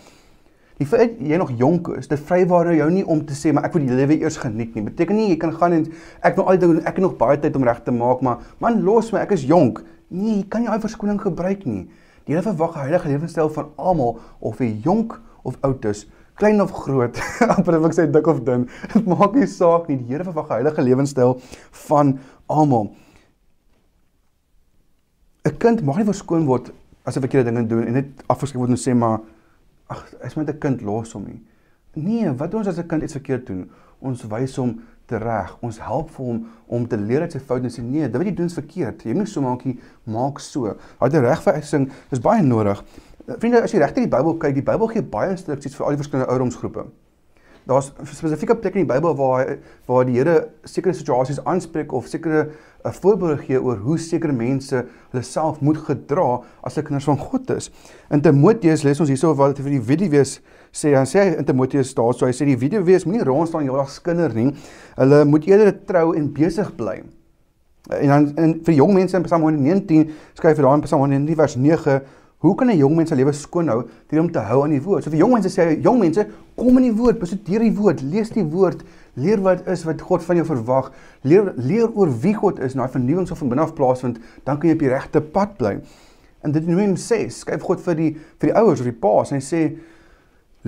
Die 0.79 0.87
feit 0.87 1.17
jy 1.23 1.39
nog 1.39 1.53
jonk 1.59 1.89
is, 1.97 2.11
dit 2.11 2.21
vrywaar 2.23 2.73
jou 2.75 2.89
nie 2.95 3.05
om 3.11 3.25
te 3.27 3.35
sê 3.39 3.51
maar 3.55 3.67
ek 3.67 3.75
wil 3.75 3.87
die 3.87 3.97
lewe 3.99 4.19
eers 4.21 4.39
geniet 4.39 4.75
nie. 4.75 4.85
Beteken 4.87 5.19
nie 5.19 5.29
jy 5.33 5.39
kan 5.43 5.55
gaan 5.55 5.75
en 5.75 5.87
ek 6.27 6.39
wil 6.39 6.47
al 6.51 6.59
die 6.59 6.63
dinge 6.65 6.85
ek 6.85 7.01
het 7.01 7.05
nog 7.07 7.17
baie 7.19 7.39
tyd 7.43 7.59
om 7.59 7.67
reg 7.67 7.81
te 7.87 7.95
maak, 7.95 8.23
maar 8.23 8.45
man 8.63 8.83
los 8.87 9.11
my, 9.15 9.23
ek 9.25 9.35
is 9.39 9.47
jonk. 9.47 9.81
Nee, 10.11 10.37
jy 10.41 10.45
kan 10.51 10.63
nie 10.63 10.71
daai 10.71 10.83
verskoning 10.83 11.19
gebruik 11.23 11.67
nie. 11.67 11.89
Die 12.27 12.37
Here 12.37 12.45
verwag 12.47 12.77
'n 12.77 12.87
heilige 12.87 13.11
lewenstyl 13.11 13.51
van 13.55 13.73
almal 13.77 14.21
of 14.39 14.63
jy 14.63 14.71
jonk 14.85 15.19
of 15.43 15.59
oud 15.67 15.85
is, 15.85 16.07
klein 16.39 16.63
of 16.63 16.71
groot, 16.71 17.19
amper 17.57 17.79
of 17.79 17.91
ek 17.91 17.99
sê 17.99 18.07
dik 18.07 18.27
of 18.27 18.45
dun. 18.47 18.69
Dit 18.95 19.07
maak 19.13 19.35
nie 19.35 19.51
saak 19.51 19.89
nie. 19.89 19.99
Die 19.99 20.15
Here 20.15 20.27
verwag 20.27 20.51
'n 20.51 20.61
heilige 20.61 20.83
lewenstyl 20.83 21.41
van 21.89 22.19
almal. 22.47 22.91
'n 25.49 25.57
kind 25.59 25.83
mag 25.83 25.97
nie 25.97 26.05
verskoon 26.05 26.47
word 26.47 26.73
as 27.05 27.15
hy 27.15 27.21
verkeerde 27.21 27.51
dinge 27.51 27.67
doen 27.67 27.87
en 27.87 27.93
net 27.93 28.25
afgeskryf 28.27 28.61
word 28.61 28.71
en 28.71 28.77
sê 28.77 28.95
maar 28.95 29.21
ag, 29.89 30.05
is 30.25 30.37
met 30.37 30.49
'n 30.49 30.59
kind 30.59 30.83
los 30.83 31.13
hom 31.13 31.25
nie. 31.25 31.43
Nee, 31.95 32.33
wat 32.33 32.51
doen 32.51 32.61
ons 32.61 32.69
as 32.69 32.79
'n 32.79 32.87
kind 32.87 33.03
iets 33.03 33.13
verkeerd 33.13 33.47
doen? 33.47 33.71
Ons 34.01 34.23
wys 34.23 34.57
hom 34.57 34.81
reg. 35.17 35.57
Ons 35.61 35.81
help 35.81 36.11
vir 36.11 36.25
hom 36.25 36.47
om 36.67 36.87
te 36.89 36.99
leer 36.99 37.25
uit 37.25 37.33
sy 37.33 37.41
foute 37.41 37.65
en 37.65 37.73
sê 37.73 37.83
nee, 37.83 38.07
dit 38.09 38.17
wat 38.21 38.29
jy 38.29 38.35
doen 38.35 38.51
is 38.51 38.59
verkeerd. 38.59 39.03
Jy 39.07 39.17
moet 39.17 39.31
so 39.31 39.41
maak, 39.41 39.65
maak 40.05 40.41
so. 40.41 40.77
'n 41.01 41.25
regwysing, 41.25 41.91
dis 42.11 42.21
baie 42.21 42.43
nodig. 42.43 42.85
Vriende, 43.39 43.63
as 43.63 43.73
jy 43.73 43.79
regtig 43.79 44.09
die 44.09 44.17
Bybel 44.17 44.37
kyk, 44.37 44.55
die 44.55 44.63
Bybel 44.63 44.89
gee 44.89 45.03
baie 45.03 45.31
instruksies 45.31 45.77
vir 45.77 45.87
al 45.87 45.97
die 45.97 46.03
verskillende 46.03 46.31
ouderdomsgroepe. 46.31 46.87
Daar's 47.69 47.93
spesifieke 48.03 48.57
plekke 48.57 48.79
in 48.79 48.87
die 48.87 48.93
Bybel 48.95 49.15
waar 49.17 49.59
waar 49.87 50.05
die 50.05 50.17
Here 50.17 50.51
sekere 50.65 50.95
situasies 50.95 51.45
aanspreek 51.45 51.93
of 51.93 52.07
sekere 52.07 52.51
'n 52.85 52.93
voorbeeld 52.93 53.41
gee 53.41 53.63
oor 53.63 53.77
hoe 53.77 53.99
sekere 53.99 54.33
mense 54.33 54.85
hulle 55.11 55.23
self 55.23 55.61
moet 55.61 55.79
gedra 55.79 56.41
as 56.63 56.75
hulle 56.75 56.87
kinders 56.87 57.05
van 57.05 57.19
God 57.19 57.51
is. 57.51 57.71
In 58.11 58.21
Timoteus 58.21 58.83
lees 58.83 59.01
ons 59.01 59.09
hierso 59.11 59.35
wat 59.35 59.59
vir 59.59 59.71
die 59.71 59.83
weduwees 59.83 60.39
sê 60.71 60.93
dan 60.95 61.07
sê 61.07 61.25
hy 61.25 61.37
in 61.39 61.45
Timoteus 61.45 61.95
daar 61.95 62.15
so 62.15 62.27
hy 62.27 62.33
sê 62.33 62.47
die 62.47 62.59
weduwees 62.59 63.05
moenie 63.05 63.25
rond 63.27 63.49
staan 63.49 63.67
heeldag 63.67 63.91
skinder 63.91 64.35
nie. 64.35 64.53
Hulle 64.97 65.25
moet 65.25 65.49
eerder 65.51 65.75
trou 65.87 66.15
en 66.15 66.31
besig 66.33 66.71
bly. 66.77 67.03
En 67.99 68.09
dan 68.09 68.31
en 68.37 68.55
vir 68.65 68.75
jong 68.75 68.95
mense 68.95 69.17
in 69.17 69.27
Psalm 69.27 69.43
119 69.43 70.11
skryf 70.39 70.57
hy 70.57 70.63
daar 70.63 70.79
in 70.79 70.87
Psalm 70.87 71.03
119 71.07 71.37
vers 71.37 71.57
9 71.57 72.01
Hoe 72.39 72.55
kan 72.55 72.69
'n 72.71 72.79
jong 72.79 72.95
mens 72.95 73.09
sy 73.11 73.17
lewe 73.17 73.33
skoon 73.33 73.69
hou 73.69 73.83
deur 74.07 74.21
om 74.21 74.31
te 74.31 74.39
hou 74.39 74.63
aan 74.63 74.71
die 74.71 74.83
woord? 74.83 75.03
So 75.03 75.11
vir 75.11 75.19
jong 75.19 75.33
mense 75.33 75.51
sê 75.51 75.65
hy, 75.67 75.81
jong 75.83 75.99
mense, 75.99 76.25
kom 76.55 76.77
in 76.79 76.85
die 76.85 76.95
woord, 76.95 77.19
bestudeer 77.19 77.65
die 77.67 77.75
woord, 77.75 78.03
lees 78.03 78.31
die 78.31 78.45
woord, 78.45 78.85
leer 79.19 79.43
wat 79.45 79.67
is 79.71 79.85
wat 79.89 80.05
God 80.05 80.25
van 80.27 80.41
jou 80.41 80.47
verwag, 80.49 80.93
leer 81.27 81.53
leer 81.57 81.91
oor 81.91 82.13
wie 82.23 82.35
God 82.39 82.63
is, 82.65 82.77
daai 82.79 82.93
vernuwing 82.93 83.27
sal 83.29 83.41
van 83.41 83.53
binne 83.53 83.67
af 83.67 83.75
plaasvind, 83.79 84.21
dan 84.47 84.61
kan 84.61 84.71
jy 84.71 84.79
op 84.79 84.85
die 84.87 84.93
regte 84.95 85.25
pad 85.35 85.59
bly. 85.59 85.75
En 86.47 86.55
dit 86.55 86.67
noem 86.67 86.85
hom 86.85 86.97
sê, 87.01 87.25
skryf 87.35 87.67
God 87.67 87.83
vir 87.85 87.99
die 87.99 88.13
vir 88.39 88.53
die 88.53 88.57
ouers 88.57 88.83
of 88.83 88.89
die 88.89 88.97
paas 89.03 89.35
en 89.35 89.41
hy 89.41 89.45
sê 89.45 89.63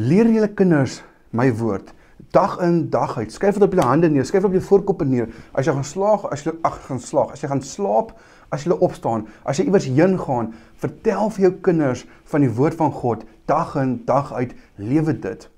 leer 0.01 0.29
julle 0.31 0.51
kinders 0.59 1.01
my 1.37 1.49
woord 1.55 1.95
dag 2.31 2.59
in 2.63 2.91
dag 2.91 3.19
uit. 3.19 3.33
Skryf 3.33 3.55
dit 3.55 3.63
op 3.63 3.73
julle 3.75 3.87
hande 3.87 4.11
neer, 4.11 4.25
skryf 4.25 4.45
op 4.45 4.55
jou 4.55 4.63
voorkoppe 4.63 5.05
neer. 5.05 5.31
As 5.53 5.67
jy 5.67 5.75
gaan 5.75 5.87
slaag, 5.87 6.27
as 6.31 6.45
jy 6.47 6.55
ag 6.67 6.77
gaan 6.87 7.01
slaag, 7.03 7.33
as 7.35 7.43
jy 7.43 7.51
gaan 7.51 7.63
slaap, 7.67 8.13
as 8.55 8.67
jy 8.67 8.77
opstaan, 8.79 9.27
as 9.45 9.59
jy 9.59 9.67
iewers 9.67 9.89
heen 9.91 10.19
gaan, 10.21 10.53
vertel 10.83 11.31
vir 11.35 11.49
jou 11.49 11.53
kinders 11.67 12.05
van 12.31 12.47
die 12.47 12.53
woord 12.55 12.79
van 12.79 12.93
God 12.95 13.27
dag 13.51 13.75
in 13.81 13.97
dag 14.07 14.33
uit, 14.33 14.55
lewe 14.79 15.17
dit. 15.19 15.50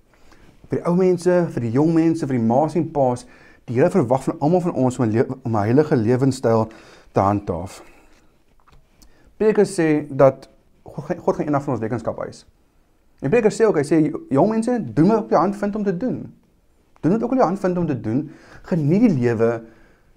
Vir 0.72 0.80
die 0.80 0.88
ou 0.88 0.94
mense, 0.96 1.34
vir 1.52 1.64
die 1.66 1.70
jong 1.74 1.90
mense, 1.92 2.24
vir 2.24 2.38
die 2.38 2.46
ma's 2.48 2.78
en 2.80 2.86
pa's, 2.94 3.26
die 3.68 3.74
Here 3.76 3.90
verwag 3.92 4.22
van 4.24 4.38
almal 4.40 4.62
van 4.64 4.78
ons 4.80 4.96
om 4.98 5.04
'n 5.04 5.26
om 5.44 5.52
'n 5.52 5.64
heilige 5.68 5.96
lewenstyl 5.96 6.70
te 7.12 7.20
handhaaf. 7.20 7.82
Prediker 9.36 9.66
sê 9.66 10.06
dat 10.08 10.48
God 10.84 11.36
gaan 11.36 11.46
eendag 11.46 11.62
van 11.62 11.74
ons 11.74 11.82
rekenskap 11.82 12.18
eis. 12.24 12.46
En 13.20 13.28
Prediker 13.28 13.52
sê 13.52 13.66
ook 13.66 13.76
hy 13.76 13.84
sê 13.84 14.12
jong 14.30 14.48
mense, 14.48 14.94
doen 14.94 15.08
wat 15.08 15.18
op 15.18 15.30
jou 15.30 15.40
hand 15.40 15.56
vind 15.56 15.76
om 15.76 15.84
te 15.84 15.96
doen. 15.96 16.32
Doen 17.00 17.12
dit 17.12 17.22
ook 17.22 17.30
op 17.30 17.36
jou 17.36 17.46
hand 17.46 17.60
vind 17.60 17.78
om 17.78 17.86
te 17.86 18.00
doen. 18.00 18.30
Geniet 18.62 19.00
die 19.00 19.18
lewe. 19.20 19.62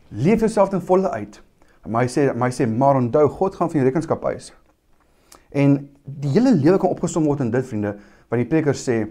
Leef 0.10 0.40
jouself 0.40 0.70
ten 0.70 0.82
volle 0.82 1.10
uit. 1.10 1.42
Maar 1.88 2.02
hy 2.02 2.08
sê 2.08 2.34
maar 2.36 2.50
hy 2.50 2.64
sê 2.64 2.68
maar 2.68 2.96
onthou 2.96 3.28
God 3.28 3.56
gaan 3.56 3.70
van 3.70 3.80
jou 3.80 3.86
rekenskap 3.90 4.24
eis. 4.24 4.54
En 5.52 5.90
die 6.04 6.30
hele 6.30 6.56
lewe 6.56 6.78
kan 6.78 6.90
opgesom 6.90 7.26
word 7.26 7.40
in 7.40 7.52
dit 7.52 7.66
vriende, 7.66 7.96
wat 8.30 8.38
die 8.38 8.48
preker 8.48 8.74
sê 8.74 9.08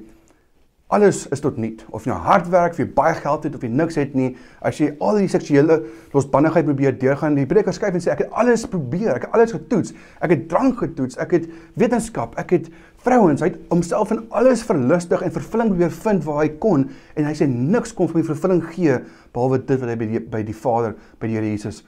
alles 0.94 1.24
is 1.34 1.42
tot 1.42 1.58
nut. 1.60 1.82
Of 1.94 2.06
jy 2.06 2.12
nou 2.12 2.20
hard 2.24 2.48
werk, 2.52 2.74
of 2.76 2.80
jy 2.80 2.86
baie 2.96 3.14
geld 3.18 3.46
het 3.48 3.58
of 3.58 3.64
jy 3.66 3.70
niks 3.72 3.98
het 3.98 4.14
nie, 4.18 4.30
as 4.64 4.78
jy 4.80 4.92
al 5.02 5.20
die 5.20 5.30
seksuele 5.30 5.80
losbandigheid 6.14 6.68
probeer 6.68 6.96
deurgaan, 7.00 7.36
die 7.38 7.46
preker 7.50 7.74
skryf 7.74 7.96
en 7.98 8.04
sê 8.04 8.12
ek 8.14 8.24
het 8.24 8.34
alles 8.40 8.66
probeer, 8.70 9.14
ek 9.16 9.28
het 9.28 9.36
alles 9.36 9.54
getoets. 9.56 9.94
Ek 10.24 10.34
het 10.34 10.48
drank 10.50 10.80
getoets, 10.82 11.18
ek 11.22 11.36
het 11.38 11.48
wetenskap, 11.80 12.38
ek 12.40 12.56
het 12.56 12.70
vrouens, 13.04 13.42
hy 13.44 13.50
het 13.52 13.60
homself 13.72 14.14
in 14.14 14.24
alles 14.32 14.64
verlustig 14.66 15.24
en 15.24 15.34
vervulling 15.34 15.72
probeer 15.74 15.94
vind 16.04 16.26
waar 16.26 16.42
hy 16.42 16.50
kon 16.62 16.86
en 17.14 17.28
hy 17.28 17.34
sê 17.36 17.48
niks 17.50 17.92
kon 17.96 18.08
vir 18.10 18.22
my 18.22 18.26
vervulling 18.30 18.62
gee 18.72 18.98
behalwe 19.34 19.60
dit 19.60 19.80
wat 19.82 19.92
hy 19.92 19.96
by 20.00 20.10
die 20.14 20.22
by 20.34 20.42
die 20.46 20.56
Vader, 20.56 20.94
by 21.20 21.28
die 21.28 21.38
Here 21.38 21.50
Jesus 21.50 21.82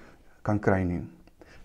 kan 0.47 0.61
kry 0.63 0.83
nie. 0.85 1.01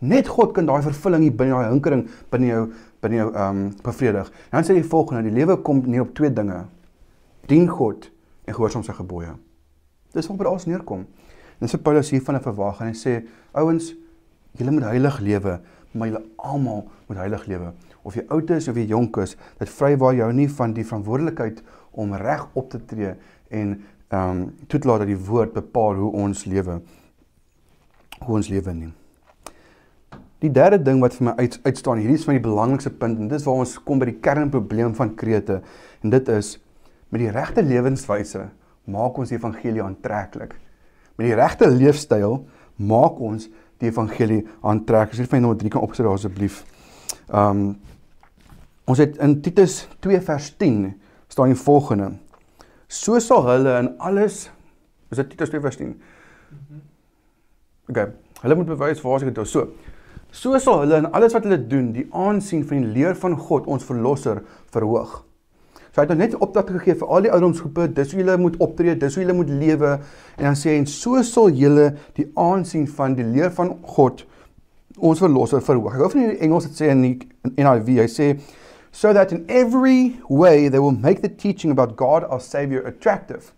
Net 0.02 0.30
God 0.32 0.56
kan 0.56 0.66
daai 0.70 0.82
vervulling 0.86 1.28
hier 1.28 1.36
binne 1.38 1.58
daai 1.58 1.74
hinkering 1.74 2.08
binne 2.34 2.48
jou 2.50 2.62
binne 3.02 3.18
jou 3.18 3.28
ehm 3.32 3.50
um, 3.50 3.66
bevredig. 3.86 4.30
Dan 4.54 4.66
sê 4.66 4.78
hy 4.78 4.86
volgende, 4.86 5.26
die 5.26 5.36
lewe 5.36 5.58
kom 5.66 5.82
neer 5.86 6.06
op 6.06 6.14
twee 6.18 6.30
dinge. 6.34 6.64
Dien 7.48 7.68
God 7.68 8.12
en 8.46 8.54
gehoorsaam 8.54 8.84
sy 8.84 8.94
gebooie. 8.94 9.36
Dis 10.14 10.28
by 10.28 10.46
alles 10.46 10.66
neerkom. 10.66 11.06
En 11.60 11.68
wat 11.68 11.84
Paulus 11.84 12.10
hier 12.10 12.22
van 12.22 12.36
'n 12.36 12.42
verwag 12.42 12.82
en 12.82 12.94
sê, 12.94 13.24
ouens, 13.54 13.96
julle 14.58 14.72
moet 14.72 14.84
heilig 14.84 15.20
lewe, 15.20 15.62
maar 15.92 16.08
julle 16.08 16.24
almal 16.38 16.90
moet 17.08 17.18
heilig 17.18 17.46
lewe. 17.46 17.74
Of 18.04 18.16
jy 18.16 18.26
oud 18.28 18.50
is 18.50 18.68
of 18.68 18.76
jy 18.76 18.86
jonk 18.86 19.18
is, 19.18 19.38
dit 19.60 19.70
vrywaar 19.70 20.16
jou 20.16 20.34
nie 20.34 20.50
van 20.50 20.74
die 20.74 20.84
verantwoordelikheid 20.84 21.64
om 21.92 22.14
reg 22.14 22.48
op 22.54 22.70
te 22.70 22.86
tree 22.86 23.16
en 23.50 23.82
ehm 24.10 24.30
um, 24.30 24.56
toelaat 24.68 25.00
dat 25.00 25.08
die 25.08 25.26
woord 25.26 25.54
bepaal 25.54 25.96
hoe 25.96 26.12
ons 26.12 26.46
lewe 26.46 26.82
hoe 28.26 28.38
ons 28.38 28.50
lewe 28.52 28.74
nie. 28.74 28.90
Die 30.42 30.50
derde 30.54 30.80
ding 30.82 31.02
wat 31.04 31.16
vir 31.18 31.30
my 31.30 31.34
uit, 31.38 31.60
uitstaan, 31.64 32.02
hierdie 32.02 32.18
is 32.18 32.26
van 32.26 32.38
die 32.38 32.44
belangrikste 32.44 32.92
punt 32.98 33.20
en 33.22 33.30
dis 33.30 33.46
waar 33.46 33.62
ons 33.62 33.76
kom 33.86 34.02
by 34.02 34.10
die 34.10 34.20
kernprobleem 34.26 34.96
van 34.98 35.14
Krete 35.18 35.60
en 36.02 36.14
dit 36.14 36.32
is 36.34 36.56
met 37.12 37.24
die 37.24 37.32
regte 37.32 37.64
lewenswyse 37.64 38.48
maak 38.92 39.18
ons 39.20 39.32
die 39.32 39.38
evangelie 39.38 39.84
aantreklik. 39.84 40.56
Met 41.20 41.28
die 41.28 41.38
regte 41.38 41.70
leefstyl 41.70 42.40
maak 42.82 43.20
ons 43.22 43.48
die 43.82 43.92
evangelie 43.92 44.42
aantreklik. 44.66 45.14
As 45.14 45.22
jy 45.22 45.28
vir 45.30 45.44
nommer 45.44 45.60
3 45.62 45.74
kan 45.76 45.86
opsit 45.86 46.10
asseblief. 46.10 46.64
Um 47.30 47.76
ons 48.90 49.00
het 49.00 49.20
in 49.24 49.38
Titus 49.46 49.86
2 50.04 50.20
vers 50.26 50.50
10 50.60 50.90
staan 51.32 51.54
die 51.54 51.60
volgende. 51.60 52.10
So 52.92 53.20
sal 53.24 53.46
hulle 53.48 53.78
in 53.80 53.94
alles 54.04 54.50
is 55.12 55.20
dit 55.22 55.30
Titus 55.32 55.54
2 55.54 55.62
vers 55.64 55.78
10. 55.80 55.94
Okay. 57.92 58.10
Hulle 58.42 58.58
moet 58.58 58.72
bewys 58.72 59.04
waar 59.04 59.20
as 59.20 59.26
ek 59.28 59.36
dit 59.36 59.48
so. 59.48 59.68
So 60.32 60.58
sal 60.64 60.86
hulle 60.86 61.02
in 61.04 61.10
alles 61.12 61.36
wat 61.36 61.46
hulle 61.48 61.60
doen, 61.60 61.92
die 61.96 62.08
aansien 62.16 62.64
van 62.68 62.82
die 62.82 62.94
leer 62.96 63.18
van 63.20 63.36
God, 63.38 63.68
ons 63.68 63.84
verlosser, 63.86 64.42
verhoog. 64.72 65.22
So 65.92 66.00
hy 66.00 66.06
het 66.06 66.14
nou 66.14 66.22
net 66.22 66.36
opdrag 66.40 66.70
gegee 66.72 66.96
vir 67.02 67.10
al 67.12 67.26
die 67.26 67.32
ouderdomsgroepe, 67.34 67.90
dis 67.98 68.14
hoe 68.14 68.22
julle 68.22 68.38
moet 68.40 68.56
optree, 68.64 68.96
dis 68.96 69.16
hoe 69.18 69.26
julle 69.26 69.36
moet 69.36 69.50
lewe 69.52 69.90
en 70.38 70.46
dan 70.48 70.56
sê 70.56 70.72
hy 70.72 70.80
en 70.80 70.88
so 70.88 71.20
sal 71.28 71.52
julle 71.52 71.90
die 72.16 72.30
aansien 72.40 72.86
van 72.88 73.18
die 73.18 73.28
leer 73.28 73.52
van 73.58 73.74
God 73.98 74.24
ons 74.96 75.20
verlosser 75.20 75.64
verhoog. 75.66 75.98
Ek 75.98 76.06
hou 76.06 76.12
van 76.14 76.30
die 76.30 76.40
Engels 76.48 76.70
dit 76.70 76.80
sê 76.80 76.92
in 76.94 77.04
die 77.04 77.16
NIV, 77.58 77.98
hy 78.00 78.08
sê 78.12 78.30
so 78.92 79.12
that 79.16 79.32
in 79.36 79.44
every 79.50 80.16
way 80.30 80.70
they 80.70 80.80
will 80.80 80.96
make 80.96 81.22
the 81.22 81.32
teaching 81.32 81.72
about 81.72 81.98
God 82.00 82.24
our 82.24 82.40
savior 82.40 82.88
attractive. 82.88 83.52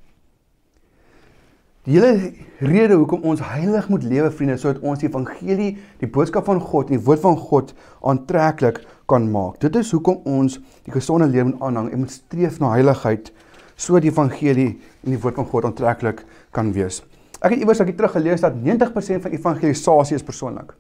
Die 1.86 1.98
hele 2.00 2.32
rede 2.64 2.96
hoekom 2.96 3.26
ons 3.28 3.42
heilig 3.44 3.90
moet 3.92 4.06
lewe, 4.08 4.30
vriende, 4.32 4.56
sodat 4.58 4.82
ons 4.88 5.02
die 5.02 5.10
evangelie, 5.10 5.74
die 6.00 6.08
boodskap 6.08 6.48
van 6.48 6.62
God 6.64 6.90
en 6.90 6.96
die 6.96 7.06
woord 7.06 7.22
van 7.26 7.36
God 7.36 7.74
aantreklik 8.08 8.80
kan 9.14 9.30
maak. 9.30 9.60
Dit 9.62 9.78
is 9.78 9.92
hoekom 9.94 10.22
ons 10.26 10.58
die 10.86 10.94
gesonde 10.94 11.30
lewe 11.30 11.52
moet 11.52 11.66
aanhang 11.70 11.92
en 11.94 12.04
moet 12.04 12.14
streef 12.14 12.60
na 12.62 12.74
heiligheid 12.74 13.32
sodat 13.74 14.06
die 14.06 14.12
evangelie 14.12 14.70
en 15.04 15.14
die 15.14 15.20
woord 15.22 15.40
van 15.42 15.50
God 15.50 15.68
aantreklik 15.70 16.22
kan 16.56 16.70
wees. 16.76 17.02
Ek 17.44 17.56
het 17.56 17.64
iewers 17.64 17.82
ek 17.84 17.96
terug 17.98 18.14
gelees 18.16 18.44
dat 18.44 18.56
90% 18.56 19.26
van 19.26 19.34
evangelisasie 19.36 20.18
is 20.18 20.26
persoonlik. 20.26 20.76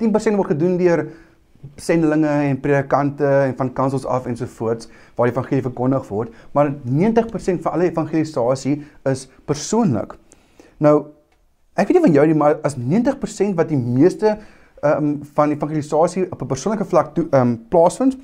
10% 0.00 0.38
word 0.38 0.54
gedoen 0.54 0.78
deur 0.80 1.04
sendelinge 1.76 2.30
en 2.48 2.60
predikante 2.62 3.28
en 3.28 3.52
van 3.58 3.72
kansels 3.76 4.06
af 4.08 4.28
ensovoorts 4.30 4.88
waar 5.16 5.28
die 5.28 5.34
evangelie 5.34 5.66
verkondig 5.66 6.06
word, 6.08 6.32
maar 6.56 6.72
90% 6.88 7.60
van 7.66 7.74
alle 7.74 7.90
evangelisasie 7.90 8.78
is 9.10 9.26
persoonlik. 9.44 10.14
Nou, 10.80 10.94
ek 11.76 11.90
weet 11.90 11.98
nie 11.98 12.06
van 12.06 12.16
jou 12.16 12.24
nie, 12.30 12.38
maar 12.38 12.56
as 12.64 12.78
90% 12.80 13.58
wat 13.58 13.68
die 13.68 13.80
meeste 13.80 14.38
um, 14.84 15.20
van 15.34 15.50
evangelisasie 15.50 16.26
op 16.30 16.42
'n 16.42 16.46
persoonlike 16.46 16.84
vlak 16.84 17.14
toe 17.14 17.26
um, 17.30 17.58
plaasvind, 17.68 18.16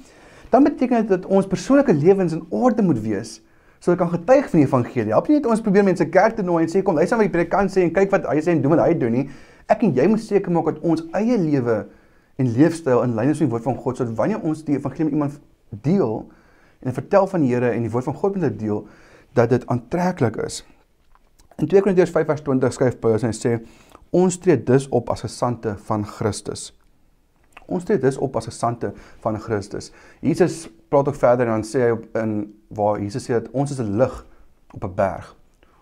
dan 0.51 0.65
beteken 0.65 0.97
dit 0.97 1.09
dat 1.09 1.27
ons 1.27 1.47
persoonlike 1.47 1.95
lewens 1.95 2.33
in 2.33 2.47
orde 2.49 2.83
moet 2.83 3.01
wees 3.01 3.43
sodat 3.79 3.99
kan 3.99 4.19
getuig 4.19 4.51
van 4.51 4.59
die 4.59 4.67
evangelie. 4.67 5.13
Help 5.13 5.29
nie 5.29 5.37
net 5.37 5.47
ons 5.47 5.61
probeer 5.61 5.85
mense 5.85 6.09
kerk 6.09 6.35
toe 6.37 6.45
nooi 6.45 6.65
en 6.65 6.71
sê 6.71 6.83
kom 6.83 6.95
luister 6.95 7.17
wat 7.17 7.27
die 7.29 7.33
predikant 7.33 7.71
sê 7.71 7.85
en 7.85 7.93
kyk 7.93 8.11
wat 8.11 8.25
hy 8.27 8.41
sê 8.41 8.55
en 8.57 8.63
doen 8.63 8.73
wat 8.75 8.83
hy 8.87 8.95
doen 8.99 9.13
nie. 9.13 9.29
Ek 9.71 9.83
en 9.83 9.93
jy 9.95 10.07
moet 10.11 10.23
seker 10.23 10.53
maak 10.53 10.65
dat 10.65 10.81
ons 10.83 11.05
eie 11.13 11.37
lewe 11.39 11.87
en 12.37 12.53
leefstyl 12.53 13.03
in 13.05 13.15
lyn 13.15 13.31
is 13.31 13.41
met 13.41 13.47
die 13.47 13.53
woord 13.53 13.67
van 13.67 13.77
God 13.77 14.01
sodat 14.01 14.17
wanneer 14.17 14.43
ons 14.43 14.65
die 14.65 14.77
evangelie 14.77 15.05
met 15.05 15.13
iemand 15.13 15.39
deel 15.87 16.25
en 16.81 16.97
vertel 16.97 17.27
van 17.27 17.45
die 17.45 17.53
Here 17.53 17.71
en 17.71 17.87
die 17.87 17.91
woord 17.91 18.05
van 18.05 18.15
God 18.15 18.37
met 18.37 18.47
hulle 18.47 18.57
deel 18.57 18.83
dat 19.37 19.51
dit 19.51 19.67
aantreklik 19.73 20.37
is. 20.45 20.63
In 21.57 21.69
2 21.69 21.81
Korintiërs 21.81 22.13
5:20 22.13 22.73
skryf 22.73 22.99
Paulus 23.01 23.23
en 23.23 23.33
sê 23.37 23.59
ons 24.11 24.39
tree 24.39 24.63
dus 24.63 24.89
op 24.89 25.11
as 25.11 25.21
gesante 25.21 25.77
van 25.89 26.07
Christus. 26.07 26.73
Ons 27.67 27.85
tree 27.85 27.99
dus 27.99 28.19
op 28.23 28.37
as 28.37 28.47
gesante 28.47 28.93
van 29.25 29.41
Christus. 29.41 29.93
Jesus 30.21 30.69
praat 30.89 31.09
ook 31.09 31.19
verder 31.19 31.47
en 31.47 31.53
dan 31.53 31.67
sê 31.67 31.83
hy 31.87 31.91
op 31.97 32.17
in 32.17 32.37
waar 32.69 33.01
Jesus 33.03 33.27
sê 33.27 33.35
dat 33.39 33.51
ons 33.53 33.71
is 33.71 33.81
'n 33.81 33.97
lig 33.99 34.27
op 34.75 34.85
'n 34.85 34.95
berg. 34.95 35.35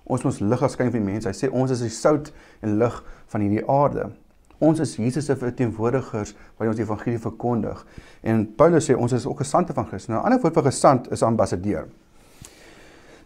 Ons 0.04 0.22
moet 0.22 0.40
lig 0.40 0.70
skyn 0.70 0.90
vir 0.90 1.00
die 1.00 1.10
mense. 1.12 1.28
Hy 1.28 1.34
sê 1.34 1.50
ons 1.52 1.70
is 1.70 1.80
die 1.80 1.88
sout 1.88 2.32
en 2.60 2.78
lig 2.78 3.04
van 3.26 3.40
hierdie 3.40 3.68
aarde. 3.68 4.10
Ons 4.58 4.80
is 4.80 4.96
Jesus 4.96 5.24
se 5.24 5.36
verteenwoordigers 5.36 6.34
wat 6.56 6.68
ons 6.68 6.76
die 6.76 6.84
evangelie 6.84 7.18
verkondig. 7.18 7.86
En 8.22 8.54
Paulus 8.56 8.90
sê 8.90 8.96
ons 8.96 9.12
is 9.12 9.26
ook 9.26 9.38
gesante 9.38 9.72
van 9.72 9.86
Christus. 9.86 10.08
Nou 10.08 10.20
'n 10.20 10.24
ander 10.24 10.40
woord 10.40 10.54
vir 10.54 10.62
gesant 10.62 11.10
is 11.10 11.22
ambassadeur. 11.22 11.88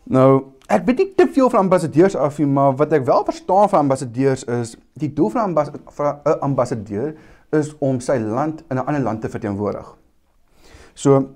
Nou, 0.09 0.55
ek 0.73 0.87
weet 0.89 1.01
nie 1.03 1.09
te 1.17 1.27
veel 1.29 1.51
van 1.53 1.67
ambassadeurs 1.67 2.17
af 2.17 2.39
nie, 2.41 2.47
maar 2.49 2.77
wat 2.81 2.93
ek 2.97 3.05
wel 3.05 3.27
verstaan 3.27 3.69
van 3.69 3.85
ambassadeurs 3.85 4.45
is 4.49 4.73
die 4.97 5.11
doel 5.13 5.29
van 5.35 5.43
'n 5.43 5.49
ambas 5.51 5.71
ambassadeur 6.41 7.15
is 7.53 7.75
om 7.79 8.01
sy 8.01 8.17
land 8.17 8.65
in 8.71 8.77
'n 8.77 8.87
ander 8.87 9.03
land 9.03 9.21
te 9.21 9.29
verteenwoordig. 9.29 9.97
So 10.95 11.29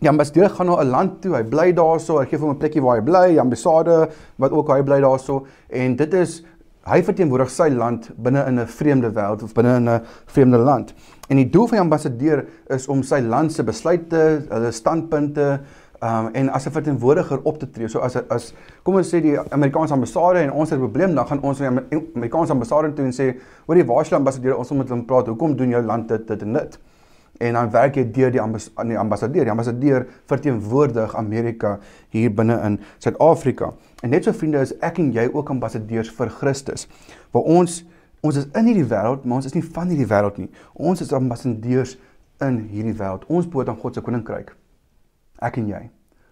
die 0.00 0.08
ambassadeur 0.08 0.50
gaan 0.50 0.66
na 0.66 0.80
'n 0.80 0.88
land 0.88 1.22
toe, 1.22 1.34
hy 1.34 1.42
bly 1.42 1.72
daarso, 1.72 2.18
hy 2.18 2.26
gee 2.26 2.38
hom 2.38 2.50
'n 2.50 2.58
plekkie 2.58 2.82
waar 2.82 2.96
hy 2.96 3.04
bly, 3.04 3.28
die 3.28 3.40
ambassade 3.40 4.08
wat 4.36 4.52
ook 4.52 4.68
hy 4.68 4.82
bly 4.82 5.00
daarso 5.00 5.46
en 5.68 5.96
dit 5.96 6.14
is 6.14 6.42
hy 6.86 7.02
verteenwoordig 7.02 7.50
sy 7.50 7.68
land 7.68 8.10
binne 8.16 8.44
in 8.46 8.58
'n 8.60 8.66
vreemde 8.66 9.10
wêreld 9.10 9.42
of 9.42 9.52
binne 9.54 9.76
in 9.76 9.88
'n 9.88 10.00
vreemde 10.26 10.58
land. 10.58 10.94
En 11.28 11.36
die 11.36 11.50
doel 11.50 11.66
van 11.66 11.76
die 11.76 11.84
ambassadeur 11.84 12.46
is 12.68 12.86
om 12.88 13.02
sy 13.02 13.20
land 13.20 13.52
se 13.52 13.64
besluite, 13.64 14.46
hulle 14.48 14.70
standpunte 14.70 15.60
um 16.02 16.28
en 16.32 16.48
as 16.52 16.66
'n 16.66 16.70
verteenwoordiger 16.70 17.40
op 17.42 17.58
te 17.58 17.70
tree. 17.70 17.88
So 17.88 17.98
as 17.98 18.16
as 18.28 18.54
kom 18.82 18.94
ons 18.94 19.14
sê 19.14 19.20
die 19.20 19.38
Amerikaanse 19.38 19.92
ambassade 19.94 20.38
en 20.38 20.52
ons 20.52 20.70
het 20.70 20.78
'n 20.78 20.82
probleem, 20.82 21.14
dan 21.14 21.26
gaan 21.26 21.42
ons 21.42 21.58
na 21.58 21.70
die 21.70 22.10
Amerikaanse 22.14 22.52
ambassade 22.52 22.92
toe 22.92 23.04
en 23.04 23.12
sê, 23.12 23.36
"Hoor 23.66 23.74
die 23.74 23.84
waarskynlik 23.84 24.18
ambassadeur, 24.18 24.56
ons 24.56 24.70
moet 24.70 24.78
met 24.78 24.88
hom 24.88 25.04
praat. 25.04 25.26
Hoekom 25.26 25.56
doen 25.56 25.68
jou 25.68 25.82
land 25.82 26.08
dit 26.08 26.28
dit 26.28 26.42
en 26.42 26.52
dit?" 26.52 26.78
En 27.38 27.52
dan 27.52 27.70
werk 27.70 27.94
jy 27.94 28.04
deur 28.10 28.30
die 28.30 28.40
ambas 28.40 28.70
die 28.86 28.98
ambassadeur. 28.98 29.44
Die 29.44 29.50
ambassadeur 29.50 30.06
verteenwoordig 30.24 31.14
Amerika 31.16 31.78
hier 32.08 32.34
binne 32.34 32.60
in 32.64 32.80
Suid-Afrika. 32.98 33.72
En 34.02 34.10
net 34.10 34.24
so 34.24 34.32
vriende 34.32 34.58
is 34.58 34.72
ek 34.78 34.98
en 34.98 35.12
jy 35.12 35.28
ook 35.32 35.48
ambassadeurs 35.48 36.10
vir 36.10 36.28
Christus. 36.28 36.88
Waar 37.30 37.42
ons 37.42 37.84
ons 38.20 38.36
is 38.36 38.46
in 38.58 38.66
hierdie 38.66 38.88
wêreld, 38.88 39.24
maar 39.24 39.36
ons 39.36 39.46
is 39.46 39.54
nie 39.54 39.64
van 39.64 39.88
hierdie 39.88 40.06
wêreld 40.06 40.38
nie. 40.38 40.48
Ons 40.72 41.00
is 41.00 41.12
ambassadeurs 41.12 41.98
in 42.40 42.68
hierdie 42.72 42.96
wêreld. 42.96 43.26
Ons 43.28 43.46
behoort 43.46 43.68
aan 43.68 43.76
God 43.76 43.94
se 43.94 44.00
koninkryk. 44.00 44.56
Ek 45.42 45.58
en 45.60 45.68
jy. 45.68 45.82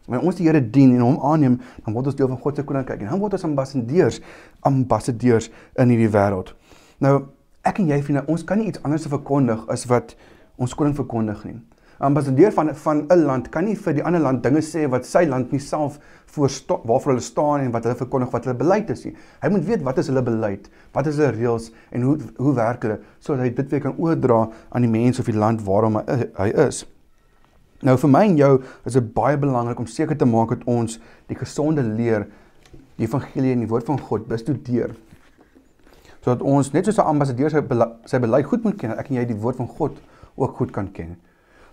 Wanneer 0.06 0.26
ons 0.28 0.36
die 0.36 0.44
Here 0.44 0.60
dien 0.60 0.92
en 0.96 1.00
hom 1.00 1.20
aanneem, 1.24 1.58
dan 1.84 1.94
word 1.96 2.10
ons 2.12 2.16
deel 2.18 2.28
van 2.28 2.40
God 2.40 2.56
se 2.56 2.64
koninkryk 2.68 3.00
en 3.00 3.14
dan 3.14 3.20
word 3.22 3.38
ons 3.38 3.46
ambassadeurs, 3.48 4.20
ambassadeurs 4.68 5.50
in 5.80 5.92
hierdie 5.94 6.10
wêreld. 6.12 6.52
Nou, 7.00 7.14
ek 7.64 7.80
en 7.80 7.88
jy 7.88 8.02
vriende, 8.04 8.26
ons 8.28 8.44
kan 8.44 8.60
nie 8.60 8.68
iets 8.68 8.82
anders 8.84 9.08
verkondig 9.08 9.64
as 9.72 9.86
wat 9.88 10.12
ons 10.60 10.76
koning 10.76 10.96
verkondig 10.96 11.40
nie. 11.48 11.56
'n 11.94 12.06
Ambassadeur 12.10 12.52
van 12.52 12.74
van 12.74 13.06
'n 13.08 13.24
land 13.24 13.48
kan 13.48 13.64
nie 13.64 13.76
vir 13.76 13.94
die 13.94 14.02
ander 14.02 14.20
land 14.20 14.42
dinge 14.42 14.60
sê 14.60 14.88
wat 14.90 15.06
sy 15.06 15.24
land 15.24 15.52
nie 15.52 15.60
self 15.60 15.98
voor 16.26 16.50
waarvoor 16.84 17.12
hulle 17.12 17.20
staan 17.20 17.60
en 17.60 17.70
wat 17.70 17.84
hulle 17.84 17.94
verkondig 17.96 18.30
wat 18.30 18.44
hulle 18.44 18.56
beleid 18.56 18.90
is 18.90 19.04
nie. 19.04 19.14
Hy 19.40 19.48
moet 19.48 19.64
weet 19.64 19.82
wat 19.82 19.98
is 19.98 20.06
hulle 20.06 20.22
beleid, 20.22 20.68
wat 20.92 21.06
is 21.06 21.16
hulle 21.16 21.30
reëls 21.30 21.70
en 21.92 22.02
hoe 22.02 22.18
hoe 22.36 22.54
werk 22.54 22.82
hulle 22.82 22.98
sodat 23.18 23.44
hy 23.44 23.54
dit 23.54 23.70
weer 23.70 23.80
kan 23.80 23.96
oordra 23.96 24.50
aan 24.70 24.82
die 24.82 24.90
mense 24.90 25.20
of 25.20 25.26
die 25.26 25.38
land 25.38 25.62
waarom 25.62 25.96
hy, 25.96 26.30
hy 26.36 26.48
is. 26.66 26.84
Nou 27.84 27.98
vir 28.00 28.08
my 28.08 28.22
en 28.30 28.38
jou 28.38 28.52
is 28.88 28.94
dit 28.96 29.08
baie 29.12 29.36
belangrik 29.36 29.80
om 29.82 29.88
seker 29.90 30.16
te 30.16 30.28
maak 30.28 30.54
dat 30.54 30.62
ons 30.70 30.96
die 31.28 31.36
gesonde 31.36 31.82
leer 31.84 32.24
die 32.96 33.04
evangelie 33.04 33.52
en 33.52 33.64
die 33.64 33.68
woord 33.68 33.90
van 33.90 34.00
God 34.00 34.24
bestudeer. 34.30 34.94
Sodat 36.24 36.40
ons 36.48 36.72
net 36.72 36.86
soos 36.88 36.98
'n 36.98 37.10
ambassadeur 37.12 37.50
sy 37.50 37.60
bele 37.60 37.90
sy 38.06 38.18
beleid 38.18 38.46
goed 38.46 38.64
moet 38.64 38.78
ken, 38.78 38.90
ek 38.98 39.10
en 39.10 39.16
jy 39.16 39.24
die 39.24 39.36
woord 39.36 39.56
van 39.56 39.68
God 39.68 40.00
ook 40.36 40.56
goed 40.56 40.72
kan 40.72 40.92
ken. 40.92 41.16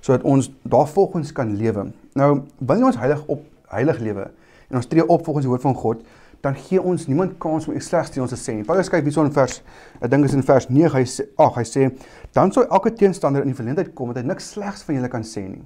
Sodat 0.01 0.24
ons 0.24 0.51
daarvolgens 0.64 1.32
kan 1.32 1.55
lewe. 1.55 1.93
Nou, 2.16 2.41
wanneer 2.59 2.86
ons 2.86 2.97
heilig 2.97 3.24
op 3.28 3.45
heilig 3.70 3.99
lewe 3.99 4.32
en 4.70 4.76
ons 4.76 4.86
tree 4.86 5.07
op 5.07 5.24
volgens 5.24 5.45
die 5.45 5.49
woord 5.49 5.62
van 5.62 5.76
God, 5.76 6.03
dan 6.41 6.55
gee 6.55 6.82
ons 6.82 7.07
niemand 7.07 7.38
kans 7.38 7.68
om 7.68 7.76
iets 7.76 7.88
slegs 7.88 8.09
teen 8.09 8.24
ons 8.24 8.32
te 8.32 8.38
sê 8.38 8.53
nie. 8.55 8.64
Paulus 8.64 8.86
skryf 8.86 9.03
hierso 9.03 9.24
in 9.24 9.32
vers 9.32 9.62
ek 10.01 10.09
dink 10.09 10.26
is 10.26 10.34
in 10.34 10.43
vers 10.43 10.68
9 10.68 10.91
hy 10.91 11.03
sê 11.05 11.24
ag 11.38 11.55
hy 11.55 11.64
sê 11.64 11.91
dan 12.34 12.51
sou 12.51 12.66
elke 12.70 12.91
teenstander 12.91 13.41
in 13.41 13.47
die 13.47 13.55
verleentheid 13.55 13.95
kom 13.95 14.07
dat 14.07 14.18
hy 14.18 14.28
niks 14.28 14.49
slegs 14.49 14.84
van 14.84 14.95
julle 14.95 15.09
kan 15.09 15.24
sê 15.24 15.47
nie. 15.47 15.64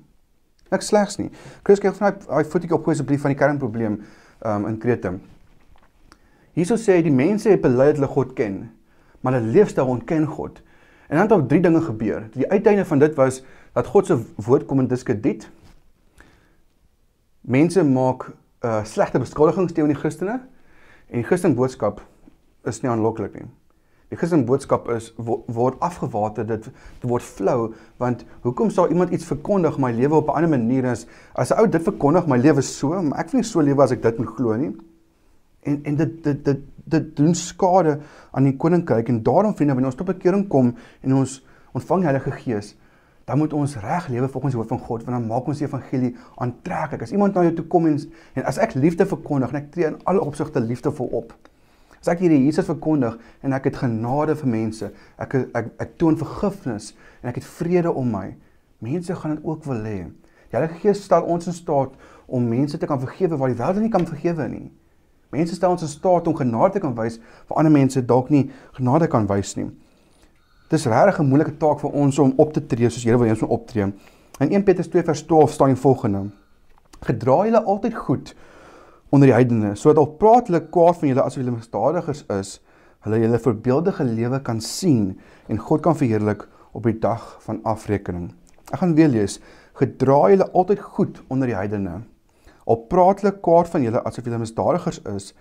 Niks 0.76 0.91
slegs 0.91 1.19
nie. 1.21 1.32
Chris 1.63 1.80
kyk 1.80 1.95
van 1.95 2.19
daai 2.28 2.43
voetjie 2.51 2.73
op 2.76 2.88
asseblief 2.91 3.23
van 3.23 3.34
die 3.34 3.39
kernprobleem 3.39 3.99
um 4.45 4.67
in 4.69 4.78
Krete. 4.82 5.15
Hierso 6.55 6.78
sê 6.80 6.99
hy 6.99 7.05
die 7.07 7.15
mense 7.15 7.49
het 7.51 7.63
bely 7.63 7.89
dat 7.91 7.99
hulle 7.99 8.11
God 8.11 8.34
ken, 8.36 8.61
maar 9.23 9.38
hulle 9.38 9.53
leefstyl 9.55 9.89
ontken 9.91 10.28
God. 10.28 10.61
En 11.07 11.17
dan 11.17 11.28
het 11.28 11.36
ook 11.36 11.49
drie 11.49 11.61
dinge 11.61 11.82
gebeur. 11.82 12.30
Die 12.34 12.47
uiteinde 12.49 12.86
van 12.86 12.99
dit 12.99 13.15
was 13.15 13.41
dat 13.76 13.88
God 13.91 14.07
se 14.07 14.17
woord 14.47 14.65
kom 14.65 14.82
in 14.84 14.88
diskrediet. 14.91 15.49
Mense 17.41 17.84
maak 17.84 18.32
uh 18.65 18.82
slegte 18.88 19.21
beskuldigings 19.21 19.76
teen 19.76 19.91
die 19.91 19.99
Christene 19.99 20.39
en 21.11 21.21
die 21.21 21.28
Christen 21.28 21.55
boodskap 21.55 22.01
is 22.65 22.82
nie 22.82 22.89
aanloklik 22.89 23.36
nie. 23.38 23.49
Die 24.14 24.18
Christen 24.18 24.45
boodskap 24.45 24.86
is 24.93 25.08
word 25.18 25.80
afgewater, 25.82 26.45
dit 26.45 26.68
word 27.01 27.26
flou 27.26 27.74
want 28.01 28.22
hoekom 28.43 28.70
sou 28.70 28.86
iemand 28.91 29.14
iets 29.16 29.26
verkondig 29.26 29.80
my 29.82 29.89
lewe 29.91 30.20
op 30.20 30.30
'n 30.30 30.38
ander 30.38 30.49
manier 30.49 30.86
is 30.91 31.08
as 31.34 31.51
'n 31.51 31.60
ou 31.60 31.68
dit 31.68 31.82
verkondig 31.82 32.28
my 32.28 32.38
lewe 32.38 32.62
so, 32.62 33.01
maar 33.01 33.20
ek 33.20 33.32
wil 33.32 33.41
nie 33.41 33.47
so 33.47 33.62
lewe 33.62 33.82
as 33.84 33.91
ek 33.91 34.01
dit 34.01 34.18
moet 34.18 34.28
glo 34.28 34.56
nie. 34.56 34.76
En 35.64 35.80
en 35.84 35.95
dit 35.95 36.24
dit 36.24 36.45
dit 36.45 36.60
dit 36.86 37.16
doen 37.16 37.34
skade 37.34 37.99
aan 38.32 38.43
die 38.43 38.58
koninkryk 38.58 39.10
en 39.10 39.24
daarom 39.24 39.56
vriende 39.56 39.74
wanneer 39.74 39.91
ons 39.91 39.95
tot 39.95 40.08
bekering 40.08 40.47
kom 40.47 40.76
en 41.01 41.14
ons 41.14 41.45
ontvang 41.74 41.99
die 41.99 42.10
Heilige 42.10 42.32
Gees, 42.32 42.76
dan 43.26 43.38
moet 43.38 43.53
ons 43.53 43.76
reg 43.76 44.08
lewe 44.08 44.28
volgens 44.28 44.53
die 44.53 44.62
woord 44.62 44.70
van 44.70 44.80
God 44.80 45.03
want 45.03 45.18
dan 45.18 45.28
maak 45.28 45.47
ons 45.47 45.58
die 45.58 45.68
evangelie 45.68 46.16
aantreklik. 46.36 47.01
As 47.01 47.12
iemand 47.12 47.34
na 47.34 47.41
jou 47.41 47.53
toe 47.53 47.66
kom 47.66 47.86
en 47.86 47.99
en 48.34 48.43
as 48.43 48.58
ek 48.58 48.74
liefde 48.74 49.06
verkondig 49.06 49.49
en 49.49 49.56
ek 49.56 49.72
tree 49.72 49.86
in 49.86 49.97
alle 50.03 50.22
opsigte 50.22 50.60
liefdevol 50.60 51.08
op, 51.08 51.34
As 52.06 52.12
ek 52.14 52.20
hierdie 52.22 52.43
Jesus 52.45 52.68
verkondig 52.70 53.16
en 53.41 53.53
ek 53.58 53.64
het 53.66 53.80
genade 53.82 54.36
vir 54.38 54.49
mense, 54.53 54.91
ek 55.18 55.32
ek 55.39 55.56
ek, 55.58 55.72
ek 55.82 55.95
toon 55.97 56.20
vergifnis 56.20 56.91
en 57.24 57.32
ek 57.32 57.39
het 57.39 57.47
vrede 57.49 57.89
om 57.89 58.12
my, 58.14 58.28
mense 58.86 59.16
gaan 59.18 59.34
dit 59.34 59.47
ook 59.49 59.66
wil 59.66 59.80
hê. 59.82 60.03
Die 60.53 60.53
Heilige 60.53 60.78
Gees 60.84 61.01
stel 61.01 61.26
ons 61.26 61.49
in 61.49 61.58
staat 61.58 61.95
om 62.30 62.45
mense 62.45 62.78
te 62.78 62.86
kan 62.86 63.01
vergewe 63.01 63.41
waar 63.41 63.49
die 63.49 63.58
wêreld 63.58 63.82
nie 63.82 63.89
kan 63.89 64.06
vergewe 64.06 64.45
nie. 64.51 64.70
Mense 65.34 65.58
stel 65.58 65.74
ons 65.74 65.82
in 65.82 65.89
staat 65.89 66.30
om 66.30 66.38
genade 66.38 66.78
te 66.78 66.86
kan 66.86 66.93
wys 66.93 67.18
waar 67.49 67.64
ander 67.64 67.74
mense 67.74 68.06
dalk 68.06 68.30
nie 68.30 68.51
genade 68.78 69.10
kan 69.10 69.26
wys 69.34 69.58
nie. 69.58 69.72
Dis 70.70 70.86
regtig 70.86 71.20
'n 71.20 71.30
moeilike 71.30 71.58
taak 71.58 71.82
vir 71.82 71.89
ons 71.89 72.20
om 72.20 72.38
op 72.38 72.53
te 72.53 72.62
tree 72.62 72.89
soos 72.89 73.03
Here 73.03 73.18
wil 73.18 73.26
hê 73.26 73.34
ons 73.34 73.41
moet 73.41 73.58
optree. 73.58 73.93
In 74.39 74.53
1 74.53 74.64
Petrus 74.64 74.93
2 74.93 75.03
vers 75.03 75.26
12 75.26 75.51
staan 75.51 75.74
die 75.74 75.82
volgende: 75.82 76.30
Gedra 77.01 77.45
julle 77.45 77.64
altyd 77.64 77.95
goed 77.95 78.36
onder 79.16 79.30
die 79.32 79.36
heidene, 79.36 79.76
sodat 79.80 80.01
al 80.01 80.16
praat 80.20 80.49
hulle 80.49 80.61
kwaad 80.74 80.99
van 80.99 81.09
julle 81.09 81.24
asof 81.24 81.39
julle 81.39 81.55
misdadigers 81.55 82.24
is, 82.36 82.57
hulle 83.05 83.22
julle 83.22 83.39
voorbeeldige 83.39 84.03
lewe 84.07 84.41
kan 84.43 84.59
sien 84.63 85.13
en 85.51 85.61
God 85.61 85.84
kan 85.86 85.95
verheerlik 85.95 86.47
op 86.76 86.88
die 86.89 86.97
dag 86.99 87.24
van 87.45 87.61
afrekening. 87.63 88.34
Ek 88.74 88.82
gaan 88.82 88.95
weer 88.97 89.11
lees: 89.13 89.39
Gedra 89.80 90.26
julle 90.34 90.49
altyd 90.51 90.82
goed 90.97 91.22
onder 91.32 91.51
die 91.51 91.57
heidene. 91.57 92.01
Al 92.66 92.82
praat 92.89 93.22
hulle 93.22 93.36
kwaad 93.45 93.70
van 93.72 93.86
julle 93.86 94.01
asof 94.09 94.26
julle 94.26 94.41
misdadigers 94.41 94.99
is, 95.13 95.32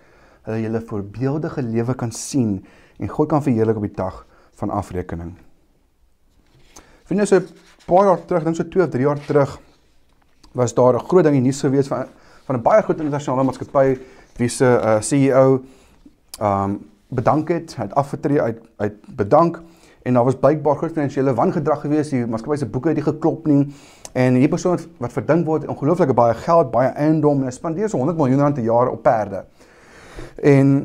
hulle 0.45 0.61
julle 0.61 0.83
voorbeeldige 0.91 1.63
lewe 1.65 1.95
kan 1.97 2.13
sien 2.13 2.59
en 3.01 3.11
God 3.11 3.31
kan 3.33 3.43
verheerlik 3.43 3.81
op 3.81 3.87
die 3.87 3.97
dag 3.97 4.21
van 4.61 4.71
afrekening. 4.71 5.33
Vriende, 7.05 7.25
so 7.25 7.37
'n 7.37 7.47
paar 7.85 8.05
jaar 8.05 8.25
terug, 8.25 8.43
dink 8.43 8.55
so 8.55 8.63
2 8.63 8.83
of 8.83 8.89
3 8.89 9.01
jaar 9.03 9.19
terug, 9.19 9.59
was 10.53 10.73
daar 10.73 10.95
'n 10.95 11.07
groot 11.07 11.23
ding 11.23 11.35
in 11.35 11.43
die 11.43 11.51
nuus 11.51 11.61
gewees 11.61 11.87
van 11.87 12.07
van 12.45 12.55
'n 12.55 12.61
baie 12.61 12.81
groot 12.81 12.99
internasionale 12.99 13.43
maatskappy 13.43 13.97
wie 14.37 14.49
se 14.49 14.65
uh, 14.65 14.99
CEO 15.01 15.61
um 16.41 16.79
bedank 17.07 17.49
het, 17.49 17.75
hy 17.75 17.83
het 17.83 17.93
afgetree 17.95 18.41
uit 18.41 18.59
uit 18.77 18.95
bedank 19.15 19.61
en 20.03 20.13
daar 20.13 20.23
was 20.23 20.35
blykbaar 20.35 20.75
groot 20.75 20.91
finansiële 20.91 21.33
wangedrag 21.33 21.81
gewees, 21.81 22.09
die 22.09 22.25
maatskappy 22.25 22.57
se 22.57 22.65
boeke 22.65 22.87
het 22.87 22.97
nie 22.97 23.05
geklop 23.05 23.47
nie 23.47 23.61
en 24.13 24.33
hierdie 24.37 24.51
persoon 24.51 24.79
wat 24.97 25.13
verdink 25.13 25.45
word 25.45 25.67
ongelooflike 25.67 26.13
baie 26.13 26.33
geld, 26.33 26.71
baie 26.71 26.89
eiendom 26.89 27.41
en 27.41 27.49
hy 27.49 27.55
spandeer 27.55 27.89
so 27.89 27.97
100 27.97 28.17
miljoen 28.17 28.39
rand 28.39 28.55
per 28.55 28.63
jaar 28.63 28.91
op 28.91 29.01
perde. 29.03 29.43
En 30.43 30.75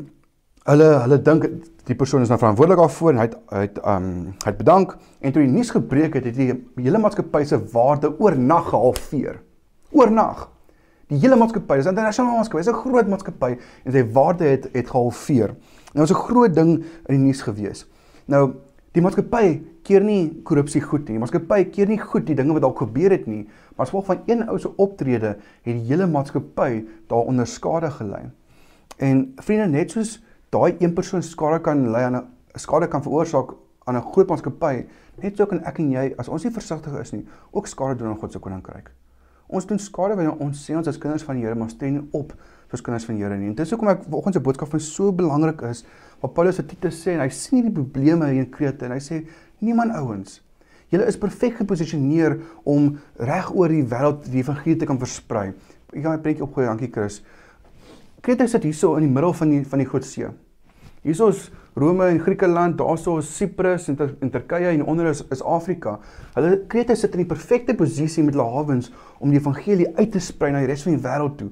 hulle 0.69 0.89
hulle 1.05 1.19
dink 1.21 1.47
die 1.87 1.97
persoon 1.97 2.21
is 2.21 2.29
nou 2.29 2.37
verantwoordelik 2.39 2.81
daarvoor 2.83 3.13
en 3.13 3.21
hy 3.21 3.27
het 3.29 3.37
hy 3.51 3.61
het 3.65 3.79
um 3.87 4.09
hy 4.43 4.49
het 4.51 4.57
bedank 4.59 4.95
en 5.19 5.33
toe 5.33 5.45
die 5.45 5.51
nuus 5.51 5.71
gebreek 5.73 6.17
het, 6.19 6.27
het 6.29 6.37
die 6.37 6.83
hele 6.83 7.01
maatskappy 7.01 7.43
se 7.47 7.59
waarde 7.73 8.13
oornag 8.19 8.69
gehalveer. 8.69 9.41
Oornag. 9.91 10.50
Die 11.11 11.19
hele 11.19 11.35
maatskappy, 11.35 11.75
dis 11.75 11.85
'n 11.85 11.91
internasionale 11.91 12.37
maatskappy, 12.37 12.63
dis 12.63 12.71
'n 12.71 12.81
groot 12.83 13.07
maatskappy 13.07 13.57
en 13.83 13.91
sy 13.91 14.03
waarde 14.13 14.45
het 14.45 14.69
het 14.71 14.87
gehalveer. 14.87 15.55
Nou 15.93 16.05
was 16.07 16.11
'n 16.11 16.23
groot 16.27 16.53
ding 16.55 16.85
in 17.07 17.15
die 17.15 17.17
nuus 17.17 17.41
gewees. 17.41 17.85
Nou, 18.27 18.53
die 18.93 19.01
maatskappy 19.01 19.61
keer 19.83 20.01
nie 20.01 20.41
korrupsie 20.43 20.81
goed 20.81 21.09
nie. 21.09 21.17
Die 21.17 21.19
maatskappy 21.19 21.65
keer 21.65 21.87
nie 21.87 21.97
goed 21.97 22.25
die 22.25 22.35
dinge 22.35 22.53
wat 22.53 22.61
dalk 22.61 22.77
gebeur 22.77 23.11
het 23.11 23.27
nie, 23.27 23.43
maar 23.75 23.85
as 23.85 23.89
gevolg 23.89 24.05
van 24.05 24.21
een 24.25 24.47
ou 24.47 24.57
se 24.59 24.75
optrede 24.77 25.35
het 25.63 25.75
die 25.75 25.85
hele 25.87 26.07
maatskappy 26.07 26.87
daaronder 27.07 27.47
skade 27.47 27.91
gely. 27.91 28.29
En 28.97 29.33
vriende, 29.35 29.67
net 29.67 29.91
soos 29.91 30.23
daai 30.49 30.75
een 30.79 30.93
persoon 30.93 31.23
skade 31.23 31.61
kan 31.61 31.91
lei 31.91 32.03
aan 32.03 32.15
'n 32.15 32.27
skade 32.55 32.87
kan 32.87 33.03
veroorsaak 33.03 33.53
aan 33.85 33.95
'n 33.95 34.11
groot 34.13 34.27
maatskappy, 34.27 34.85
net 35.21 35.37
so 35.37 35.45
kan 35.45 35.63
ek 35.63 35.79
en 35.79 35.91
jy 35.91 36.13
as 36.17 36.29
ons 36.29 36.43
nie 36.43 36.53
versigtig 36.53 36.99
is 36.99 37.11
nie, 37.11 37.27
ook 37.51 37.67
skade 37.67 37.95
doen 37.95 38.07
aan 38.07 38.19
God 38.19 38.31
se 38.31 38.39
koninkryk. 38.39 38.91
Ons 39.51 39.67
doen 39.67 39.79
skade 39.83 40.15
wanneer 40.15 40.39
ons 40.39 40.59
sê 40.65 40.75
ons 40.79 40.87
as 40.87 40.99
kinders 41.01 41.25
van 41.27 41.35
die 41.35 41.43
Here 41.43 41.57
maar 41.59 41.69
steen 41.73 42.05
op 42.15 42.31
soos 42.71 42.83
kinders 42.85 43.03
van 43.07 43.17
die 43.17 43.25
Here 43.25 43.35
nie. 43.35 43.49
En 43.51 43.57
dis 43.57 43.73
hoekom 43.73 43.91
ek 43.91 44.05
vanoggend 44.05 44.37
se 44.37 44.43
boodskap 44.45 44.71
vir 44.71 44.83
so 44.85 45.11
belangrik 45.11 45.59
is. 45.67 45.83
Wat 46.21 46.31
Paulus 46.37 46.61
vir 46.61 46.69
Titus 46.69 47.01
sê, 47.03 47.17
hy 47.19 47.27
sien 47.35 47.59
nie 47.59 47.67
die 47.67 47.75
probleme 47.75 48.29
hier 48.31 48.45
in 48.45 48.49
Krete 48.53 48.87
en 48.87 48.95
hy 48.95 49.01
sê 49.03 49.25
niemand 49.59 49.91
ouens. 49.99 50.39
Julle 50.91 51.07
is 51.07 51.19
perfek 51.19 51.59
geposisioneer 51.59 52.37
om 52.67 52.93
reg 53.19 53.51
oor 53.55 53.71
die 53.71 53.83
wêreld 53.91 54.25
die 54.31 54.39
evangelie 54.39 54.77
te 54.79 54.87
kan 54.87 54.99
versprei. 54.99 55.51
Ek 55.91 56.03
gaan 56.03 56.15
'n 56.15 56.23
prentjie 56.23 56.43
opgooi, 56.43 56.65
dankie 56.65 56.91
Chris. 56.91 57.21
Krete 58.21 58.47
sit 58.47 58.63
hierso 58.63 58.95
in 58.95 59.03
die 59.03 59.11
middel 59.11 59.33
van 59.33 59.49
die 59.49 59.63
van 59.65 59.79
die 59.79 59.87
Groot 59.87 60.05
See. 60.05 60.27
Hierso 61.03 61.27
is 61.29 61.51
Rome 61.73 62.05
en 62.05 62.19
Griekeland, 62.19 62.77
daarso 62.77 63.17
is 63.17 63.29
Siprus 63.37 63.87
en, 63.87 63.95
Tur 63.95 64.09
en 64.19 64.29
Turkye 64.29 64.73
en 64.73 64.83
onder 64.83 65.05
is, 65.07 65.21
is 65.31 65.43
Afrika. 65.43 65.93
Hulle 66.33 66.57
Krete 66.67 66.97
sit 66.99 67.13
in 67.15 67.21
die 67.23 67.29
perfekte 67.29 67.71
posisie 67.79 68.25
met 68.27 68.35
hulle 68.35 68.47
hawens 68.51 68.89
om 69.23 69.31
die 69.31 69.39
evangelie 69.39 69.87
uit 69.95 70.11
te 70.11 70.19
sprei 70.19 70.49
na 70.51 70.59
die 70.59 70.67
res 70.67 70.83
van 70.83 70.97
die 70.97 71.03
wêreld 71.05 71.37
toe. 71.39 71.47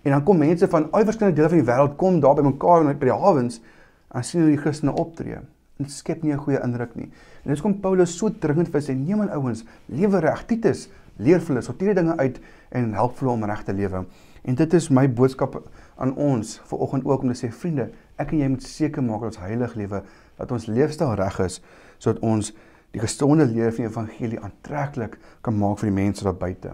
En 0.00 0.14
dan 0.16 0.24
kom 0.24 0.40
mense 0.40 0.64
van 0.72 0.86
al 0.96 1.04
verskillende 1.04 1.36
dele 1.36 1.52
van 1.52 1.60
die 1.60 1.68
wêreld 1.68 1.98
kom 2.00 2.22
daar 2.24 2.38
by 2.38 2.46
mekaar 2.46 2.88
by 2.88 3.10
die 3.10 3.18
hawens 3.26 3.60
en 4.08 4.24
sien 4.24 4.46
hoe 4.46 4.54
die 4.54 4.62
Christene 4.62 4.96
optree. 4.96 5.42
Dit 5.76 5.92
skep 5.92 6.24
nie 6.24 6.32
'n 6.32 6.40
goeie 6.40 6.62
indruk 6.64 6.96
nie. 6.96 7.10
En 7.44 7.52
dis 7.52 7.60
kom 7.60 7.80
Paulus 7.80 8.16
so 8.16 8.30
dringend 8.30 8.72
vir 8.72 8.80
sy 8.80 8.92
neem 8.92 9.20
aan 9.20 9.30
ouens, 9.36 9.64
lewe 9.88 10.20
reg. 10.20 10.46
Titus 10.46 10.88
leer 11.18 11.40
vir 11.40 11.54
hulle 11.54 11.62
sorteer 11.62 11.94
die 11.94 12.02
dinge 12.02 12.16
uit 12.16 12.40
en 12.70 12.94
help 12.94 13.18
hulle 13.18 13.32
om 13.32 13.44
reg 13.44 13.62
te 13.64 13.72
lewe. 13.72 14.06
En 14.42 14.54
dit 14.54 14.74
is 14.74 14.88
my 14.90 15.06
boodskap 15.08 15.58
aan 16.00 16.14
ons 16.16 16.60
vir 16.64 16.78
oggend 16.78 17.04
ook 17.04 17.22
om 17.22 17.32
te 17.32 17.46
sê 17.46 17.52
vriende, 17.52 17.90
ek 18.20 18.34
en 18.34 18.42
jy 18.42 18.50
moet 18.52 18.66
seker 18.66 19.04
maak 19.04 19.24
dat 19.24 19.36
ons 19.36 19.44
heilig 19.46 19.74
lewe, 19.80 20.02
dat 20.40 20.52
ons 20.52 20.68
leefstyl 20.70 21.14
reg 21.20 21.40
is 21.46 21.60
sodat 22.00 22.22
ons 22.24 22.52
die 22.94 23.00
gesonde 23.02 23.46
lewe 23.46 23.72
van 23.72 23.84
die 23.84 23.90
evangelie 23.90 24.40
aantreklik 24.40 25.18
kan 25.44 25.56
maak 25.58 25.78
vir 25.82 25.90
die 25.90 25.98
mense 25.98 26.24
daar 26.26 26.38
buite. 26.38 26.72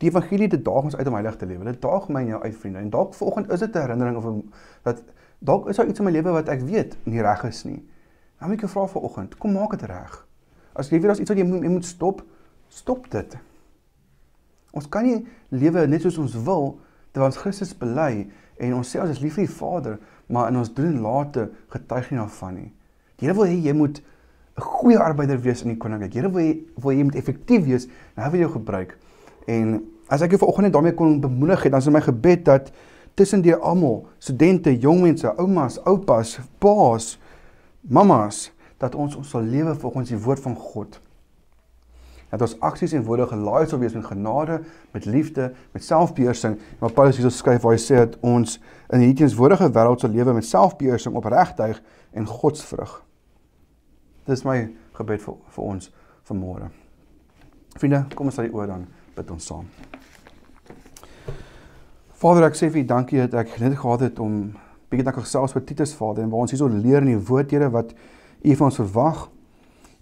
Die 0.00 0.08
evangelie 0.08 0.48
dit 0.48 0.64
daag 0.64 0.88
ons 0.88 0.96
uit 0.96 1.06
om 1.06 1.16
heilig 1.16 1.36
te 1.36 1.46
lewe. 1.46 1.64
Dit 1.68 1.80
daag 1.82 2.08
my 2.08 2.22
en 2.24 2.32
jou 2.34 2.42
uit 2.42 2.56
vriende. 2.56 2.80
En 2.80 2.90
dalk 2.92 3.14
vanoggend 3.14 3.50
is 3.52 3.60
dit 3.60 3.74
'n 3.74 3.80
herinnering 3.80 4.16
of 4.16 4.24
dat 4.82 5.02
dalk 5.38 5.68
is 5.68 5.76
daar 5.76 5.86
iets 5.86 5.98
in 5.98 6.04
my 6.04 6.10
lewe 6.10 6.30
wat 6.30 6.48
ek 6.48 6.60
weet 6.60 6.96
nie 7.04 7.20
reg 7.20 7.44
is 7.44 7.64
nie. 7.64 7.84
Nou 8.38 8.50
moet 8.50 8.52
ek 8.52 8.60
jou 8.60 8.70
vra 8.70 8.86
vanoggend, 8.86 9.38
kom 9.38 9.52
maak 9.52 9.70
dit 9.70 9.82
reg. 9.82 10.26
As 10.72 10.88
jy 10.88 10.96
weet 10.96 11.06
daar's 11.06 11.18
iets 11.18 11.28
wat 11.28 11.38
jy 11.38 11.44
moet, 11.44 11.62
jy 11.62 11.68
moet 11.68 11.84
stop, 11.84 12.22
stop 12.68 13.10
dit. 13.10 13.36
Ons 14.70 14.88
kan 14.88 15.04
nie 15.04 15.26
lewe 15.48 15.86
net 15.86 16.00
soos 16.00 16.18
ons 16.18 16.34
wil 16.34 16.78
terwyl 17.12 17.28
ons 17.28 17.40
Christus 17.42 17.74
bely 17.76 18.30
en 18.60 18.76
ons 18.76 18.86
sê 18.86 19.00
ons 19.02 19.10
is 19.10 19.20
lief 19.22 19.38
vir 19.38 19.46
die 19.46 19.54
Vader, 19.54 19.98
maar 20.30 20.50
in 20.52 20.60
ons 20.60 20.70
doen 20.74 20.90
en 20.90 21.02
late 21.04 21.48
getuig 21.72 22.10
nie 22.10 22.20
daarvan 22.20 22.54
nie. 22.58 22.68
Die 23.18 23.26
Here 23.26 23.36
wil 23.36 23.48
hê 23.48 23.56
jy 23.56 23.74
moet 23.76 24.00
'n 24.56 24.62
goeie 24.62 24.98
arbeider 24.98 25.40
wees 25.40 25.62
in 25.62 25.68
die 25.68 25.78
koninkryk. 25.78 26.12
Die 26.12 26.20
Here 26.20 26.30
wil 26.30 26.42
hê 26.42 26.58
wil 26.76 26.92
jy 26.92 27.04
moet 27.04 27.16
effektief 27.16 27.64
wees 27.64 27.86
en 28.16 28.24
hy 28.24 28.30
wil 28.30 28.40
jou 28.40 28.52
gebruik. 28.52 28.96
En 29.46 29.82
as 30.08 30.22
ek 30.22 30.30
jou 30.30 30.38
vanoggend 30.38 30.64
net 30.64 30.72
daarmee 30.72 30.94
kon 30.94 31.20
bemoedig 31.20 31.62
het, 31.62 31.72
dan 31.72 31.80
is 31.80 31.88
my 31.88 32.00
gebed 32.00 32.44
dat 32.44 32.72
tussen 33.14 33.42
die 33.42 33.54
almal, 33.54 34.06
studente, 34.18 34.78
jong 34.78 35.02
mense, 35.02 35.26
oumas, 35.36 35.78
oupas, 35.84 36.38
paas, 36.58 37.18
mamas, 37.82 38.52
dat 38.78 38.94
ons 38.94 39.16
ons 39.16 39.28
sal 39.28 39.42
lewe 39.42 39.74
volgens 39.74 40.08
die 40.08 40.18
woord 40.18 40.40
van 40.40 40.56
God 40.56 41.00
dat 42.30 42.44
ons 42.46 42.56
aksies 42.60 42.94
en 42.94 43.04
woorde 43.04 43.26
gelaai 43.30 43.66
sal 43.66 43.80
wees 43.82 43.94
met 43.96 44.06
genade, 44.06 44.60
met 44.94 45.04
liefde, 45.04 45.50
met 45.74 45.84
selfbeheersing. 45.84 46.58
Maar 46.78 46.92
Paulus 46.94 47.18
hier 47.18 47.30
skryf 47.30 47.62
waar 47.62 47.74
hy 47.74 47.82
sê 47.82 48.02
dat 48.04 48.18
ons 48.22 48.58
in 48.90 49.02
hierdie 49.02 49.22
teenswoordige 49.24 49.70
wêreld 49.74 50.02
sal 50.02 50.14
lewe 50.14 50.36
met 50.36 50.46
selfbeheersing, 50.46 51.16
opregtheid 51.18 51.82
en 52.14 52.26
godsvrug. 52.26 53.00
Dis 54.30 54.44
my 54.46 54.62
gebed 54.98 55.22
vir 55.24 55.38
vir 55.56 55.64
ons 55.64 55.90
vanmôre. 56.30 56.70
Vriende, 57.78 58.04
kom 58.14 58.30
ons 58.30 58.38
sal 58.38 58.46
die 58.46 58.54
oor 58.54 58.70
dan 58.70 58.86
bid 59.16 59.30
ons 59.34 59.46
saam. 59.50 59.66
Vader, 62.20 62.50
ek 62.50 62.58
sê 62.58 62.68
vir 62.68 62.82
U 62.82 62.88
dankie 62.88 63.22
dat 63.24 63.38
ek 63.46 63.56
net 63.62 63.78
gehad 63.80 64.02
het 64.04 64.18
om 64.20 64.50
bietjie 64.90 65.06
dankie 65.06 65.24
gesels 65.24 65.54
met 65.56 65.66
Titus 65.66 65.94
Vader 65.96 66.26
en 66.26 66.32
waar 66.32 66.44
ons 66.44 66.52
hierso 66.52 66.68
leer 66.68 67.00
in 67.00 67.14
die 67.14 67.22
woord 67.30 67.54
Here 67.54 67.70
wat 67.72 67.94
U 68.44 68.56
van 68.58 68.66
ons 68.68 68.80
verwag. 68.80 69.22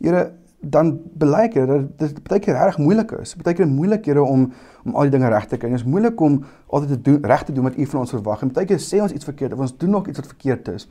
Here, 0.03 0.25
dan 0.61 1.01
blyk 1.19 1.55
dit 1.55 1.67
dat 1.67 1.99
dit 1.99 2.23
baie 2.27 2.41
keer 2.43 2.57
reg 2.59 2.79
moeilik 2.79 3.13
is. 3.21 3.37
Baie 3.39 3.55
keer 3.55 3.69
moeilikhede 3.69 4.23
om 4.23 4.53
om 4.85 4.95
al 4.95 5.07
die 5.07 5.11
dinge 5.11 5.29
reg 5.29 5.47
te 5.47 5.57
kry. 5.57 5.69
Dit 5.69 5.83
is 5.83 5.85
moeilik 5.87 6.21
om 6.21 6.41
altyd 6.67 6.89
te 6.89 7.01
doen 7.11 7.25
reg 7.27 7.45
te 7.45 7.53
doen 7.53 7.69
wat 7.69 7.77
U 7.77 7.87
van 7.87 8.01
ons 8.01 8.11
verwag. 8.11 8.43
En 8.43 8.53
baie 8.53 8.67
keer 8.67 8.81
sê 8.83 9.03
ons 9.03 9.13
iets 9.13 9.29
verkeerd 9.29 9.53
of 9.53 9.63
ons 9.67 9.77
doen 9.77 9.91
nog 9.91 10.09
iets 10.09 10.19
wat 10.19 10.31
verkeerd 10.33 10.69
is. 10.75 10.89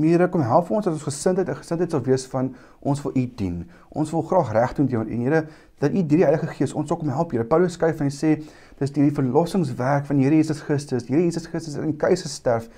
Here 0.00 0.28
kom 0.32 0.40
help 0.40 0.70
ons 0.70 0.86
dat 0.86 0.94
ons 0.94 1.04
gesindheid 1.04 1.48
en 1.52 1.56
gesindheid 1.56 1.90
sal 1.90 2.00
wees 2.06 2.24
van 2.32 2.54
ons 2.80 3.02
wil 3.04 3.12
U 3.12 3.24
dien. 3.36 3.58
Ons 3.90 4.12
wil 4.14 4.22
graag 4.22 4.52
reg 4.52 4.72
doen 4.78 4.88
teenoor 4.88 5.10
U. 5.10 5.18
Here, 5.24 5.42
dat 5.78 5.90
U 5.90 6.00
deur 6.00 6.22
die 6.22 6.24
Heilige 6.24 6.46
Gees 6.46 6.72
ons 6.72 6.90
ook 6.90 7.02
kom 7.02 7.12
help. 7.12 7.34
Here 7.36 7.44
Paulus 7.44 7.76
skryf 7.76 8.00
en 8.00 8.08
hy 8.08 8.14
sê 8.14 8.38
dis 8.78 8.94
die 8.94 9.10
verlossingswerk 9.12 10.08
van 10.08 10.16
die 10.16 10.24
Here 10.24 10.38
Jesus 10.40 10.62
Christus. 10.64 11.04
Die 11.04 11.16
Here 11.16 11.26
Jesus 11.26 11.50
Christus 11.50 11.76
het 11.76 11.84
in 11.84 11.96
keuse 12.00 12.30
sterf 12.32 12.70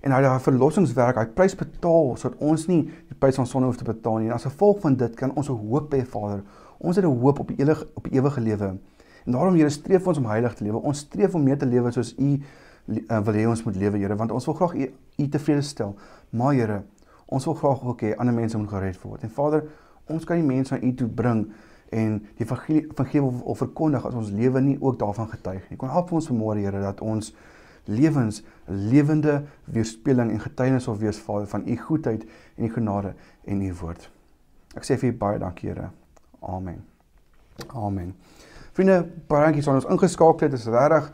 en 0.00 0.14
hy 0.14 0.20
het 0.22 0.28
daai 0.28 0.42
verlossingswerk, 0.44 1.18
hy 1.18 1.26
prys 1.34 1.56
betaal 1.58 2.12
sodat 2.20 2.38
ons 2.44 2.68
nie 2.70 2.84
die 2.86 3.07
prys 3.18 3.36
van 3.36 3.46
sonde 3.46 3.66
hoef 3.66 3.76
te 3.76 3.84
betaal 3.84 4.16
nie. 4.22 4.28
En 4.28 4.34
as 4.34 4.46
gevolg 4.48 4.80
van 4.80 4.96
dit 4.96 5.14
kan 5.14 5.34
ons 5.34 5.48
'n 5.48 5.52
hoop 5.68 5.94
hê, 5.94 6.04
Vader. 6.04 6.42
Ons 6.78 6.96
het 6.96 7.04
'n 7.04 7.18
hoop 7.20 7.38
op 7.38 7.48
die 7.48 7.56
ewige 7.56 7.86
op 7.94 8.04
die 8.04 8.12
ewige 8.12 8.40
lewe. 8.40 8.78
En 9.24 9.32
daarom 9.32 9.54
Here 9.54 9.70
streef 9.70 10.06
ons 10.06 10.18
om 10.18 10.26
heilig 10.26 10.54
te 10.54 10.64
lewe. 10.64 10.82
Ons 10.82 10.98
streef 10.98 11.34
om 11.34 11.42
meer 11.42 11.58
te 11.58 11.66
lewe 11.66 11.90
soos 11.90 12.14
U 12.18 12.40
uh, 12.88 13.20
wil 13.24 13.34
hê 13.34 13.46
ons 13.48 13.62
moet 13.64 13.76
lewe, 13.76 13.98
Here, 13.98 14.16
want 14.16 14.32
ons 14.32 14.44
wil 14.48 14.54
graag 14.54 14.74
U, 14.74 14.92
u 15.16 15.28
tevrede 15.28 15.62
stel. 15.62 15.96
Maar 16.30 16.54
Here, 16.54 16.82
ons 17.26 17.44
wil 17.44 17.54
graag 17.54 17.84
ook 17.84 18.02
hê 18.02 18.14
ander 18.16 18.34
mense 18.34 18.58
moet 18.58 18.68
gered 18.68 19.00
word. 19.02 19.22
En 19.22 19.30
Vader, 19.30 19.66
ons 20.06 20.24
kan 20.24 20.40
die 20.40 20.46
mense 20.46 20.74
aan 20.74 20.84
U 20.84 20.94
toe 20.94 21.08
bring 21.08 21.44
en 21.88 22.18
die 22.36 22.44
evangelie 22.44 22.86
van 22.94 23.06
gee 23.08 23.22
of 23.24 23.58
verkondig 23.58 24.04
as 24.04 24.16
ons 24.16 24.32
lewe 24.32 24.60
nie 24.60 24.76
ook 24.80 24.98
daarvan 25.00 25.28
getuig 25.28 25.70
nie. 25.70 25.78
Kom 25.80 25.88
help 25.92 26.12
ons 26.12 26.28
vanmôre 26.28 26.64
Here 26.64 26.80
dat 26.80 27.00
ons 27.00 27.32
lewens 27.88 28.42
lewende 28.64 29.42
weerspieëling 29.64 30.34
en 30.34 30.40
getuienis 30.40 30.84
sal 30.84 30.98
wees 31.00 31.20
Vader 31.24 31.48
van 31.48 31.64
u 31.66 31.76
goedheid 31.76 32.26
en 32.56 32.64
u 32.64 32.72
genade 32.72 33.14
en 33.44 33.62
u 33.62 33.72
woord. 33.80 34.10
Ek 34.76 34.84
sê 34.84 34.98
vir 35.00 35.12
u 35.12 35.16
baie 35.16 35.40
dankie 35.40 35.70
Here. 35.70 35.88
Amen. 36.44 36.84
Amen. 37.74 38.12
Vriende, 38.76 39.00
baie 39.26 39.48
dankie 39.48 39.64
dat 39.64 39.80
ons 39.80 39.88
ingeskakel 39.90 40.46
het. 40.46 40.54
Dit 40.54 40.60
is 40.60 40.70
regtig 40.72 41.10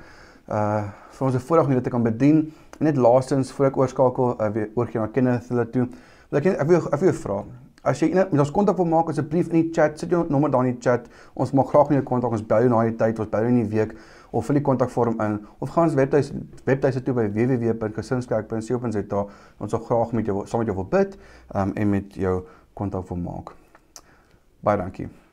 uh 0.50 0.84
vir 1.14 1.26
ons 1.26 1.34
'n 1.34 1.46
voorreg 1.46 1.64
om 1.64 1.70
julle 1.70 1.82
te 1.82 1.90
kan 1.90 2.02
bedien. 2.02 2.52
En 2.78 2.84
net 2.84 2.96
laastens 2.96 3.52
voor 3.52 3.66
ek 3.66 3.76
oorskakel 3.76 4.34
uh, 4.40 4.48
weer 4.50 4.70
oorgie 4.74 5.00
na 5.00 5.06
Kenneth 5.06 5.48
hulle 5.48 5.70
toe. 5.70 5.88
Wil 6.30 6.40
ek 6.40 6.46
ek 6.46 6.66
wil 6.66 6.76
ek 6.76 7.00
wil 7.00 7.08
jou 7.08 7.18
vra. 7.20 7.44
As 7.84 8.00
jy 8.00 8.08
met 8.14 8.40
ons 8.40 8.50
kontak 8.50 8.76
wil 8.76 8.86
maak 8.86 9.08
asseblief 9.08 9.52
in 9.52 9.60
die 9.62 9.70
chat, 9.72 9.98
sit 9.98 10.10
jou 10.10 10.24
nommer 10.28 10.50
daar 10.50 10.66
in 10.66 10.72
die 10.72 10.80
chat. 10.80 11.06
Ons 11.34 11.52
maak 11.52 11.68
graag 11.68 11.88
met 11.88 11.98
jou 12.00 12.02
kontak. 12.02 12.32
Ons 12.32 12.46
bel 12.46 12.66
jou 12.66 12.68
na 12.68 12.82
die 12.82 12.96
tyd, 12.96 13.18
ons 13.18 13.30
bel 13.30 13.40
jou 13.40 13.48
in 13.48 13.62
die 13.62 13.76
week 13.76 13.94
of 14.34 14.46
vul 14.48 14.58
die 14.58 14.64
kontakvorm 14.66 15.20
in 15.22 15.40
of 15.58 15.72
gaan 15.74 15.88
ons 15.88 15.96
webtuis 15.98 16.32
webtuise 16.66 17.02
toe 17.06 17.14
by 17.16 17.26
www.gesinskerk.co.za 17.34 19.26
ons 19.58 19.76
sal 19.76 19.84
graag 19.88 20.14
met 20.18 20.30
jou 20.30 20.46
saam 20.46 20.64
met 20.64 20.70
jou 20.72 20.78
wil 20.82 20.90
bid 20.96 21.18
um, 21.54 21.74
en 21.74 21.92
met 21.96 22.16
jou 22.18 22.40
kontak 22.74 23.08
wil 23.08 23.22
maak. 23.22 23.54
Baie 24.64 24.80
dankie. 24.80 25.23